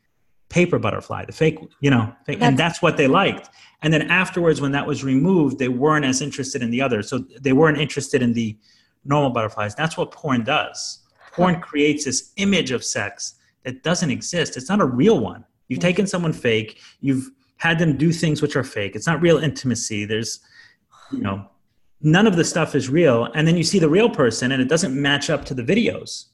paper 0.50 0.80
butterfly 0.80 1.26
the 1.26 1.32
fake 1.32 1.60
you 1.82 1.90
know 1.90 2.14
fake, 2.26 2.38
and 2.42 2.58
that's 2.58 2.82
what 2.82 2.98
they 2.98 3.08
liked. 3.08 3.50
And 3.82 3.92
then 3.92 4.04
afterwards 4.04 4.62
when 4.62 4.72
that 4.72 4.88
was 4.88 5.04
removed 5.04 5.60
they 5.60 5.68
weren't 5.68 6.06
as 6.06 6.22
interested 6.22 6.62
in 6.62 6.72
the 6.72 6.82
other. 6.82 7.02
so 7.02 7.20
they 7.40 7.54
weren't 7.54 7.80
interested 7.80 8.22
in 8.22 8.34
the 8.34 8.58
normal 9.06 9.32
butterflies. 9.32 9.76
That's 9.76 9.98
what 9.98 10.12
porn 10.12 10.44
does. 10.44 11.00
Porn 11.34 11.60
creates 11.60 12.06
this 12.06 12.32
image 12.38 12.72
of 12.72 12.84
sex 12.84 13.36
that 13.64 13.84
doesn't 13.84 14.12
exist. 14.12 14.56
It's 14.56 14.70
not 14.70 14.80
a 14.80 14.86
real 14.86 15.20
one. 15.20 15.44
You've 15.68 15.78
hmm. 15.78 15.88
taken 15.88 16.08
someone 16.08 16.34
fake. 16.34 16.80
You've 17.02 17.32
had 17.58 17.80
them 17.80 17.98
do 17.98 18.12
things 18.12 18.42
which 18.42 18.56
are 18.56 18.64
fake. 18.64 18.96
It's 18.96 19.08
not 19.08 19.22
real 19.22 19.38
intimacy. 19.38 20.06
There's 20.06 20.40
you 21.14 21.22
know 21.22 21.46
none 22.02 22.28
of 22.28 22.36
the 22.36 22.44
stuff 22.44 22.76
is 22.76 22.90
real 22.90 23.26
and 23.34 23.48
then 23.48 23.56
you 23.56 23.64
see 23.64 23.80
the 23.80 23.90
real 23.90 24.10
person 24.10 24.52
and 24.52 24.62
it 24.62 24.68
doesn't 24.68 25.00
match 25.00 25.30
up 25.30 25.46
to 25.46 25.54
the 25.54 25.64
videos 25.64 26.26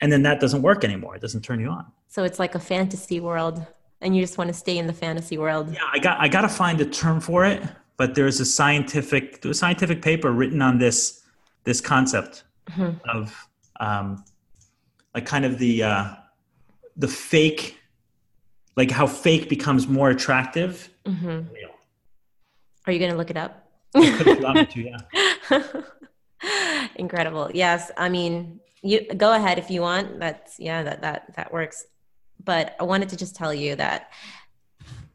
and 0.00 0.10
then 0.10 0.22
that 0.22 0.40
doesn't 0.40 0.62
work 0.62 0.84
anymore. 0.84 1.14
It 1.14 1.22
doesn't 1.22 1.42
turn 1.42 1.60
you 1.60 1.68
on. 1.68 1.86
So 2.08 2.24
it's 2.24 2.38
like 2.38 2.54
a 2.54 2.58
fantasy 2.58 3.20
world, 3.20 3.64
and 4.00 4.16
you 4.16 4.22
just 4.22 4.38
want 4.38 4.48
to 4.48 4.54
stay 4.54 4.78
in 4.78 4.86
the 4.86 4.92
fantasy 4.92 5.38
world. 5.38 5.72
Yeah, 5.72 5.80
I 5.92 5.98
got 5.98 6.18
I 6.20 6.28
got 6.28 6.42
to 6.42 6.48
find 6.48 6.80
a 6.80 6.86
term 6.86 7.20
for 7.20 7.44
it, 7.44 7.62
but 7.96 8.14
there's 8.14 8.40
a 8.40 8.44
scientific 8.44 9.42
there's 9.42 9.56
a 9.56 9.60
scientific 9.60 10.02
paper 10.02 10.32
written 10.32 10.62
on 10.62 10.78
this 10.78 11.22
this 11.64 11.80
concept 11.80 12.44
mm-hmm. 12.70 12.96
of 13.08 13.48
um, 13.78 14.24
like 15.14 15.26
kind 15.26 15.44
of 15.44 15.58
the 15.58 15.82
uh, 15.82 16.14
the 16.96 17.08
fake, 17.08 17.78
like 18.76 18.90
how 18.90 19.06
fake 19.06 19.48
becomes 19.48 19.86
more 19.86 20.10
attractive. 20.10 20.88
Mm-hmm. 21.04 21.54
Are 22.86 22.92
you 22.92 22.98
going 22.98 23.10
to 23.10 23.16
look 23.16 23.30
it 23.30 23.36
up? 23.36 23.69
To, 23.94 24.80
yeah. 24.80 25.62
Incredible. 26.96 27.50
Yes, 27.52 27.90
I 27.96 28.08
mean, 28.08 28.60
you 28.82 29.06
go 29.14 29.32
ahead 29.34 29.58
if 29.58 29.70
you 29.70 29.82
want. 29.82 30.18
That's 30.18 30.58
yeah, 30.58 30.82
that 30.82 31.02
that 31.02 31.34
that 31.36 31.52
works. 31.52 31.86
But 32.42 32.74
I 32.80 32.84
wanted 32.84 33.08
to 33.10 33.16
just 33.16 33.36
tell 33.36 33.52
you 33.52 33.76
that 33.76 34.10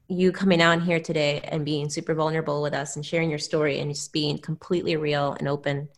you 0.07 0.31
coming 0.31 0.61
out 0.61 0.83
here 0.83 0.99
today 0.99 1.39
and 1.45 1.65
being 1.65 1.89
super 1.89 2.13
vulnerable 2.13 2.61
with 2.61 2.73
us 2.73 2.95
and 2.95 3.05
sharing 3.05 3.29
your 3.29 3.39
story 3.39 3.79
and 3.79 3.91
just 3.91 4.13
being 4.13 4.37
completely 4.37 4.95
real 4.97 5.35
and 5.39 5.47
open. 5.47 5.89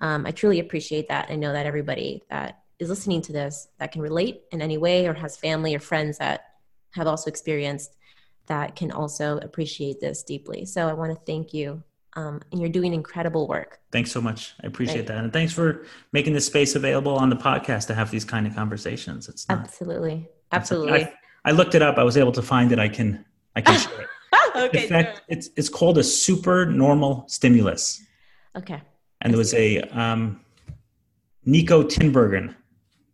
Um, 0.00 0.26
I 0.26 0.30
truly 0.30 0.60
appreciate 0.60 1.08
that. 1.08 1.30
I 1.30 1.36
know 1.36 1.52
that 1.52 1.64
everybody 1.64 2.22
that 2.28 2.60
is 2.78 2.88
listening 2.88 3.22
to 3.22 3.32
this 3.32 3.68
that 3.78 3.92
can 3.92 4.02
relate 4.02 4.42
in 4.52 4.60
any 4.60 4.76
way 4.76 5.06
or 5.06 5.14
has 5.14 5.36
family 5.36 5.74
or 5.74 5.78
friends 5.78 6.18
that 6.18 6.44
have 6.92 7.06
also 7.06 7.30
experienced 7.30 7.96
that 8.46 8.74
can 8.74 8.90
also 8.90 9.38
appreciate 9.38 10.00
this 10.00 10.22
deeply. 10.22 10.64
So 10.64 10.88
I 10.88 10.92
want 10.92 11.12
to 11.12 11.24
thank 11.24 11.54
you 11.54 11.82
um, 12.16 12.40
and 12.50 12.60
you're 12.60 12.70
doing 12.70 12.92
incredible 12.92 13.46
work. 13.46 13.80
Thanks 13.92 14.10
so 14.10 14.20
much. 14.20 14.54
I 14.62 14.66
appreciate 14.66 15.06
that, 15.06 15.18
and 15.18 15.32
thanks 15.32 15.52
for 15.52 15.86
making 16.12 16.32
this 16.32 16.46
space 16.46 16.74
available 16.74 17.14
on 17.14 17.30
the 17.30 17.36
podcast 17.36 17.86
to 17.88 17.94
have 17.94 18.10
these 18.10 18.24
kind 18.24 18.46
of 18.46 18.54
conversations. 18.54 19.28
It's 19.28 19.48
not, 19.48 19.60
absolutely, 19.60 20.28
absolutely. 20.52 21.04
I, 21.04 21.12
I, 21.44 21.50
looked 21.52 21.74
it 21.74 21.82
up. 21.82 21.98
I 21.98 22.02
was 22.02 22.16
able 22.16 22.32
to 22.32 22.42
find 22.42 22.72
it. 22.72 22.78
I 22.78 22.88
can 22.88 23.24
I 23.56 23.60
can 23.60 23.78
share 23.78 24.00
it. 24.00 24.08
okay. 24.56 24.82
In 24.82 24.88
fact, 24.88 25.22
it's 25.28 25.50
it's 25.56 25.68
called 25.68 25.98
a 25.98 26.04
super 26.04 26.66
normal 26.66 27.24
stimulus. 27.28 28.02
Okay. 28.56 28.80
And 29.22 29.32
there 29.32 29.38
was 29.38 29.54
a 29.54 29.80
um, 29.82 30.40
Niko 31.46 31.84
Tinbergen 31.84 32.54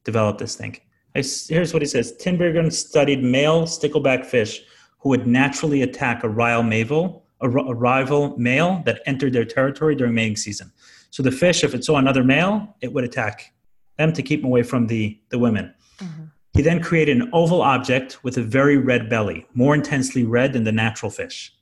developed 0.04 0.38
this 0.38 0.54
thing. 0.54 0.78
I, 1.14 1.22
here's 1.48 1.72
what 1.72 1.82
he 1.82 1.86
says: 1.86 2.14
Tinbergen 2.20 2.72
studied 2.72 3.22
male 3.22 3.62
stickleback 3.62 4.24
fish 4.24 4.62
who 4.98 5.10
would 5.10 5.26
naturally 5.26 5.82
attack 5.82 6.24
a 6.24 6.28
rival 6.28 6.62
male 6.62 7.25
a, 7.46 7.70
a 7.70 7.74
rival 7.74 8.36
male 8.38 8.82
that 8.84 9.00
entered 9.06 9.32
their 9.32 9.44
territory 9.44 9.94
during 9.94 10.14
mating 10.14 10.36
season. 10.36 10.72
So 11.10 11.22
the 11.22 11.30
fish, 11.30 11.64
if 11.64 11.74
it 11.74 11.84
saw 11.84 11.96
another 11.96 12.24
male, 12.24 12.76
it 12.80 12.92
would 12.92 13.04
attack 13.04 13.54
them 13.98 14.12
to 14.12 14.22
keep 14.22 14.42
them 14.42 14.50
away 14.50 14.62
from 14.62 14.86
the, 14.86 15.18
the 15.30 15.38
women. 15.38 15.74
Mm-hmm. 15.98 16.24
He 16.54 16.62
then 16.62 16.82
created 16.82 17.16
an 17.18 17.30
oval 17.32 17.62
object 17.62 18.22
with 18.24 18.38
a 18.38 18.42
very 18.42 18.78
red 18.78 19.10
belly, 19.10 19.46
more 19.54 19.74
intensely 19.74 20.24
red 20.24 20.52
than 20.52 20.64
the 20.64 20.72
natural 20.72 21.10
fish. 21.10 21.54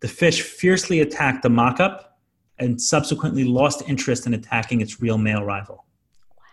The 0.00 0.08
fish 0.08 0.42
fiercely 0.42 1.00
attacked 1.00 1.42
the 1.42 1.50
mock 1.50 1.80
up 1.80 2.18
and 2.58 2.80
subsequently 2.80 3.44
lost 3.44 3.82
interest 3.88 4.26
in 4.26 4.34
attacking 4.34 4.80
its 4.80 5.00
real 5.00 5.18
male 5.18 5.44
rival. 5.44 5.84
Wow, 6.36 6.44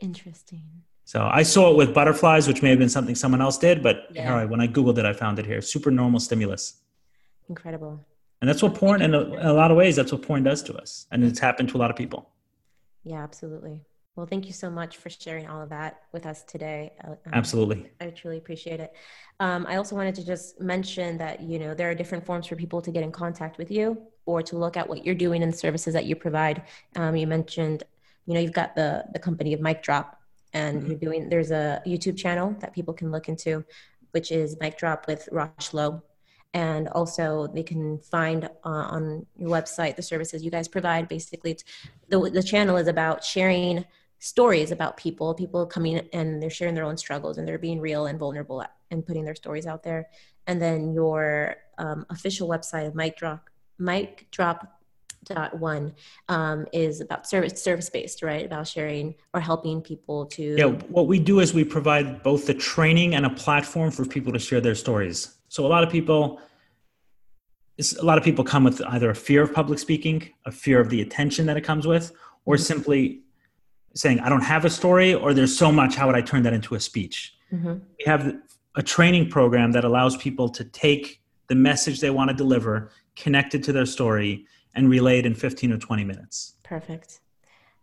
interesting. 0.00 0.62
So 1.04 1.28
I 1.32 1.42
saw 1.42 1.70
it 1.70 1.76
with 1.76 1.94
butterflies, 1.94 2.46
which 2.46 2.62
may 2.62 2.70
have 2.70 2.78
been 2.78 2.88
something 2.88 3.14
someone 3.14 3.40
else 3.40 3.58
did, 3.58 3.82
but 3.82 4.08
yeah. 4.10 4.44
when 4.44 4.60
I 4.60 4.68
Googled 4.68 4.98
it, 4.98 5.06
I 5.06 5.12
found 5.12 5.38
it 5.38 5.46
here. 5.46 5.62
Super 5.62 5.90
normal 5.90 6.20
stimulus. 6.20 6.82
Incredible. 7.48 8.04
And 8.40 8.48
that's 8.48 8.62
what 8.62 8.74
porn, 8.74 9.02
in 9.02 9.14
a, 9.14 9.20
in 9.20 9.46
a 9.46 9.52
lot 9.52 9.70
of 9.70 9.76
ways, 9.76 9.96
that's 9.96 10.12
what 10.12 10.22
porn 10.22 10.44
does 10.44 10.62
to 10.64 10.74
us. 10.74 11.06
And 11.10 11.24
it's 11.24 11.40
happened 11.40 11.70
to 11.70 11.76
a 11.76 11.80
lot 11.80 11.90
of 11.90 11.96
people. 11.96 12.30
Yeah, 13.04 13.22
absolutely. 13.22 13.80
Well, 14.14 14.26
thank 14.26 14.46
you 14.46 14.52
so 14.52 14.68
much 14.68 14.96
for 14.96 15.10
sharing 15.10 15.46
all 15.46 15.62
of 15.62 15.68
that 15.68 16.02
with 16.12 16.26
us 16.26 16.42
today. 16.42 16.92
Um, 17.04 17.16
Absolutely. 17.32 17.88
I 18.00 18.10
truly 18.10 18.36
appreciate 18.36 18.80
it. 18.80 18.92
Um, 19.38 19.64
I 19.68 19.76
also 19.76 19.94
wanted 19.94 20.16
to 20.16 20.26
just 20.26 20.60
mention 20.60 21.18
that, 21.18 21.40
you 21.40 21.60
know, 21.60 21.72
there 21.72 21.88
are 21.88 21.94
different 21.94 22.26
forms 22.26 22.48
for 22.48 22.56
people 22.56 22.82
to 22.82 22.90
get 22.90 23.04
in 23.04 23.12
contact 23.12 23.58
with 23.58 23.70
you 23.70 23.96
or 24.26 24.42
to 24.42 24.58
look 24.58 24.76
at 24.76 24.88
what 24.88 25.06
you're 25.06 25.14
doing 25.14 25.44
and 25.44 25.52
the 25.52 25.56
services 25.56 25.94
that 25.94 26.04
you 26.04 26.16
provide. 26.16 26.64
Um, 26.96 27.14
you 27.14 27.28
mentioned, 27.28 27.84
you 28.26 28.34
know, 28.34 28.40
you've 28.40 28.52
got 28.52 28.74
the, 28.74 29.04
the 29.12 29.20
company 29.20 29.52
of 29.52 29.60
Mic 29.60 29.84
Drop 29.84 30.20
and 30.52 30.80
mm-hmm. 30.80 30.90
you're 30.90 30.98
doing, 30.98 31.28
there's 31.28 31.52
a 31.52 31.80
YouTube 31.86 32.16
channel 32.16 32.56
that 32.58 32.74
people 32.74 32.94
can 32.94 33.12
look 33.12 33.28
into, 33.28 33.64
which 34.10 34.32
is 34.32 34.56
Mic 34.60 34.78
Drop 34.78 35.06
with 35.06 35.28
Rosh 35.30 35.72
Lowe 35.72 36.02
and 36.54 36.88
also 36.88 37.46
they 37.54 37.62
can 37.62 37.98
find 37.98 38.44
uh, 38.64 38.68
on 38.68 39.26
your 39.36 39.50
website 39.50 39.96
the 39.96 40.02
services 40.02 40.42
you 40.42 40.50
guys 40.50 40.68
provide. 40.68 41.08
Basically 41.08 41.58
the, 42.08 42.30
the 42.30 42.42
channel 42.42 42.76
is 42.76 42.88
about 42.88 43.22
sharing 43.22 43.84
stories 44.20 44.72
about 44.72 44.96
people 44.96 45.32
people 45.32 45.64
coming 45.66 46.00
and 46.12 46.42
they're 46.42 46.50
sharing 46.50 46.74
their 46.74 46.84
own 46.84 46.96
struggles 46.96 47.38
and 47.38 47.46
they're 47.46 47.58
being 47.58 47.80
real 47.80 48.06
and 48.06 48.18
vulnerable 48.18 48.64
and 48.90 49.06
putting 49.06 49.24
their 49.24 49.34
stories 49.34 49.66
out 49.66 49.82
there. 49.82 50.08
And 50.46 50.60
then 50.60 50.92
your 50.92 51.56
um, 51.76 52.06
official 52.10 52.48
website 52.48 52.86
of 52.86 52.94
mic 52.94 53.16
drop 53.16 53.48
mic 53.78 54.26
drop 54.30 54.80
dot 55.24 55.58
one 55.58 55.92
um, 56.28 56.66
is 56.72 57.00
about 57.00 57.26
service 57.26 57.62
service 57.62 57.90
based 57.90 58.22
right? 58.22 58.46
About 58.46 58.66
sharing 58.66 59.14
or 59.34 59.40
helping 59.40 59.82
people 59.82 60.26
to 60.26 60.56
yeah 60.56 60.66
what 60.66 61.06
we 61.06 61.18
do 61.18 61.40
is 61.40 61.52
we 61.52 61.64
provide 61.64 62.22
both 62.22 62.46
the 62.46 62.54
training 62.54 63.14
and 63.14 63.26
a 63.26 63.30
platform 63.30 63.90
for 63.90 64.04
people 64.04 64.32
to 64.32 64.38
share 64.38 64.60
their 64.60 64.74
stories 64.74 65.37
so 65.48 65.66
a 65.66 65.68
lot 65.68 65.82
of 65.82 65.90
people 65.90 66.40
a 68.00 68.04
lot 68.04 68.18
of 68.18 68.24
people 68.24 68.44
come 68.44 68.64
with 68.64 68.82
either 68.88 69.10
a 69.10 69.14
fear 69.14 69.42
of 69.42 69.52
public 69.52 69.78
speaking 69.78 70.30
a 70.46 70.50
fear 70.52 70.80
of 70.80 70.88
the 70.90 71.00
attention 71.00 71.46
that 71.46 71.56
it 71.56 71.62
comes 71.62 71.86
with 71.86 72.12
or 72.44 72.54
mm-hmm. 72.54 72.62
simply 72.62 73.20
saying 73.94 74.20
i 74.20 74.28
don't 74.28 74.42
have 74.42 74.64
a 74.64 74.70
story 74.70 75.14
or 75.14 75.34
there's 75.34 75.56
so 75.56 75.70
much 75.70 75.94
how 75.94 76.06
would 76.06 76.16
i 76.16 76.20
turn 76.20 76.42
that 76.42 76.52
into 76.52 76.74
a 76.74 76.80
speech 76.80 77.34
mm-hmm. 77.52 77.74
we 77.98 78.04
have 78.04 78.34
a 78.74 78.82
training 78.82 79.28
program 79.28 79.72
that 79.72 79.84
allows 79.84 80.16
people 80.16 80.48
to 80.48 80.64
take 80.64 81.20
the 81.48 81.54
message 81.54 82.00
they 82.00 82.10
want 82.10 82.28
to 82.28 82.36
deliver 82.36 82.90
connect 83.16 83.54
it 83.54 83.62
to 83.62 83.72
their 83.72 83.86
story 83.86 84.46
and 84.74 84.88
relay 84.88 85.18
it 85.18 85.26
in 85.26 85.34
15 85.34 85.72
or 85.72 85.78
20 85.78 86.04
minutes 86.04 86.54
perfect 86.62 87.20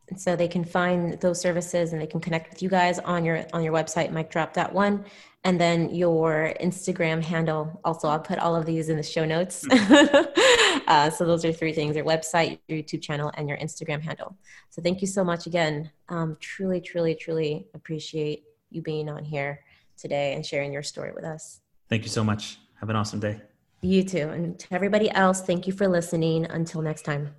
and 0.10 0.22
so 0.22 0.36
they 0.36 0.48
can 0.48 0.64
find 0.64 1.20
those 1.20 1.42
services 1.42 1.92
and 1.92 2.02
they 2.02 2.06
can 2.06 2.20
connect 2.20 2.52
with 2.52 2.62
you 2.62 2.70
guys 2.70 3.00
on 3.00 3.26
your 3.26 3.46
on 3.54 3.64
your 3.64 3.74
website 3.74 4.12
micdrop.one 4.12 5.06
and 5.46 5.62
then 5.62 5.94
your 5.94 6.54
instagram 6.60 7.24
handle 7.24 7.80
also 7.86 8.10
i'll 8.10 8.20
put 8.20 8.40
all 8.40 8.56
of 8.56 8.66
these 8.66 8.90
in 8.90 8.98
the 8.98 9.04
show 9.04 9.24
notes. 9.24 9.66
Mm-hmm. 9.66 10.82
uh, 10.88 11.10
so 11.10 11.26
those 11.26 11.46
are 11.46 11.54
three 11.54 11.72
things 11.72 11.96
your 11.96 12.04
website 12.04 12.60
your 12.68 12.80
youtube 12.80 13.02
channel 13.02 13.32
and 13.36 13.48
your 13.48 13.58
instagram 13.60 14.02
handle. 14.02 14.36
So 14.70 14.82
thank 14.82 15.00
you 15.02 15.08
so 15.08 15.24
much 15.24 15.46
again. 15.46 15.92
Um, 16.10 16.36
truly 16.42 16.82
truly 16.82 17.16
truly 17.16 17.68
appreciate 17.74 18.44
you 18.72 18.82
being 18.82 19.08
on 19.08 19.24
here 19.24 19.62
today 19.96 20.34
and 20.34 20.46
sharing 20.46 20.74
your 20.74 20.84
story 20.84 21.14
with 21.14 21.24
us. 21.24 21.62
Thank 21.88 22.04
you 22.04 22.10
so 22.10 22.24
much. 22.24 22.58
Have 22.80 22.90
an 22.90 22.98
awesome 22.98 23.20
day. 23.20 23.40
You 23.82 24.04
too. 24.04 24.30
And 24.30 24.60
to 24.60 24.74
everybody 24.74 25.10
else 25.12 25.42
thank 25.42 25.68
you 25.68 25.74
for 25.74 25.88
listening. 25.88 26.46
Until 26.46 26.82
next 26.82 27.04
time 27.04 27.36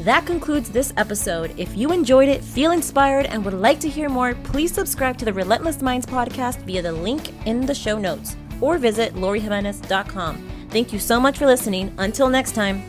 That 0.00 0.24
concludes 0.26 0.70
this 0.70 0.92
episode. 0.96 1.52
If 1.58 1.76
you 1.76 1.92
enjoyed 1.92 2.28
it, 2.28 2.42
feel 2.42 2.72
inspired, 2.72 3.26
and 3.26 3.44
would 3.44 3.54
like 3.54 3.78
to 3.80 3.88
hear 3.88 4.08
more, 4.08 4.34
please 4.34 4.72
subscribe 4.72 5.18
to 5.18 5.24
the 5.24 5.32
Relentless 5.32 5.82
Minds 5.82 6.06
podcast 6.06 6.58
via 6.62 6.82
the 6.82 6.92
link 6.92 7.32
in 7.46 7.66
the 7.66 7.74
show 7.74 7.98
notes 7.98 8.36
or 8.60 8.78
visit 8.78 9.14
lorijimenez.com. 9.14 10.48
Thank 10.70 10.92
you 10.92 10.98
so 10.98 11.20
much 11.20 11.38
for 11.38 11.46
listening. 11.46 11.94
Until 11.98 12.30
next 12.30 12.54
time. 12.54 12.82